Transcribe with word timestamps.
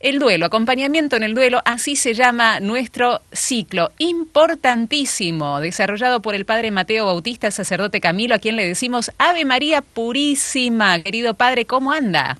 El 0.00 0.20
duelo, 0.20 0.46
acompañamiento 0.46 1.16
en 1.16 1.24
el 1.24 1.34
duelo, 1.34 1.60
así 1.64 1.96
se 1.96 2.14
llama 2.14 2.60
nuestro 2.60 3.20
ciclo, 3.32 3.90
importantísimo, 3.98 5.58
desarrollado 5.58 6.22
por 6.22 6.36
el 6.36 6.44
padre 6.44 6.70
Mateo 6.70 7.06
Bautista, 7.06 7.50
sacerdote 7.50 8.00
Camilo, 8.00 8.36
a 8.36 8.38
quien 8.38 8.54
le 8.54 8.64
decimos 8.64 9.10
Ave 9.18 9.44
María 9.44 9.82
Purísima. 9.82 11.00
Querido 11.02 11.34
padre, 11.34 11.64
¿cómo 11.64 11.90
anda? 11.90 12.38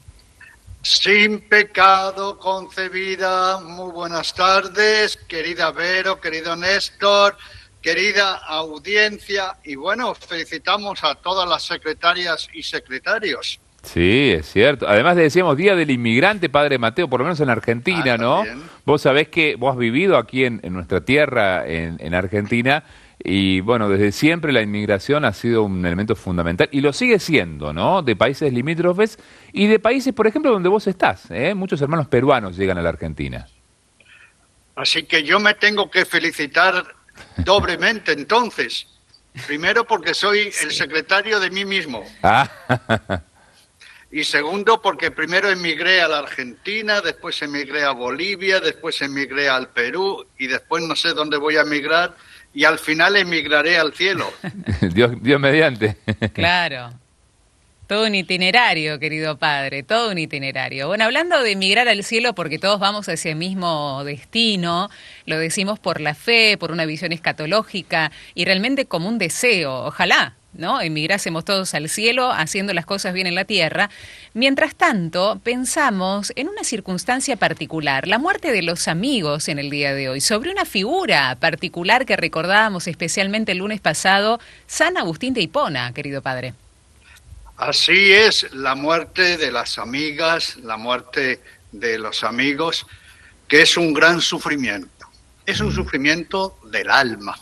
Sin 0.82 1.40
pecado 1.40 2.38
concebida. 2.38 3.58
Muy 3.58 3.90
buenas 3.90 4.32
tardes, 4.32 5.16
querida 5.16 5.72
Vero, 5.72 6.20
querido 6.20 6.54
Néstor, 6.54 7.36
querida 7.82 8.36
audiencia. 8.36 9.56
Y 9.64 9.74
bueno, 9.74 10.14
felicitamos 10.14 11.02
a 11.02 11.16
todas 11.16 11.48
las 11.48 11.64
secretarias 11.64 12.48
y 12.52 12.62
secretarios. 12.62 13.58
Sí, 13.92 14.32
es 14.32 14.50
cierto. 14.52 14.86
Además 14.86 15.16
decíamos 15.16 15.56
Día 15.56 15.74
del 15.74 15.90
Inmigrante, 15.90 16.50
Padre 16.50 16.78
Mateo, 16.78 17.08
por 17.08 17.20
lo 17.20 17.24
menos 17.24 17.40
en 17.40 17.48
Argentina, 17.48 18.14
Ah, 18.14 18.18
¿no? 18.18 18.44
Vos 18.84 19.02
sabés 19.02 19.28
que 19.28 19.56
vos 19.56 19.72
has 19.72 19.78
vivido 19.78 20.18
aquí 20.18 20.44
en, 20.44 20.60
en 20.62 20.74
nuestra 20.74 21.00
tierra, 21.00 21.66
en, 21.66 21.96
en 21.98 22.14
Argentina, 22.14 22.84
y 23.22 23.60
bueno, 23.60 23.88
desde 23.88 24.12
siempre 24.12 24.52
la 24.52 24.60
inmigración 24.60 25.24
ha 25.24 25.32
sido 25.32 25.62
un 25.62 25.84
elemento 25.86 26.14
fundamental, 26.16 26.68
y 26.70 26.82
lo 26.82 26.92
sigue 26.92 27.18
siendo, 27.18 27.72
¿no? 27.72 28.02
De 28.02 28.14
países 28.14 28.52
limítrofes 28.52 29.18
y 29.52 29.66
de 29.68 29.78
países, 29.78 30.12
por 30.12 30.26
ejemplo, 30.26 30.52
donde 30.52 30.68
vos 30.68 30.86
estás, 30.86 31.30
¿eh? 31.30 31.54
Muchos 31.54 31.80
hermanos 31.80 32.08
peruanos 32.08 32.56
llegan 32.56 32.76
a 32.76 32.82
la 32.82 32.90
Argentina. 32.90 33.46
Así 34.76 35.04
que 35.04 35.24
yo 35.24 35.40
me 35.40 35.54
tengo 35.54 35.90
que 35.90 36.04
felicitar 36.04 36.84
doblemente 37.38 38.12
entonces. 38.12 38.86
Primero 39.46 39.84
porque 39.84 40.12
soy 40.14 40.50
el 40.62 40.72
secretario 40.72 41.40
de 41.40 41.50
mí 41.50 41.64
mismo. 41.64 42.04
Ah, 42.22 42.50
Y 44.10 44.24
segundo, 44.24 44.80
porque 44.80 45.10
primero 45.10 45.50
emigré 45.50 46.00
a 46.00 46.08
la 46.08 46.20
Argentina, 46.20 47.02
después 47.02 47.40
emigré 47.42 47.84
a 47.84 47.90
Bolivia, 47.90 48.58
después 48.58 49.02
emigré 49.02 49.50
al 49.50 49.68
Perú 49.68 50.26
y 50.38 50.46
después 50.46 50.82
no 50.82 50.96
sé 50.96 51.10
dónde 51.10 51.36
voy 51.36 51.56
a 51.56 51.60
emigrar 51.60 52.16
y 52.54 52.64
al 52.64 52.78
final 52.78 53.16
emigraré 53.16 53.76
al 53.76 53.92
cielo. 53.92 54.32
Dios, 54.94 55.12
Dios 55.20 55.38
mediante. 55.38 55.96
Claro. 56.32 56.90
Todo 57.86 58.06
un 58.06 58.14
itinerario, 58.14 58.98
querido 58.98 59.38
padre, 59.38 59.82
todo 59.82 60.10
un 60.10 60.18
itinerario. 60.18 60.88
Bueno, 60.88 61.04
hablando 61.04 61.42
de 61.42 61.52
emigrar 61.52 61.88
al 61.88 62.04
cielo, 62.04 62.34
porque 62.34 62.58
todos 62.58 62.78
vamos 62.78 63.08
hacia 63.08 63.30
el 63.30 63.36
mismo 63.36 64.04
destino, 64.04 64.90
lo 65.24 65.38
decimos 65.38 65.78
por 65.78 66.00
la 66.00 66.14
fe, 66.14 66.58
por 66.58 66.70
una 66.70 66.84
visión 66.84 67.12
escatológica 67.12 68.12
y 68.34 68.44
realmente 68.44 68.84
como 68.84 69.08
un 69.08 69.16
deseo, 69.16 69.86
ojalá, 69.86 70.37
¿no? 70.52 70.80
Emigrásemos 70.80 71.44
todos 71.44 71.74
al 71.74 71.88
cielo 71.88 72.32
haciendo 72.32 72.74
las 72.74 72.86
cosas 72.86 73.14
bien 73.14 73.26
en 73.26 73.34
la 73.34 73.44
tierra. 73.44 73.90
Mientras 74.34 74.74
tanto, 74.74 75.40
pensamos 75.42 76.32
en 76.36 76.48
una 76.48 76.64
circunstancia 76.64 77.36
particular, 77.36 78.08
la 78.08 78.18
muerte 78.18 78.52
de 78.52 78.62
los 78.62 78.88
amigos 78.88 79.48
en 79.48 79.58
el 79.58 79.70
día 79.70 79.94
de 79.94 80.08
hoy, 80.08 80.20
sobre 80.20 80.50
una 80.50 80.64
figura 80.64 81.36
particular 81.38 82.06
que 82.06 82.16
recordábamos 82.16 82.86
especialmente 82.86 83.52
el 83.52 83.58
lunes 83.58 83.80
pasado, 83.80 84.40
San 84.66 84.96
Agustín 84.96 85.34
de 85.34 85.42
Hipona, 85.42 85.92
querido 85.92 86.22
padre. 86.22 86.54
Así 87.56 88.12
es 88.12 88.46
la 88.52 88.76
muerte 88.76 89.36
de 89.36 89.50
las 89.50 89.78
amigas, 89.78 90.56
la 90.62 90.76
muerte 90.76 91.40
de 91.72 91.98
los 91.98 92.22
amigos, 92.22 92.86
que 93.48 93.62
es 93.62 93.76
un 93.76 93.92
gran 93.92 94.20
sufrimiento. 94.20 95.06
Es 95.44 95.60
un 95.60 95.72
sufrimiento 95.72 96.58
del 96.70 96.88
alma. 96.88 97.36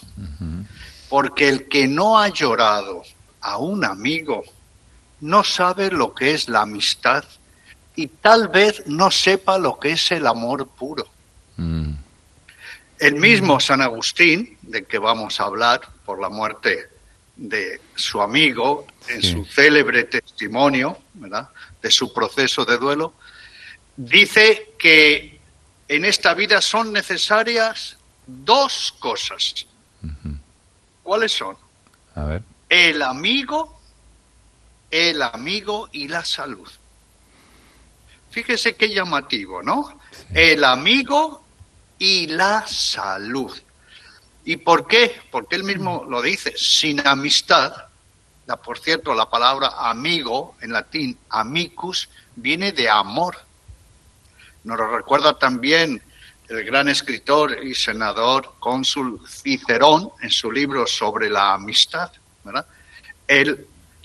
Porque 1.09 1.49
el 1.49 1.69
que 1.69 1.87
no 1.87 2.19
ha 2.19 2.29
llorado 2.29 3.03
a 3.41 3.59
un 3.59 3.85
amigo 3.85 4.43
no 5.21 5.45
sabe 5.45 5.91
lo 5.91 6.15
que 6.15 6.33
es 6.33 6.49
la 6.49 6.63
amistad 6.63 7.25
y 7.95 8.09
tal 8.09 8.49
vez 8.49 8.83
no 8.87 9.11
sepa 9.11 9.57
lo 9.59 9.79
que 9.79 9.93
es 9.93 10.11
el 10.13 10.27
amor 10.27 10.67
puro. 10.69 11.07
Mm, 11.57 11.93
El 12.99 13.17
mismo 13.17 13.61
San 13.61 13.83
Agustín, 13.83 14.57
de 14.63 14.85
que 14.85 14.99
vamos 14.99 15.39
a 15.41 15.45
hablar 15.45 15.81
por 16.07 16.19
la 16.21 16.29
muerte 16.31 16.89
de 17.37 17.81
su 17.95 18.23
amigo, 18.23 18.87
en 19.09 19.21
Sí. 19.23 19.33
su 19.33 19.45
célebre 19.45 20.05
testimonio, 20.05 20.99
¿verdad? 21.15 21.49
de 21.83 21.91
su 21.91 22.13
proceso 22.13 22.65
de 22.65 22.79
duelo, 22.79 23.13
dice 23.97 24.73
que 24.79 25.39
en 25.89 26.05
esta 26.07 26.33
vida 26.35 26.61
son 26.63 26.93
necesarias 26.93 27.97
dos 28.27 28.95
cosas. 28.99 29.67
¿Cuáles 31.07 31.31
son? 31.31 31.57
a 32.17 32.25
ver. 32.25 32.43
El 32.69 33.01
amigo, 33.01 33.81
el 34.91 35.23
amigo 35.23 35.89
y 35.93 36.09
la 36.09 36.25
salud. 36.25 36.69
Fíjese 38.33 38.75
qué 38.75 38.93
llamativo, 38.93 39.63
¿no? 39.63 40.01
El 40.35 40.65
amigo 40.65 41.45
y 41.97 42.27
la 42.27 42.67
salud. 42.67 43.57
¿Y 44.45 44.57
por 44.57 44.89
qué? 44.89 45.23
Porque 45.31 45.55
él 45.55 45.63
mismo 45.63 46.05
lo 46.09 46.21
dice, 46.21 46.55
sin 46.57 47.07
amistad, 47.07 47.73
la, 48.47 48.57
por 48.57 48.81
cierto, 48.81 49.15
la 49.15 49.31
palabra 49.31 49.89
amigo 49.89 50.57
en 50.61 50.73
latín, 50.73 51.17
amicus, 51.29 52.09
viene 52.35 52.73
de 52.73 52.91
amor. 52.91 53.39
Nos 54.65 54.77
lo 54.77 54.89
recuerda 54.89 55.39
también 55.39 56.03
el 56.49 56.65
gran 56.65 56.89
escritor 56.89 57.65
y 57.65 57.75
senador 57.75 58.55
cónsul 58.59 59.21
Cicerón 59.29 60.11
en 60.23 60.31
su 60.31 60.51
libro 60.51 60.87
sobre 60.87 61.29
la 61.29 61.55
amistad. 61.55 62.11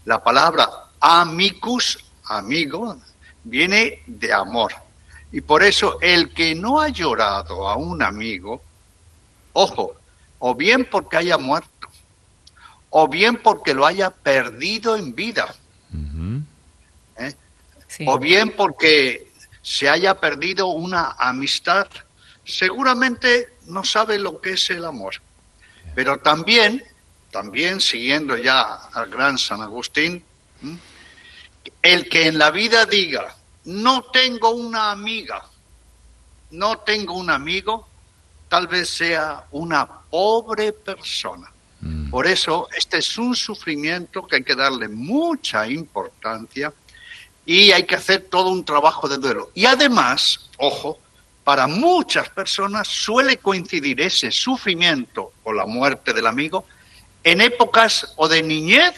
la 0.06 0.24
palabra 0.24 0.69
amicus, 1.00 2.03
amigo, 2.25 2.97
viene 3.44 4.03
de 4.06 4.34
amor. 4.34 4.74
Y 5.31 5.41
por 5.41 5.63
eso 5.63 5.97
el 6.01 6.34
que 6.34 6.56
no 6.56 6.81
ha 6.81 6.90
llorado 6.90 7.68
a 7.68 7.75
un 7.75 8.01
amigo, 8.01 8.62
ojo, 9.53 9.96
o 10.40 10.56
bien 10.56 10.88
porque 10.90 11.18
haya 11.18 11.38
muerto, 11.38 11.88
o 12.90 13.07
bien 13.07 13.38
porque 13.38 13.74
lo 13.74 13.85
haya 13.85 14.09
perdido 14.09 14.96
en 14.96 15.16
vida. 15.16 15.53
¿eh? 17.18 17.34
Sí. 17.88 18.06
o 18.07 18.18
bien 18.18 18.53
porque 18.56 19.31
se 19.62 19.90
haya 19.90 20.19
perdido 20.19 20.68
una 20.68 21.16
amistad, 21.18 21.88
seguramente 22.44 23.57
no 23.68 23.84
sabe 23.84 24.19
lo 24.19 24.41
que 24.41 24.52
es 24.52 24.69
el 24.69 24.85
amor. 24.85 25.16
Pero 25.96 26.19
también, 26.19 26.84
también 27.31 27.81
siguiendo 27.81 28.38
ya 28.38 28.75
al 28.94 29.09
gran 29.09 29.38
San 29.38 29.62
Agustín, 29.62 30.24
¿m? 30.62 30.78
el 31.81 32.09
que 32.09 32.28
en 32.28 32.38
la 32.38 32.51
vida 32.51 32.85
diga, 32.85 33.35
no 33.66 34.03
tengo 34.03 34.51
una 34.51 34.91
amiga, 34.91 35.46
no 36.51 36.80
tengo 36.80 37.13
un 37.13 37.30
amigo, 37.30 37.88
tal 38.47 38.68
vez 38.68 38.90
sea 38.90 39.46
una 39.51 39.88
pobre 39.88 40.74
persona. 40.74 41.51
Mm. 41.80 42.09
Por 42.09 42.28
eso, 42.28 42.68
este 42.75 42.97
es 42.97 43.18
un 43.18 43.35
sufrimiento 43.35 44.25
que 44.28 44.38
hay 44.38 44.44
que 44.44 44.56
darle 44.56 44.88
mucha 44.88 45.68
importancia 45.68 46.74
y 47.46 47.72
hay 47.72 47.84
que 47.84 47.96
hacer 47.96 48.28
todo 48.30 48.50
un 48.50 48.63
trabajo 48.63 49.07
de 49.07 49.18
duelo. 49.18 49.51
Y 49.53 49.66
además, 49.66 50.50
ojo, 50.57 51.00
para 51.44 51.68
muchas 51.68 52.29
personas 52.29 52.88
suele 52.88 53.38
coincidir 53.38 54.02
ese 54.02 54.31
sufrimiento 54.31 55.34
o 55.44 55.53
la 55.53 55.66
muerte 55.66 56.13
del 56.13 56.28
amigo 56.28 56.66
en 57.24 57.41
épocas 57.41 58.13
o 58.16 58.28
de 58.28 58.44
niñez 58.44 58.94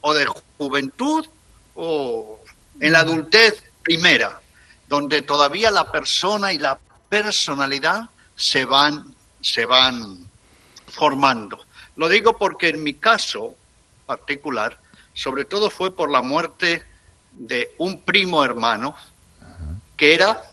o 0.00 0.14
de 0.14 0.26
juventud 0.58 1.26
o 1.74 2.40
en 2.80 2.92
la 2.92 3.00
adultez 3.00 3.62
primera, 3.82 4.40
donde 4.88 5.22
todavía 5.22 5.70
la 5.70 5.90
persona 5.90 6.52
y 6.52 6.58
la 6.58 6.78
personalidad 7.08 8.08
se 8.36 8.64
van, 8.64 9.14
se 9.40 9.64
van 9.66 10.18
formando. 10.88 11.64
Lo 11.96 12.08
digo 12.08 12.36
porque 12.36 12.68
en 12.68 12.82
mi 12.82 12.94
caso 12.94 13.54
particular, 14.06 14.78
sobre 15.12 15.44
todo 15.44 15.70
fue 15.70 15.94
por 15.94 16.10
la 16.10 16.22
muerte 16.22 16.84
de 17.32 17.74
un 17.78 18.02
primo 18.02 18.44
hermano 18.44 18.94
que 19.96 20.14
era 20.14 20.49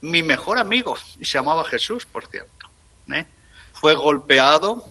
mi 0.00 0.22
mejor 0.22 0.58
amigo 0.58 0.96
y 1.18 1.24
se 1.24 1.38
llamaba 1.38 1.64
Jesús, 1.64 2.06
por 2.06 2.26
cierto. 2.26 2.68
¿eh? 3.12 3.26
Fue 3.72 3.94
golpeado 3.94 4.86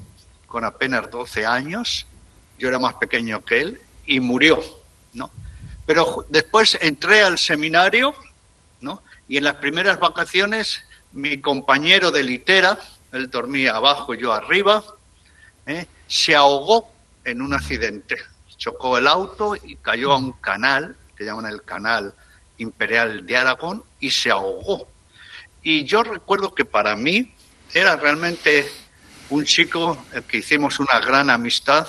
con 0.48 0.66
apenas 0.66 1.10
12 1.10 1.46
años, 1.46 2.06
yo 2.58 2.68
era 2.68 2.80
más 2.80 2.96
pequeño 2.96 3.44
que 3.44 3.62
él 3.62 3.82
y 4.06 4.20
murió, 4.20 4.62
¿no? 5.14 5.32
Pero 5.86 6.26
después 6.30 6.78
entré 6.82 7.22
al 7.24 7.38
seminario, 7.38 8.16
¿no? 8.82 9.02
Y 9.28 9.38
en 9.38 9.44
las 9.44 9.56
primeras 9.56 10.00
vacaciones 10.00 10.84
mi 11.12 11.42
compañero 11.42 12.12
de 12.12 12.24
litera, 12.24 12.78
él 13.12 13.30
dormía 13.30 13.76
abajo, 13.76 14.14
yo 14.14 14.34
arriba, 14.34 14.84
¿eh? 15.66 15.88
se 16.08 16.36
ahogó 16.36 16.92
en 17.24 17.42
un 17.42 17.54
accidente. 17.54 18.18
Chocó 18.58 18.98
el 18.98 19.08
auto 19.08 19.56
y 19.56 19.76
cayó 19.78 20.12
a 20.12 20.18
un 20.18 20.34
canal, 20.34 20.96
que 21.16 21.26
llaman 21.26 21.46
el 21.46 21.64
canal 21.64 22.14
imperial 22.58 23.26
de 23.26 23.38
Aragón, 23.38 23.84
y 24.00 24.12
se 24.12 24.30
ahogó. 24.30 24.88
Y 25.62 25.84
yo 25.84 26.04
recuerdo 26.04 26.54
que 26.54 26.66
para 26.66 26.96
mí 26.96 27.34
era 27.74 27.96
realmente 27.96 28.72
un 29.30 29.46
chico 29.46 30.06
que 30.28 30.38
hicimos 30.38 30.80
una 30.80 31.00
gran 31.00 31.30
amistad. 31.30 31.88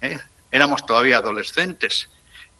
¿eh? 0.00 0.18
Éramos 0.50 0.84
todavía 0.84 1.18
adolescentes. 1.18 2.08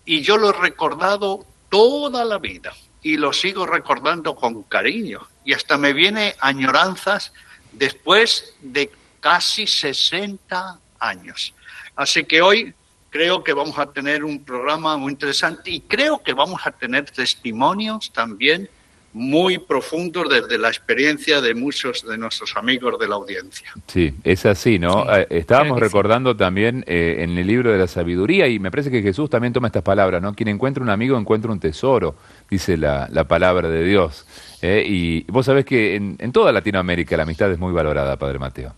Y 0.05 0.23
yo 0.23 0.37
lo 0.37 0.51
he 0.51 0.53
recordado 0.53 1.47
toda 1.69 2.25
la 2.25 2.39
vida. 2.39 2.73
y 3.03 3.19
lo 3.19 3.33
sigo 3.33 3.67
recordando 3.67 4.35
con 4.35 4.65
cariño. 4.65 5.29
Y 5.45 5.53
hasta 5.53 5.77
me 5.77 5.93
viene 5.93 6.35
añoranzas 6.41 7.33
después 7.71 8.55
de 8.61 8.91
casi 9.21 9.65
60 9.65 10.81
años. 10.99 11.55
Así 11.95 12.25
que 12.25 12.43
hoy 12.43 12.75
creo 13.11 13.45
que 13.45 13.53
vamos 13.53 13.79
a 13.79 13.93
tener 13.93 14.25
un 14.25 14.45
programa 14.45 14.97
muy 14.97 15.13
interesante 15.13 15.71
y 15.71 15.81
creo 15.83 16.23
que 16.23 16.33
vamos 16.33 16.61
a 16.65 16.73
tener 16.73 17.09
testimonios 17.11 18.13
también 18.13 18.69
muy 19.17 19.57
profundos 19.57 20.29
desde 20.29 20.59
la 20.59 20.69
experiencia 20.69 21.41
de 21.41 21.55
muchos 21.55 22.07
de 22.07 22.19
nuestros 22.19 22.55
amigos 22.55 22.99
de 22.99 23.09
la 23.09 23.15
audiencia. 23.15 23.73
Sí, 23.87 24.15
es 24.23 24.45
así, 24.45 24.79
¿no? 24.79 25.11
Eh, 25.11 25.27
estábamos 25.31 25.81
recordando 25.81 26.37
también 26.37 26.85
eh, 26.87 27.17
en 27.21 27.39
el 27.39 27.47
libro 27.47 27.73
de 27.73 27.79
la 27.79 27.87
sabiduría 27.87 28.47
y 28.47 28.59
me 28.59 28.71
parece 28.71 28.91
que 28.91 29.01
Jesús 29.01 29.31
también 29.31 29.55
toma 29.55 29.69
estas 29.69 29.85
palabras, 29.85 30.21
¿no? 30.21 30.35
Quien 30.35 30.49
encuentra 30.49 30.83
un 30.83 30.91
amigo 30.91 31.17
encuentra 31.17 31.51
un 31.51 31.59
tesoro, 31.59 32.15
dice 32.51 32.77
la, 32.77 33.09
palabra 33.27 33.71
de 33.71 33.85
Dios. 33.85 34.27
¿eh? 34.61 34.85
y 34.87 35.23
vos 35.33 35.47
sabés 35.47 35.65
que 35.65 35.95
en, 35.95 36.17
en 36.19 36.31
toda 36.31 36.53
Latinoamérica 36.53 37.17
la 37.17 37.23
amistad 37.23 37.51
es 37.51 37.59
muy 37.59 37.73
valorada, 37.73 38.19
Padre 38.19 38.39
Mateo. 38.39 38.75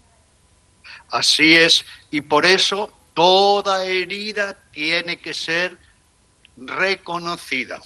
Así 1.11 1.56
es, 1.56 1.85
y 2.12 2.20
por 2.20 2.46
eso 2.46 2.93
toda 3.12 3.85
herida 3.85 4.56
tiene 4.70 5.17
que 5.17 5.35
ser 5.35 5.76
reconocida, 6.56 7.81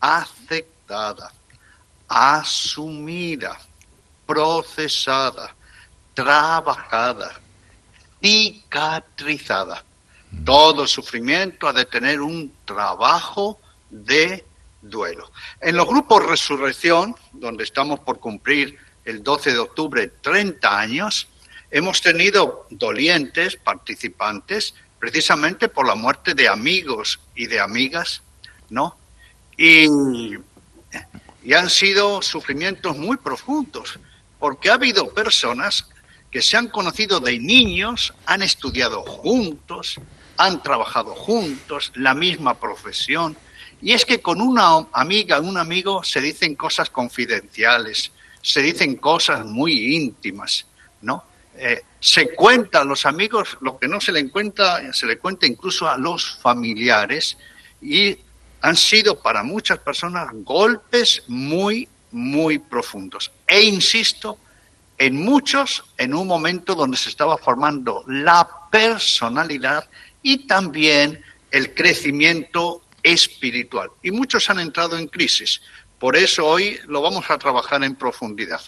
aceptada 0.00 1.37
asumida, 2.08 3.58
procesada, 4.26 5.54
trabajada, 6.14 7.38
cicatrizada. 8.20 9.84
Todo 10.44 10.86
sufrimiento 10.86 11.68
ha 11.68 11.72
de 11.72 11.84
tener 11.84 12.20
un 12.20 12.52
trabajo 12.64 13.60
de 13.90 14.44
duelo. 14.82 15.30
En 15.60 15.76
los 15.76 15.86
grupos 15.86 16.26
Resurrección, 16.26 17.14
donde 17.32 17.64
estamos 17.64 18.00
por 18.00 18.20
cumplir 18.20 18.78
el 19.04 19.22
12 19.22 19.52
de 19.52 19.58
octubre 19.58 20.08
30 20.20 20.78
años, 20.78 21.28
hemos 21.70 22.00
tenido 22.00 22.66
dolientes 22.70 23.56
participantes 23.56 24.74
precisamente 24.98 25.68
por 25.68 25.86
la 25.86 25.94
muerte 25.94 26.34
de 26.34 26.48
amigos 26.48 27.20
y 27.34 27.46
de 27.46 27.60
amigas, 27.60 28.22
¿no? 28.68 28.96
Y 29.56 29.86
y 31.48 31.54
han 31.54 31.70
sido 31.70 32.20
sufrimientos 32.20 32.98
muy 32.98 33.16
profundos, 33.16 33.98
porque 34.38 34.68
ha 34.68 34.74
habido 34.74 35.14
personas 35.14 35.86
que 36.30 36.42
se 36.42 36.58
han 36.58 36.68
conocido 36.68 37.20
de 37.20 37.38
niños, 37.38 38.12
han 38.26 38.42
estudiado 38.42 39.00
juntos, 39.00 39.98
han 40.36 40.62
trabajado 40.62 41.14
juntos, 41.14 41.90
la 41.94 42.12
misma 42.12 42.60
profesión, 42.60 43.34
y 43.80 43.92
es 43.94 44.04
que 44.04 44.20
con 44.20 44.42
una 44.42 44.88
amiga, 44.92 45.40
un 45.40 45.56
amigo, 45.56 46.04
se 46.04 46.20
dicen 46.20 46.54
cosas 46.54 46.90
confidenciales, 46.90 48.12
se 48.42 48.60
dicen 48.60 48.96
cosas 48.96 49.46
muy 49.46 49.96
íntimas, 49.96 50.66
¿no? 51.00 51.24
Eh, 51.56 51.80
se 51.98 52.34
cuenta 52.34 52.82
a 52.82 52.84
los 52.84 53.06
amigos 53.06 53.56
lo 53.62 53.78
que 53.78 53.88
no 53.88 54.02
se 54.02 54.12
le 54.12 54.28
cuenta, 54.28 54.92
se 54.92 55.06
le 55.06 55.16
cuenta 55.16 55.46
incluso 55.46 55.88
a 55.88 55.96
los 55.96 56.36
familiares, 56.42 57.38
y 57.80 58.18
han 58.60 58.76
sido 58.76 59.20
para 59.20 59.42
muchas 59.42 59.78
personas 59.78 60.28
golpes 60.32 61.22
muy, 61.28 61.88
muy 62.10 62.58
profundos. 62.58 63.30
E 63.46 63.62
insisto, 63.62 64.38
en 64.98 65.16
muchos, 65.16 65.84
en 65.96 66.14
un 66.14 66.26
momento 66.26 66.74
donde 66.74 66.96
se 66.96 67.08
estaba 67.08 67.38
formando 67.38 68.04
la 68.06 68.48
personalidad 68.70 69.88
y 70.22 70.46
también 70.46 71.22
el 71.50 71.74
crecimiento 71.74 72.82
espiritual. 73.02 73.90
Y 74.02 74.10
muchos 74.10 74.50
han 74.50 74.58
entrado 74.60 74.98
en 74.98 75.06
crisis. 75.06 75.60
Por 75.98 76.16
eso 76.16 76.46
hoy 76.46 76.78
lo 76.86 77.00
vamos 77.00 77.30
a 77.30 77.38
trabajar 77.38 77.82
en 77.84 77.94
profundidad. 77.94 78.60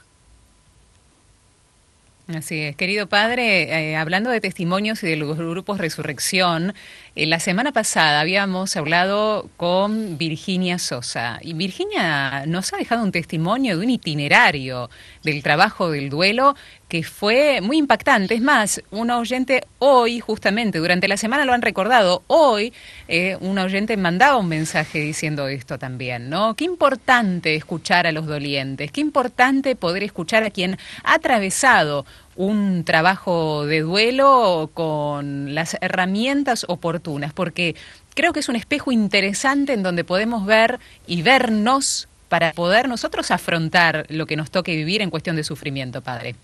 Así 2.37 2.61
es, 2.61 2.77
querido 2.77 3.09
padre, 3.09 3.91
eh, 3.91 3.97
hablando 3.97 4.31
de 4.31 4.41
testimonios 4.41 5.03
y 5.03 5.09
de 5.09 5.17
los 5.17 5.37
grupos 5.37 5.79
Resurrección, 5.79 6.75
eh, 7.17 7.27
la 7.27 7.41
semana 7.41 7.73
pasada 7.73 8.21
habíamos 8.21 8.77
hablado 8.77 9.49
con 9.56 10.17
Virginia 10.17 10.79
Sosa 10.79 11.41
y 11.43 11.55
Virginia 11.55 12.44
nos 12.47 12.73
ha 12.73 12.77
dejado 12.77 13.03
un 13.03 13.11
testimonio 13.11 13.77
de 13.77 13.85
un 13.85 13.91
itinerario 13.91 14.91
del 15.25 15.43
trabajo 15.43 15.91
del 15.91 16.09
duelo 16.09 16.55
que 16.91 17.03
fue 17.05 17.61
muy 17.61 17.79
impactante. 17.79 18.35
Es 18.35 18.43
más, 18.43 18.83
un 18.91 19.11
oyente 19.11 19.65
hoy, 19.79 20.19
justamente, 20.19 20.79
durante 20.79 21.06
la 21.09 21.17
semana 21.17 21.44
lo 21.44 21.53
han 21.53 21.62
recordado, 21.62 22.25
hoy 22.26 22.73
eh, 23.06 23.37
un 23.41 23.59
oyente 23.59 23.97
mandaba 23.97 24.37
un 24.37 24.49
mensaje 24.49 24.99
diciendo 24.99 25.47
esto 25.47 25.79
también, 25.79 26.29
¿no? 26.29 26.55
Qué 26.55 26.65
importante 26.65 27.55
escuchar 27.55 28.09
a 28.09 28.12
los 28.12 28.26
dolientes, 28.26 28.91
qué 28.91 29.00
importante 29.00 29.76
poder 29.76 30.03
escuchar 30.03 30.43
a 30.43 30.50
quien 30.50 30.79
ha 31.05 31.15
atravesado 31.15 32.06
un 32.37 32.85
trabajo 32.85 33.67
de 33.67 33.81
duelo 33.81 34.71
con 34.75 35.55
las 35.55 35.77
herramientas 35.81 36.65
oportunas, 36.69 37.32
porque 37.32 37.77
creo 38.15 38.32
que 38.32 38.41
es 38.41 38.49
un 38.49 38.56
espejo 38.56 38.93
interesante 38.93 39.73
en 39.73 39.82
donde 39.82 40.05
podemos 40.05 40.47
ver 40.47 40.79
y 41.06 41.23
vernos 41.23 42.09
para 42.29 42.53
poder 42.53 42.88
nosotros 42.88 43.31
afrontar 43.31 44.06
lo 44.09 44.27
que 44.27 44.37
nos 44.37 44.50
toque 44.50 44.77
vivir 44.77 45.03
en 45.03 45.11
cuestión 45.11 45.37
de 45.37 45.44
sufrimiento, 45.44 46.00
Padre. 46.00 46.37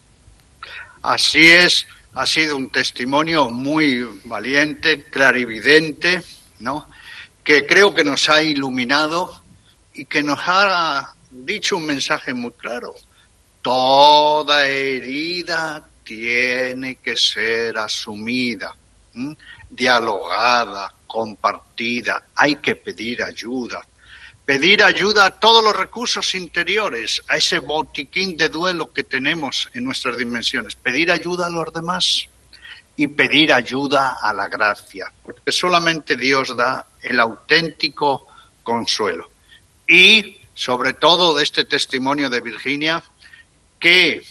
Así 1.03 1.47
es, 1.47 1.87
ha 2.15 2.27
sido 2.27 2.57
un 2.57 2.71
testimonio 2.71 3.51
muy 3.51 4.07
valiente, 4.25 5.05
clarividente, 5.05 6.23
¿no? 6.59 6.89
que 7.47 7.65
creo 7.65 7.95
que 7.95 8.03
nos 8.03 8.29
ha 8.29 8.43
iluminado 8.43 9.41
y 9.95 10.05
que 10.05 10.21
nos 10.21 10.41
ha 10.47 11.15
dicho 11.31 11.77
un 11.77 11.87
mensaje 11.87 12.35
muy 12.35 12.51
claro. 12.51 12.97
Toda 13.67 14.65
herida 14.65 15.85
tiene 16.05 16.99
que 17.03 17.17
ser 17.17 17.77
asumida, 17.77 18.77
dialogada, 19.69 20.95
compartida. 21.05 22.27
Hay 22.37 22.55
que 22.55 22.77
pedir 22.77 23.25
ayuda. 23.25 23.85
Pedir 24.45 24.85
ayuda 24.85 25.27
a 25.27 25.31
todos 25.33 25.65
los 25.65 25.75
recursos 25.75 26.33
interiores, 26.37 27.21
a 27.27 27.39
ese 27.39 27.59
botiquín 27.59 28.37
de 28.37 28.51
duelo 28.51 28.93
que 28.93 29.03
tenemos 29.03 29.69
en 29.75 29.83
nuestras 29.83 30.17
dimensiones. 30.17 30.77
Pedir 30.77 31.11
ayuda 31.11 31.47
a 31.47 31.51
los 31.51 31.73
demás 31.73 32.29
y 32.95 33.09
pedir 33.09 33.53
ayuda 33.53 34.19
a 34.23 34.33
la 34.33 34.47
gracia, 34.47 35.13
porque 35.25 35.51
solamente 35.51 36.17
Dios 36.17 36.57
da 36.57 36.87
el 37.03 37.19
auténtico 37.19 38.29
consuelo. 38.63 39.29
Y 39.89 40.37
sobre 40.55 40.93
todo 40.93 41.37
de 41.37 41.43
este 41.43 41.65
testimonio 41.65 42.31
de 42.31 42.41
Virginia, 42.41 43.03
qué 43.79 44.23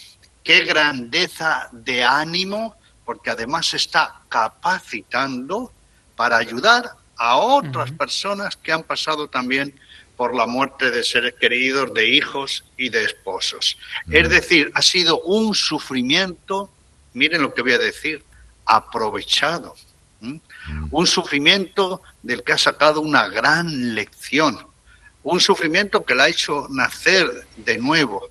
grandeza 0.44 1.68
de 1.72 2.04
ánimo, 2.04 2.76
porque 3.04 3.30
además 3.30 3.66
se 3.66 3.76
está 3.76 4.20
capacitando 4.28 5.72
para 6.16 6.36
ayudar 6.36 6.92
a 7.16 7.36
otras 7.36 7.90
personas 7.92 8.56
que 8.56 8.72
han 8.72 8.82
pasado 8.82 9.28
también 9.28 9.78
por 10.16 10.34
la 10.34 10.46
muerte 10.46 10.90
de 10.90 11.04
seres 11.04 11.34
queridos, 11.34 11.92
de 11.92 12.08
hijos 12.08 12.64
y 12.76 12.88
de 12.88 13.04
esposos. 13.04 13.76
Es 14.10 14.28
decir, 14.28 14.70
ha 14.74 14.82
sido 14.82 15.20
un 15.20 15.54
sufrimiento, 15.54 16.70
miren 17.12 17.42
lo 17.42 17.52
que 17.52 17.62
voy 17.62 17.72
a 17.72 17.78
decir, 17.78 18.24
aprovechado. 18.64 19.74
Un 20.90 21.06
sufrimiento 21.06 22.02
del 22.22 22.42
que 22.42 22.54
ha 22.54 22.58
sacado 22.58 23.00
una 23.00 23.28
gran 23.28 23.94
lección. 23.94 24.66
Un 25.22 25.40
sufrimiento 25.40 26.04
que 26.04 26.14
la 26.14 26.24
ha 26.24 26.28
hecho 26.28 26.66
nacer 26.70 27.46
de 27.56 27.78
nuevo 27.78 28.30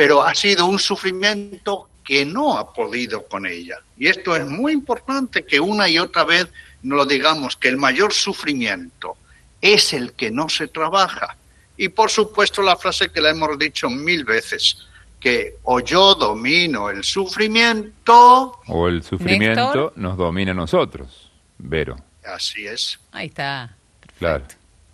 pero 0.00 0.22
ha 0.22 0.34
sido 0.34 0.64
un 0.64 0.78
sufrimiento 0.78 1.90
que 2.02 2.24
no 2.24 2.56
ha 2.56 2.72
podido 2.72 3.26
con 3.26 3.44
ella. 3.44 3.76
Y 3.98 4.08
esto 4.08 4.34
es 4.34 4.46
muy 4.46 4.72
importante 4.72 5.44
que 5.44 5.60
una 5.60 5.90
y 5.90 5.98
otra 5.98 6.24
vez 6.24 6.48
nos 6.82 6.96
lo 6.96 7.04
digamos, 7.04 7.54
que 7.58 7.68
el 7.68 7.76
mayor 7.76 8.14
sufrimiento 8.14 9.18
es 9.60 9.92
el 9.92 10.14
que 10.14 10.30
no 10.30 10.48
se 10.48 10.68
trabaja. 10.68 11.36
Y 11.76 11.90
por 11.90 12.10
supuesto 12.10 12.62
la 12.62 12.76
frase 12.76 13.10
que 13.10 13.20
la 13.20 13.28
hemos 13.28 13.58
dicho 13.58 13.90
mil 13.90 14.24
veces, 14.24 14.86
que 15.20 15.56
o 15.64 15.80
yo 15.80 16.14
domino 16.14 16.88
el 16.88 17.04
sufrimiento... 17.04 18.58
O 18.68 18.88
el 18.88 19.02
sufrimiento 19.02 19.92
nos 19.96 20.16
domina 20.16 20.52
a 20.52 20.54
nosotros, 20.54 21.30
Vero. 21.58 21.96
Así 22.24 22.66
es. 22.66 22.98
Ahí 23.12 23.26
está. 23.26 23.76
Claro. 24.18 24.44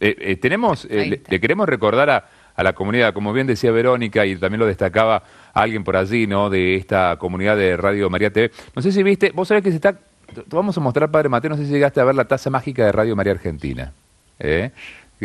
Eh, 0.01 0.17
eh, 0.19 0.37
tenemos, 0.37 0.85
eh, 0.91 1.23
le, 1.29 1.41
queremos 1.41 1.69
recordar 1.69 2.11
a, 2.11 2.29
a 2.57 2.63
la 2.63 2.73
comunidad. 2.73 3.13
Como 3.13 3.33
bien 3.33 3.47
decía 3.47 3.71
Verónica 3.71 4.27
y 4.27 4.37
también 4.37 4.61
lo 4.61 4.67
destacaba 4.67 5.23
alguien 5.53 5.85
por 5.85 5.97
allí, 5.97 6.27
¿no? 6.27 6.51
De 6.51 6.77
esta 6.77 7.17
comunidad 7.19 7.57
de 7.57 7.77
Radio 7.77 8.11
María 8.11 8.33
TV. 8.33 8.51
No 8.75 8.83
sé 8.83 8.93
si 8.93 9.03
viste, 9.03 9.31
vos 9.35 9.49
sabés 9.49 9.63
que 9.63 9.71
se 9.71 9.77
está, 9.77 9.93
te 9.93 10.43
vamos 10.51 10.77
a 10.77 10.81
mostrar, 10.81 11.11
Padre 11.11 11.29
Mateo, 11.29 11.51
no 11.51 11.57
sé 11.57 11.67
si 11.67 11.73
llegaste 11.73 12.01
a 12.01 12.05
ver 12.05 12.15
la 12.15 12.25
taza 12.25 12.51
mágica 12.51 12.85
de 12.85 12.93
Radio 12.93 13.15
María 13.15 13.33
Argentina. 13.33 13.93
¿eh? 14.39 14.71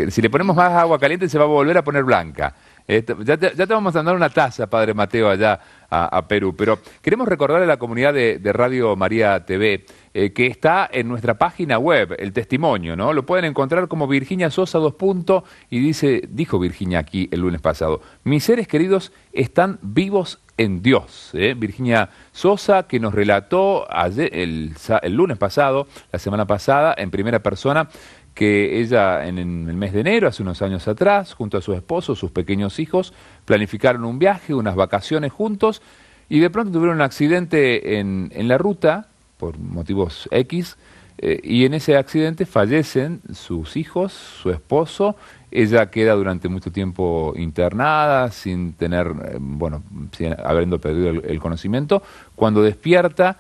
Si 0.09 0.21
le 0.21 0.29
ponemos 0.29 0.55
más 0.55 0.71
agua 0.71 0.97
caliente 0.97 1.27
se 1.27 1.38
va 1.38 1.43
a 1.43 1.47
volver 1.47 1.77
a 1.77 1.83
poner 1.83 2.03
blanca. 2.03 2.53
ya, 2.88 3.01
te, 3.01 3.15
ya, 3.55 3.67
te, 3.67 3.73
vamos 3.73 3.93
a 3.95 4.03
dar 4.03 4.15
una 4.15 4.29
taza, 4.29 4.67
Padre 4.67 4.93
Mateo, 4.93 5.29
allá 5.29 5.59
a, 5.89 6.25
Perú. 6.27 6.55
Pero 6.55 6.79
queremos 7.01 7.27
recordarle 7.27 7.65
a 7.65 7.67
la 7.67 7.77
comunidad 7.77 8.13
de, 8.13 8.39
Radio 8.53 8.95
María 8.95 9.45
TV 9.45 9.85
eh, 10.13 10.33
que 10.33 10.47
está 10.47 10.89
en 10.91 11.07
nuestra 11.07 11.37
página 11.37 11.77
web, 11.77 12.15
el 12.19 12.33
testimonio, 12.33 12.95
¿no? 12.95 13.13
Lo 13.13 13.25
pueden 13.25 13.45
encontrar 13.45 13.87
como 13.87 14.07
Virginia 14.07 14.49
Sosa 14.49 14.77
dos 14.77 14.95
puntos 14.95 15.43
y 15.69 15.79
dice, 15.79 16.23
dijo 16.29 16.59
Virginia 16.59 16.99
aquí 16.99 17.29
el 17.31 17.41
lunes 17.41 17.61
pasado, 17.61 18.01
mis 18.23 18.43
seres 18.43 18.67
queridos 18.67 19.13
están 19.31 19.79
vivos 19.81 20.39
en 20.57 20.81
Dios. 20.81 21.31
¿eh? 21.33 21.55
Virginia 21.57 22.09
Sosa, 22.31 22.83
que 22.83 22.99
nos 22.99 23.13
relató 23.13 23.87
ayer, 23.89 24.29
el, 24.33 24.73
el 25.01 25.13
lunes 25.13 25.37
pasado, 25.37 25.87
la 26.11 26.19
semana 26.19 26.45
pasada, 26.45 26.93
en 26.97 27.09
primera 27.09 27.39
persona, 27.39 27.89
que 28.33 28.79
ella 28.79 29.25
en 29.27 29.37
el 29.37 29.75
mes 29.75 29.93
de 29.93 30.01
enero, 30.01 30.27
hace 30.27 30.43
unos 30.43 30.61
años 30.61 30.87
atrás, 30.87 31.33
junto 31.33 31.57
a 31.57 31.61
su 31.61 31.73
esposo, 31.73 32.15
sus 32.15 32.31
pequeños 32.31 32.79
hijos, 32.79 33.13
planificaron 33.45 34.05
un 34.05 34.19
viaje, 34.19 34.53
unas 34.53 34.75
vacaciones 34.75 35.31
juntos, 35.31 35.81
y 36.29 36.39
de 36.39 36.49
pronto 36.49 36.71
tuvieron 36.71 36.97
un 36.97 37.01
accidente 37.01 37.99
en, 37.99 38.31
en 38.33 38.47
la 38.47 38.57
ruta, 38.57 39.10
por 39.41 39.57
motivos 39.57 40.29
X, 40.29 40.77
eh, 41.17 41.39
y 41.43 41.65
en 41.65 41.74
ese 41.74 41.98
accidente 41.98 42.45
fallecen 42.45 43.21
sus 43.33 43.75
hijos, 43.75 44.13
su 44.13 44.51
esposo, 44.51 45.15
ella 45.50 45.89
queda 45.89 46.13
durante 46.13 46.48
mucho 46.48 46.71
tiempo 46.71 47.33
internada, 47.36 48.29
sin 48.29 48.74
tener, 48.74 49.07
eh, 49.07 49.38
bueno, 49.39 49.81
sin, 50.15 50.36
habiendo 50.45 50.79
perdido 50.79 51.10
el, 51.10 51.39
conocimiento. 51.39 52.03
Cuando 52.36 52.62
despierta, 52.62 53.39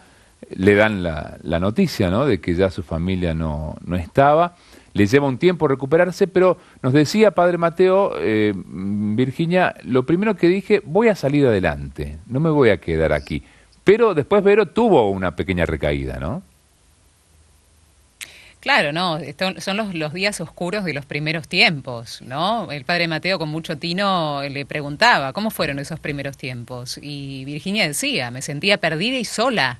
le 0.49 0.73
dan 0.73 1.03
la, 1.03 1.37
la 1.43 1.59
noticia, 1.59 2.09
¿no?, 2.09 2.25
de 2.25 2.41
que 2.41 2.55
ya 2.55 2.71
su 2.71 2.81
familia 2.81 3.35
no, 3.35 3.75
no 3.85 3.95
estaba 3.95 4.55
le 4.93 5.05
lleva 5.05 5.27
un 5.27 5.37
tiempo 5.37 5.67
recuperarse, 5.67 6.27
pero 6.27 6.57
nos 6.81 6.93
decía 6.93 7.31
Padre 7.31 7.57
Mateo, 7.57 8.13
eh, 8.17 8.53
Virginia, 8.55 9.75
lo 9.83 10.05
primero 10.05 10.35
que 10.35 10.47
dije, 10.47 10.81
voy 10.83 11.07
a 11.07 11.15
salir 11.15 11.45
adelante, 11.45 12.19
no 12.27 12.39
me 12.39 12.49
voy 12.49 12.69
a 12.69 12.77
quedar 12.77 13.13
aquí. 13.13 13.43
Pero 13.83 14.13
después 14.13 14.43
Vero 14.43 14.67
tuvo 14.67 15.09
una 15.09 15.35
pequeña 15.35 15.65
recaída, 15.65 16.19
¿no? 16.19 16.43
Claro, 18.59 18.93
no, 18.93 19.17
son 19.57 19.75
los, 19.75 19.95
los, 19.95 20.13
días 20.13 20.39
oscuros 20.39 20.83
de 20.83 20.93
los 20.93 21.03
primeros 21.03 21.47
tiempos, 21.47 22.21
¿no? 22.21 22.71
El 22.71 22.85
padre 22.85 23.07
Mateo 23.07 23.39
con 23.39 23.49
mucho 23.49 23.79
tino 23.79 24.43
le 24.43 24.67
preguntaba, 24.67 25.33
¿cómo 25.33 25.49
fueron 25.49 25.79
esos 25.79 25.99
primeros 25.99 26.37
tiempos? 26.37 26.99
Y 27.01 27.43
Virginia 27.45 27.87
decía, 27.87 28.29
me 28.29 28.43
sentía 28.43 28.77
perdida 28.77 29.17
y 29.17 29.25
sola 29.25 29.79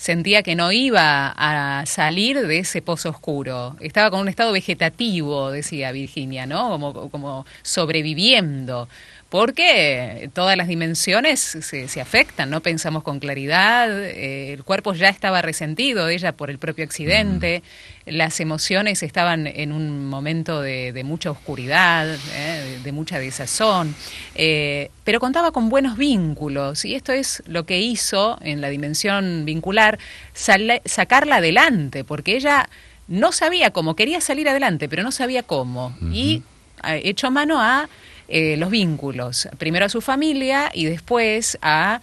sentía 0.00 0.42
que 0.42 0.56
no 0.56 0.72
iba 0.72 1.34
a 1.36 1.84
salir 1.84 2.46
de 2.46 2.60
ese 2.60 2.80
pozo 2.80 3.10
oscuro. 3.10 3.76
Estaba 3.80 4.10
con 4.10 4.20
un 4.20 4.28
estado 4.28 4.50
vegetativo, 4.50 5.50
decía 5.50 5.92
Virginia, 5.92 6.46
¿no? 6.46 6.70
Como, 6.70 7.10
como 7.10 7.44
sobreviviendo 7.60 8.88
porque 9.28 10.28
todas 10.34 10.56
las 10.56 10.66
dimensiones 10.66 11.38
se, 11.38 11.86
se, 11.86 12.00
afectan, 12.00 12.50
no 12.50 12.62
pensamos 12.62 13.04
con 13.04 13.20
claridad, 13.20 13.88
eh, 13.88 14.52
el 14.52 14.64
cuerpo 14.64 14.92
ya 14.92 15.08
estaba 15.08 15.40
resentido, 15.40 16.08
ella 16.08 16.32
por 16.32 16.50
el 16.50 16.58
propio 16.58 16.84
accidente, 16.84 17.62
mm. 17.62 17.99
Las 18.10 18.40
emociones 18.40 19.02
estaban 19.02 19.46
en 19.46 19.72
un 19.72 20.06
momento 20.06 20.60
de, 20.60 21.02
mucha 21.04 21.30
oscuridad, 21.30 22.08
eh, 22.34 22.78
de, 22.82 22.92
mucha 22.92 23.18
desazón, 23.18 23.94
eh, 24.34 24.90
pero 25.04 25.20
contaba 25.20 25.52
con 25.52 25.68
buenos 25.68 25.96
vínculos 25.96 26.84
y 26.84 26.94
esto 26.94 27.12
es 27.12 27.42
lo 27.46 27.64
que 27.64 27.80
hizo 27.80 28.38
en 28.42 28.60
la 28.60 28.68
dimensión 28.68 29.44
vincular 29.44 29.98
sacarla 30.34 31.36
adelante, 31.36 32.04
porque 32.04 32.36
ella 32.36 32.68
no 33.08 33.32
sabía 33.32 33.70
cómo, 33.70 33.96
quería 33.96 34.20
salir 34.20 34.48
adelante, 34.48 34.88
pero 34.88 35.02
no 35.02 35.12
sabía 35.12 35.42
cómo, 35.42 35.96
y 36.12 36.42
echó 36.84 37.30
mano 37.30 37.60
a 37.60 37.88
eh, 38.32 38.56
los 38.56 38.70
vínculos, 38.70 39.48
primero 39.58 39.86
a 39.86 39.88
su 39.88 40.00
familia 40.00 40.70
y 40.72 40.84
después 40.84 41.58
a 41.62 42.00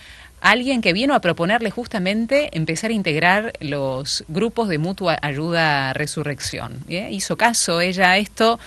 alguien 0.51 0.81
que 0.81 0.93
vino 0.93 1.13
a 1.13 1.21
proponerle 1.21 1.71
justamente 1.71 2.49
empezar 2.51 2.91
a 2.91 2.93
integrar 2.93 3.53
los 3.59 4.23
grupos 4.27 4.69
de 4.69 4.77
mutua 4.77 5.17
ayuda 5.21 5.93
resurrección. 5.93 6.83
Hizo 6.87 7.37
caso 7.37 7.81
ella 7.81 8.11
a 8.11 8.17
esto 8.17 8.59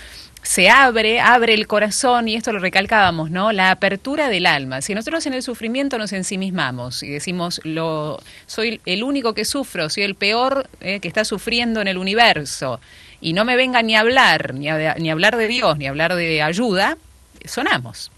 se 0.43 0.71
abre, 0.71 1.21
abre 1.21 1.55
el 1.55 1.67
corazón, 1.67 2.29
y 2.29 2.35
esto 2.35 2.53
lo 2.53 2.59
recalcábamos, 2.61 3.31
¿no? 3.31 3.53
La 3.53 3.71
apertura 3.71 4.29
del 4.29 4.47
alma. 4.47 4.81
Si 4.81 4.95
nosotros 4.95 5.27
en 5.27 5.35
el 5.35 5.43
sufrimiento 5.43 5.99
nos 5.99 6.13
ensimismamos 6.13 7.03
y 7.03 7.11
decimos, 7.11 7.61
lo, 7.65 8.21
soy 8.47 8.81
el 8.87 9.03
único 9.03 9.35
que 9.35 9.45
sufro, 9.45 9.91
soy 9.91 10.05
el 10.05 10.15
peor 10.15 10.69
eh, 10.81 11.01
que 11.01 11.09
está 11.09 11.25
sufriendo 11.25 11.81
en 11.81 11.89
el 11.89 11.99
universo, 11.99 12.81
y 13.21 13.35
no 13.35 13.45
me 13.45 13.57
venga 13.57 13.83
ni 13.83 13.97
a 13.97 14.01
hablar, 14.01 14.55
ni 14.55 14.69
a, 14.69 14.95
ni 14.95 15.11
hablar 15.11 15.37
de 15.37 15.47
Dios, 15.47 15.77
ni 15.77 15.87
a 15.87 15.91
hablar 15.91 16.15
de 16.15 16.41
ayuda, 16.41 16.97
sonamos. 17.45 18.11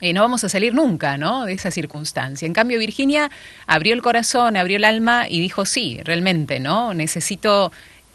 No 0.00 0.20
vamos 0.20 0.44
a 0.44 0.48
salir 0.48 0.74
nunca, 0.74 1.16
¿no? 1.16 1.46
De 1.46 1.54
esa 1.54 1.70
circunstancia. 1.70 2.46
En 2.46 2.52
cambio, 2.52 2.78
Virginia 2.78 3.30
abrió 3.66 3.94
el 3.94 4.02
corazón, 4.02 4.56
abrió 4.56 4.76
el 4.76 4.84
alma 4.84 5.26
y 5.28 5.40
dijo, 5.40 5.64
sí, 5.64 6.00
realmente, 6.04 6.60
¿no? 6.60 6.94
Necesito 6.94 7.72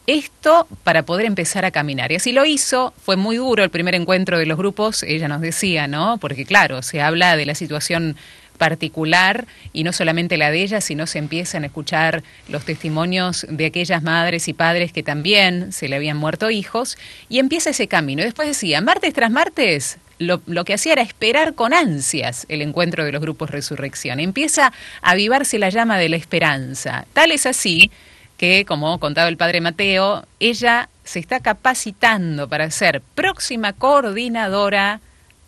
esto 0.08 0.68
para 0.84 1.04
poder 1.04 1.26
empezar 1.26 1.66
a 1.66 1.72
caminar. 1.72 2.12
Y 2.12 2.16
así 2.16 2.32
lo 2.32 2.46
hizo. 2.46 2.94
Fue 3.04 3.16
muy 3.16 3.38
duro 3.38 3.64
el 3.64 3.70
primer 3.70 3.96
encuentro 3.96 4.38
de 4.38 4.46
los 4.46 4.58
grupos, 4.58 5.04
ella 5.04 5.28
nos 5.28 5.42
decía, 5.42 5.88
¿no? 5.88 6.18
Porque 6.18 6.46
claro, 6.46 6.82
se 6.82 7.02
habla 7.02 7.36
de 7.36 7.46
la 7.46 7.56
situación 7.56 8.16
particular 8.58 9.48
y 9.74 9.84
no 9.84 9.92
solamente 9.92 10.38
la 10.38 10.52
de 10.52 10.62
ella, 10.62 10.82
sino 10.82 11.08
se 11.08 11.18
empiezan 11.18 11.64
a 11.64 11.66
escuchar 11.66 12.22
los 12.48 12.64
testimonios 12.64 13.48
de 13.50 13.66
aquellas 13.66 14.04
madres 14.04 14.48
y 14.48 14.54
padres 14.54 14.94
que 14.94 15.02
también 15.02 15.72
se 15.72 15.90
le 15.90 15.96
habían 15.96 16.18
muerto 16.18 16.52
hijos 16.52 16.96
y 17.28 17.40
empieza 17.40 17.72
ese 17.72 17.88
camino. 17.88 18.22
Después 18.22 18.48
decía, 18.48 18.80
martes 18.82 19.16
tras 19.16 19.32
martes, 19.32 19.98
lo, 20.22 20.66
que 20.66 20.74
hacía 20.74 20.94
era 20.94 21.02
esperar 21.02 21.56
con 21.56 21.74
ansias 21.74 22.46
el 22.50 22.62
encuentro 22.62 23.04
de 23.04 23.12
los 23.12 23.22
grupos 23.22 23.50
Resurrección. 23.50 24.20
Empieza 24.20 24.68
a 25.02 25.12
avivarse 25.12 25.60
la 25.60 25.70
llama 25.70 25.98
de 25.98 26.10
la 26.10 26.16
esperanza. 26.16 27.06
Tal 27.14 27.32
es 27.32 27.46
así 27.46 27.92
que, 28.38 28.66
como 28.66 29.00
contaba 29.00 29.30
el 29.30 29.38
padre 29.38 29.62
Mateo, 29.62 30.26
ella 30.40 30.90
se 31.04 31.20
está 31.20 31.40
capacitando 31.40 32.48
para 32.48 32.70
ser 32.72 33.02
próxima 33.16 33.74
coordinadora 33.74 35.02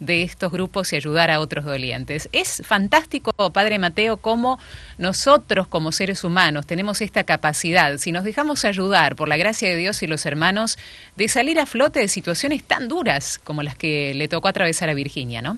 de 0.06 0.24
estos 0.24 0.52
grupos 0.52 0.94
y 0.94 0.96
ayudar 0.96 1.32
a 1.32 1.40
otros 1.40 1.66
dolientes. 1.66 2.30
Es 2.32 2.62
fantástico, 2.66 3.32
Padre 3.52 3.80
Mateo, 3.80 4.18
cómo 4.18 4.60
nosotros 4.98 5.68
como 5.68 5.92
seres 5.92 6.24
humanos 6.24 6.66
tenemos 6.68 7.02
esta 7.02 7.24
capacidad, 7.24 7.98
si 7.98 8.12
nos 8.12 8.24
dejamos 8.24 8.66
ayudar 8.66 9.16
por 9.16 9.28
la 9.28 9.38
gracia 9.38 9.70
de 9.70 9.78
Dios 9.78 10.04
y 10.04 10.08
los 10.08 10.26
hermanos, 10.26 10.78
de 11.16 11.28
salir 11.28 11.60
a 11.60 11.66
flote 11.66 12.00
de 12.00 12.08
situaciones 12.08 12.64
tan 12.64 12.88
duras 12.88 13.40
como 13.44 13.64
las 13.64 13.76
que 13.76 14.14
le 14.14 14.28
tocó 14.28 14.48
atravesar 14.48 14.90
a 14.90 14.94
Virginia, 14.94 15.42
¿no? 15.42 15.58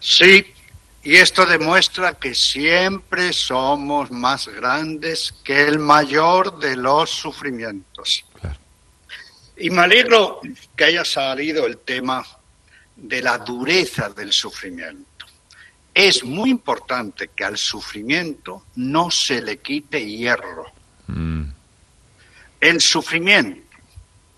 Sí, 0.00 0.46
y 1.02 1.16
esto 1.16 1.46
demuestra 1.46 2.14
que 2.14 2.34
siempre 2.34 3.32
somos 3.32 4.10
más 4.10 4.48
grandes 4.48 5.32
que 5.44 5.62
el 5.62 5.78
mayor 5.78 6.58
de 6.58 6.76
los 6.76 7.10
sufrimientos. 7.10 8.24
Y 9.56 9.70
me 9.70 9.82
alegro 9.82 10.40
que 10.76 10.84
haya 10.84 11.04
salido 11.04 11.64
el 11.66 11.78
tema 11.78 12.26
de 12.96 13.22
la 13.22 13.38
dureza 13.38 14.08
del 14.08 14.32
sufrimiento. 14.32 15.26
Es 15.92 16.24
muy 16.24 16.50
importante 16.50 17.28
que 17.28 17.44
al 17.44 17.56
sufrimiento 17.56 18.64
no 18.74 19.10
se 19.10 19.40
le 19.40 19.58
quite 19.58 20.04
hierro. 20.04 20.66
Mm. 21.06 21.44
El 22.60 22.80
sufrimiento 22.80 23.76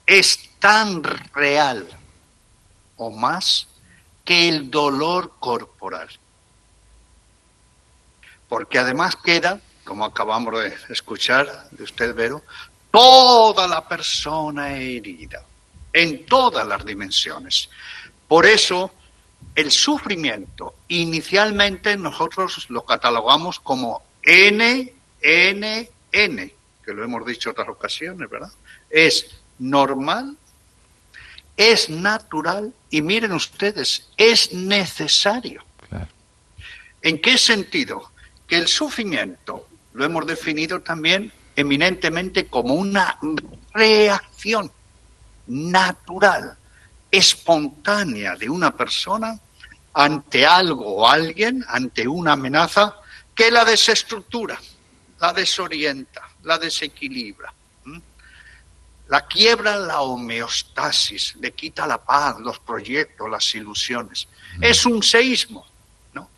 es 0.06 0.50
tan 0.58 1.02
real 1.02 1.88
o 2.96 3.10
más 3.10 3.68
que 4.24 4.48
el 4.48 4.70
dolor 4.70 5.34
corporal. 5.38 6.08
Porque 8.48 8.78
además 8.78 9.16
queda, 9.16 9.60
como 9.84 10.04
acabamos 10.04 10.60
de 10.60 10.74
escuchar 10.90 11.68
de 11.70 11.84
usted, 11.84 12.14
Vero, 12.14 12.42
toda 12.90 13.66
la 13.68 13.86
persona 13.86 14.72
herida, 14.72 15.44
en 15.92 16.26
todas 16.26 16.66
las 16.66 16.84
dimensiones. 16.84 17.68
Por 18.28 18.44
eso, 18.44 18.92
el 19.54 19.72
sufrimiento, 19.72 20.74
inicialmente 20.88 21.96
nosotros 21.96 22.66
lo 22.68 22.84
catalogamos 22.84 23.58
como 23.58 24.02
N, 24.22 24.92
N, 25.22 25.90
N, 26.12 26.54
que 26.84 26.92
lo 26.92 27.02
hemos 27.02 27.24
dicho 27.26 27.48
en 27.48 27.52
otras 27.52 27.68
ocasiones, 27.68 28.28
¿verdad? 28.28 28.52
Es 28.90 29.40
normal, 29.58 30.36
es 31.56 31.88
natural 31.88 32.72
y 32.90 33.00
miren 33.00 33.32
ustedes, 33.32 34.10
es 34.18 34.52
necesario. 34.52 35.64
¿En 37.00 37.20
qué 37.20 37.38
sentido? 37.38 38.12
Que 38.46 38.56
el 38.56 38.68
sufrimiento 38.68 39.68
lo 39.94 40.04
hemos 40.04 40.26
definido 40.26 40.80
también 40.80 41.32
eminentemente 41.56 42.46
como 42.46 42.74
una 42.74 43.18
reacción 43.72 44.70
natural 45.46 46.57
espontánea 47.10 48.36
de 48.36 48.48
una 48.48 48.76
persona 48.76 49.38
ante 49.94 50.46
algo 50.46 50.96
o 50.96 51.08
alguien, 51.08 51.64
ante 51.68 52.06
una 52.06 52.32
amenaza 52.32 52.94
que 53.34 53.50
la 53.50 53.64
desestructura, 53.64 54.60
la 55.20 55.32
desorienta, 55.32 56.28
la 56.42 56.58
desequilibra. 56.58 57.52
la 59.08 59.26
quiebra 59.26 59.76
la 59.76 60.02
homeostasis, 60.02 61.36
le 61.36 61.52
quita 61.52 61.86
la 61.86 61.96
paz, 61.96 62.38
los 62.40 62.58
proyectos, 62.58 63.30
las 63.30 63.54
ilusiones. 63.54 64.28
Es 64.60 64.84
un 64.84 65.02
seísmo, 65.02 65.66
¿no? 66.12 66.28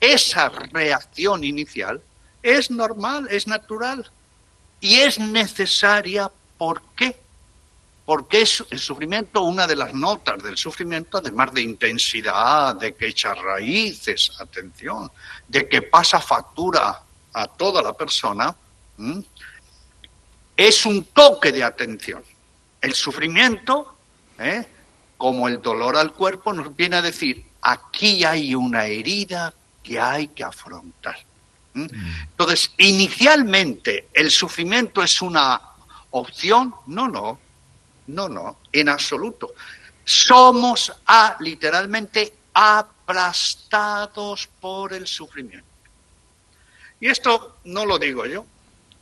Esa 0.00 0.48
reacción 0.48 1.44
inicial 1.44 2.02
es 2.42 2.68
normal, 2.68 3.28
es 3.30 3.46
natural 3.46 4.10
y 4.80 4.96
es 4.96 5.20
necesaria. 5.20 6.28
¿Por 6.58 6.82
qué? 6.96 7.16
Porque 8.06 8.42
es 8.42 8.64
el 8.70 8.78
sufrimiento, 8.78 9.42
una 9.42 9.66
de 9.66 9.74
las 9.74 9.92
notas 9.92 10.40
del 10.40 10.56
sufrimiento, 10.56 11.18
además 11.18 11.52
de 11.52 11.62
intensidad, 11.62 12.76
de 12.76 12.94
que 12.94 13.08
echa 13.08 13.34
raíces, 13.34 14.30
atención, 14.38 15.10
de 15.48 15.68
que 15.68 15.82
pasa 15.82 16.20
factura 16.20 17.02
a 17.32 17.46
toda 17.48 17.82
la 17.82 17.92
persona, 17.92 18.54
es 20.56 20.86
un 20.86 21.04
toque 21.06 21.50
de 21.50 21.64
atención. 21.64 22.22
El 22.80 22.94
sufrimiento, 22.94 23.96
¿eh? 24.38 24.64
como 25.16 25.48
el 25.48 25.60
dolor 25.60 25.96
al 25.96 26.12
cuerpo, 26.12 26.52
nos 26.52 26.74
viene 26.76 26.96
a 26.96 27.02
decir, 27.02 27.44
aquí 27.60 28.24
hay 28.24 28.54
una 28.54 28.86
herida 28.86 29.52
que 29.82 29.98
hay 29.98 30.28
que 30.28 30.44
afrontar. 30.44 31.18
Mm. 31.74 31.86
Entonces, 32.30 32.70
inicialmente, 32.78 34.08
¿el 34.12 34.30
sufrimiento 34.30 35.02
es 35.02 35.20
una 35.20 35.60
opción? 36.10 36.74
No, 36.86 37.08
no, 37.08 37.40
no, 38.08 38.28
no, 38.28 38.58
en 38.72 38.88
absoluto. 38.88 39.52
Somos 40.04 40.92
a, 41.06 41.36
literalmente 41.40 42.32
aplastados 42.54 44.48
por 44.60 44.92
el 44.92 45.06
sufrimiento. 45.06 45.66
Y 47.00 47.08
esto 47.08 47.58
no 47.64 47.84
lo 47.84 47.98
digo 47.98 48.24
yo, 48.26 48.46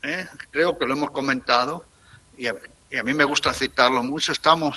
¿eh? 0.02 0.26
creo 0.50 0.76
que 0.76 0.86
lo 0.86 0.94
hemos 0.94 1.10
comentado 1.10 1.84
y 2.36 2.48
a, 2.48 2.54
mí 3.04 3.14
me 3.14 3.24
gusta 3.24 3.52
citarlo 3.52 4.02
mucho, 4.02 4.32
estamos 4.32 4.76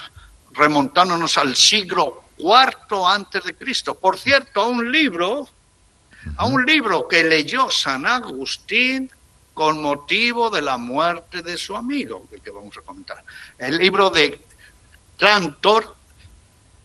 remontándonos 0.51 1.37
al 1.37 1.55
siglo 1.55 2.25
IV 2.37 3.05
antes 3.07 3.43
de 3.43 3.55
Cristo. 3.55 3.95
Por 3.95 4.17
cierto, 4.17 4.61
a 4.61 4.67
un 4.67 4.91
libro, 4.91 5.47
a 6.35 6.45
un 6.45 6.65
libro 6.65 7.07
que 7.07 7.23
leyó 7.23 7.71
San 7.71 8.05
Agustín 8.05 9.09
con 9.57 9.81
motivo 9.81 10.51
de 10.51 10.61
la 10.61 10.77
muerte 10.77 11.41
de 11.41 11.57
su 11.57 11.75
amigo, 11.75 12.27
que 12.29 12.51
vamos 12.51 12.77
a 12.77 12.81
comentar. 12.81 13.23
El 13.57 13.79
libro 13.79 14.11
de 14.11 14.39
Trantor, 15.17 15.95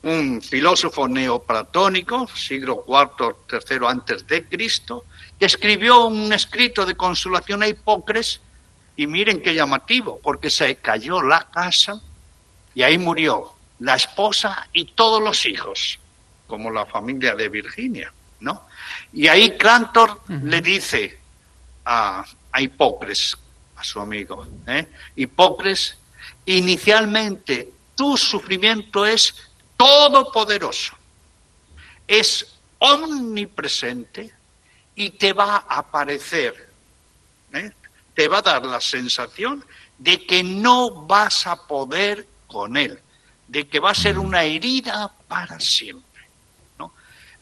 un 0.05 0.41
filósofo 0.41 1.07
neoplatónico, 1.07 2.26
siglo 2.29 2.87
IV, 2.88 3.37
tercero 3.47 3.87
antes 3.87 4.26
de 4.26 4.49
Cristo, 4.49 5.05
que 5.38 5.45
escribió 5.45 6.07
un 6.07 6.33
escrito 6.33 6.87
de 6.87 6.95
consolación 6.95 7.62
a 7.62 7.69
Hipócrates, 7.69 8.41
y 8.97 9.07
miren 9.07 9.43
qué 9.43 9.55
llamativo, 9.55 10.19
porque 10.23 10.49
se 10.49 10.76
cayó 10.76 11.21
la 11.21 11.50
casa 11.50 12.00
y 12.75 12.85
ahí 12.85 12.97
murió 12.97 13.52
la 13.81 13.97
esposa 13.97 14.67
y 14.73 14.87
todos 14.87 15.23
los 15.23 15.45
hijos, 15.45 15.99
como 16.47 16.71
la 16.71 16.87
familia 16.87 17.35
de 17.35 17.50
Virginia, 17.50 18.11
¿no? 18.41 18.62
Y 19.12 19.29
ahí 19.29 19.59
Clantor 19.59 20.23
le 20.26 20.62
dice 20.62 21.19
a, 21.85 22.25
a 22.52 22.61
Hipócrates, 22.61 23.37
a 23.76 23.82
su 23.82 24.00
amigo, 24.00 24.47
¿eh? 24.66 24.87
Inicialmente 26.44 27.73
tu 27.94 28.16
sufrimiento 28.16 29.06
es 29.06 29.35
todopoderoso, 29.76 30.94
es 32.06 32.47
omnipresente 32.78 34.32
y 34.94 35.11
te 35.11 35.32
va 35.32 35.64
a 35.68 35.78
aparecer, 35.78 36.71
¿eh? 37.52 37.71
te 38.14 38.28
va 38.28 38.38
a 38.38 38.42
dar 38.42 38.64
la 38.66 38.80
sensación 38.80 39.64
de 39.99 40.26
que 40.26 40.42
no 40.42 41.06
vas 41.06 41.47
a 41.47 41.66
poder 41.66 42.26
con 42.47 42.76
él, 42.76 42.99
de 43.47 43.68
que 43.68 43.80
va 43.80 43.92
a 43.92 43.94
ser 43.94 44.18
una 44.18 44.42
herida 44.42 45.12
para 45.28 45.59
siempre. 45.61 46.12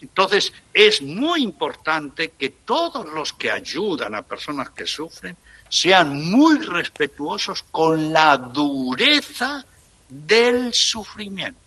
Entonces, 0.00 0.52
es 0.72 1.02
muy 1.02 1.42
importante 1.42 2.30
que 2.30 2.50
todos 2.50 3.06
los 3.12 3.32
que 3.32 3.50
ayudan 3.50 4.14
a 4.14 4.22
personas 4.22 4.70
que 4.70 4.86
sufren 4.86 5.36
sean 5.68 6.30
muy 6.30 6.58
respetuosos 6.58 7.64
con 7.70 8.12
la 8.12 8.36
dureza 8.36 9.64
del 10.08 10.72
sufrimiento. 10.74 11.60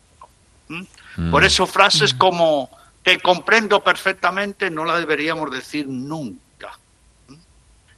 Mm. 0.67 1.31
Por 1.31 1.43
eso 1.43 1.65
frases 1.65 2.13
mm. 2.13 2.17
como 2.17 2.69
te 3.03 3.19
comprendo 3.19 3.83
perfectamente 3.83 4.69
no 4.69 4.83
la 4.85 4.99
deberíamos 4.99 5.51
decir 5.51 5.87
nunca. 5.87 6.77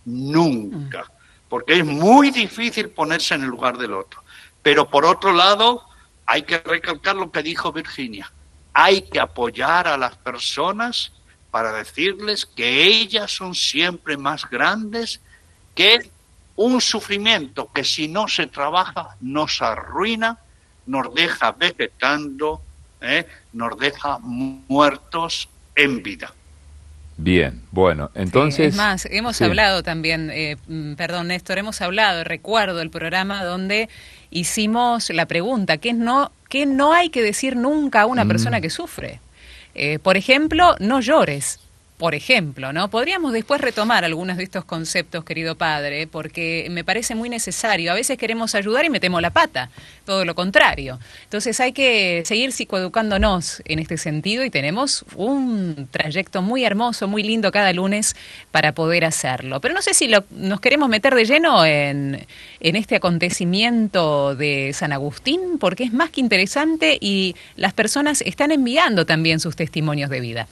Nunca. 0.05 1.03
Mm. 1.03 1.11
Porque 1.47 1.79
es 1.79 1.85
muy 1.85 2.31
difícil 2.31 2.89
ponerse 2.89 3.35
en 3.35 3.43
el 3.43 3.49
lugar 3.49 3.77
del 3.77 3.93
otro. 3.93 4.23
Pero 4.61 4.89
por 4.89 5.05
otro 5.05 5.31
lado, 5.31 5.83
hay 6.25 6.43
que 6.43 6.57
recalcar 6.57 7.15
lo 7.15 7.31
que 7.31 7.43
dijo 7.43 7.71
Virginia. 7.71 8.31
Hay 8.77 9.01
que 9.03 9.19
apoyar 9.19 9.87
a 9.87 9.97
las 9.97 10.15
personas 10.17 11.13
para 11.49 11.71
decirles 11.71 12.45
que 12.45 12.83
ellas 12.83 13.31
son 13.31 13.55
siempre 13.55 14.17
más 14.17 14.47
grandes 14.49 15.21
que 15.73 16.11
un 16.57 16.81
sufrimiento 16.81 17.71
que 17.73 17.83
si 17.83 18.07
no 18.07 18.27
se 18.27 18.47
trabaja 18.47 19.15
nos 19.21 19.61
arruina 19.61 20.37
nos 20.85 21.13
deja 21.13 21.51
vegetando, 21.51 22.61
¿eh? 23.01 23.25
nos 23.53 23.77
deja 23.77 24.19
muertos 24.19 25.49
en 25.75 26.03
vida. 26.03 26.33
Bien, 27.17 27.61
bueno, 27.71 28.11
entonces... 28.13 28.73
es 28.73 28.75
más, 28.75 29.05
hemos 29.09 29.41
hablado 29.41 29.83
también, 29.83 30.29
eh, 30.31 30.57
mm, 30.67 30.95
perdón 30.95 31.29
Néstor, 31.29 31.57
hemos 31.57 31.79
hablado, 31.81 32.25
recuerdo 32.25 32.81
el 32.81 32.89
programa 32.89 33.45
donde 33.45 33.87
hicimos 34.35 35.09
la 35.09 35.25
pregunta, 35.25 35.77
¿qué 35.77 35.93
no, 35.93 36.31
qué 36.49 36.65
no 36.65 36.93
hay 36.93 37.09
que 37.09 37.23
decir 37.23 37.55
nunca 37.55 38.01
a 38.01 38.05
una 38.05 38.25
mm. 38.25 38.27
persona 38.27 38.61
que 38.61 38.69
sufre? 38.69 39.21
Eh, 39.73 39.99
por 39.99 40.17
ejemplo, 40.17 40.75
no 40.79 40.99
llores 40.99 41.59
por 41.97 42.13
ejemplo, 42.13 42.73
¿no? 42.73 42.89
Podríamos 42.89 43.31
después 43.31 43.61
retomar 43.61 44.03
algunos 44.03 44.35
de 44.35 44.43
estos 44.43 44.65
conceptos, 44.65 45.23
querido 45.23 45.55
padre, 45.55 46.07
porque 46.07 46.67
me 46.69 46.83
parece 46.83 47.15
muy 47.15 47.29
necesario. 47.29 47.91
A 47.91 47.95
veces 47.95 48.17
queremos 48.17 48.53
ayudar 48.53 48.83
y 48.83 48.89
metemos 48.89 49.21
la 49.21 49.29
pata, 49.29 49.69
todo 50.05 50.25
lo 50.25 50.35
contrario. 50.35 50.99
Entonces 51.23 51.57
hay 51.61 51.71
que 51.71 52.23
seguir 52.25 52.51
psicoeducándonos 52.51 53.61
en 53.63 53.79
este 53.79 53.97
sentido 53.97 54.43
y 54.43 54.49
tenemos 54.49 55.05
un 55.15 55.87
trayecto 55.89 56.41
muy 56.41 56.65
hermoso, 56.65 57.07
muy 57.07 57.23
lindo 57.23 57.49
cada 57.51 57.71
lunes 57.71 58.15
para 58.51 58.73
poder 58.73 59.05
hacerlo. 59.05 59.61
Pero 59.61 59.73
no 59.73 59.81
sé 59.81 59.93
si 59.93 60.11
nos 60.31 60.59
queremos 60.59 60.89
meter 60.89 61.15
de 61.15 61.23
lleno 61.23 61.65
en, 61.65 62.27
en 62.59 62.75
este 62.75 62.97
acontecimiento 62.97 64.35
de 64.35 64.73
San 64.73 64.91
Agustín, 64.91 65.59
porque 65.59 65.85
es 65.85 65.93
más 65.93 66.09
que 66.09 66.19
interesante 66.19 66.97
y 66.99 67.37
las 67.55 67.71
personas 67.71 68.21
están 68.21 68.51
enviando 68.51 69.05
también 69.05 69.39
sus 69.39 69.55
testimonios 69.55 70.09
de 70.09 70.19
vida. 70.19 70.47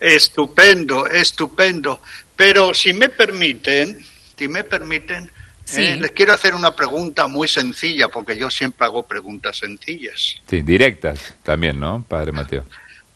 Estupendo, 0.00 1.06
estupendo. 1.06 2.00
Pero 2.34 2.72
si 2.72 2.94
me 2.94 3.10
permiten, 3.10 4.02
si 4.36 4.48
me 4.48 4.64
permiten, 4.64 5.30
eh, 5.76 5.96
les 6.00 6.10
quiero 6.12 6.32
hacer 6.32 6.54
una 6.54 6.74
pregunta 6.74 7.28
muy 7.28 7.46
sencilla, 7.46 8.08
porque 8.08 8.36
yo 8.36 8.50
siempre 8.50 8.86
hago 8.86 9.02
preguntas 9.06 9.58
sencillas. 9.58 10.36
Sí, 10.48 10.62
directas 10.62 11.34
también, 11.42 11.78
¿no, 11.78 12.04
Padre 12.08 12.32
Mateo? 12.32 12.64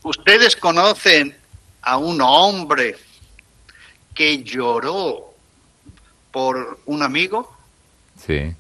¿Ustedes 0.03 0.55
conocen 0.55 1.35
a 1.81 1.97
un 1.97 2.20
hombre 2.20 2.97
que 4.14 4.44
lloró 4.44 5.35
por 6.31 6.81
un 6.85 7.03
amigo? 7.03 7.57
Sí. 8.25 8.55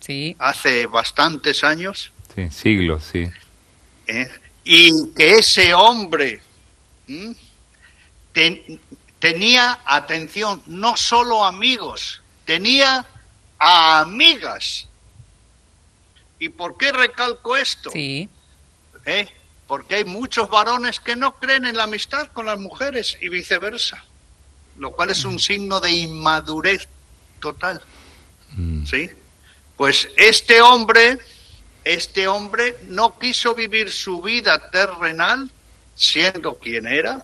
Sí. 0.00 0.34
Hace 0.38 0.86
bastantes 0.86 1.62
años. 1.62 2.10
Sí, 2.34 2.48
siglos, 2.50 3.04
sí. 3.12 3.30
Eh, 4.06 4.28
y 4.64 5.12
que 5.14 5.34
ese 5.34 5.74
hombre 5.74 6.40
tenía, 9.18 9.80
atención, 9.84 10.62
no 10.66 10.96
solo 10.96 11.44
amigos, 11.44 12.22
tenía 12.44 13.06
a 13.58 14.00
amigas. 14.00 14.88
¿Y 16.38 16.48
por 16.48 16.76
qué 16.76 16.92
recalco 16.92 17.56
esto? 17.56 17.90
Sí. 17.90 18.28
¿Eh? 19.04 19.28
Porque 19.66 19.96
hay 19.96 20.04
muchos 20.04 20.48
varones 20.48 20.98
que 20.98 21.14
no 21.14 21.36
creen 21.36 21.66
en 21.66 21.76
la 21.76 21.84
amistad 21.84 22.28
con 22.28 22.46
las 22.46 22.58
mujeres 22.58 23.18
y 23.20 23.28
viceversa, 23.28 24.04
lo 24.78 24.92
cual 24.92 25.10
es 25.10 25.24
un 25.24 25.38
signo 25.38 25.80
de 25.80 25.90
inmadurez 25.90 26.88
total. 27.40 27.82
Mm. 28.56 28.84
¿Sí? 28.86 29.10
Pues 29.76 30.08
este 30.16 30.60
hombre, 30.60 31.18
este 31.84 32.26
hombre 32.26 32.78
no 32.88 33.18
quiso 33.18 33.54
vivir 33.54 33.92
su 33.92 34.20
vida 34.22 34.70
terrenal 34.70 35.50
siendo 36.00 36.54
quien 36.54 36.86
era, 36.86 37.22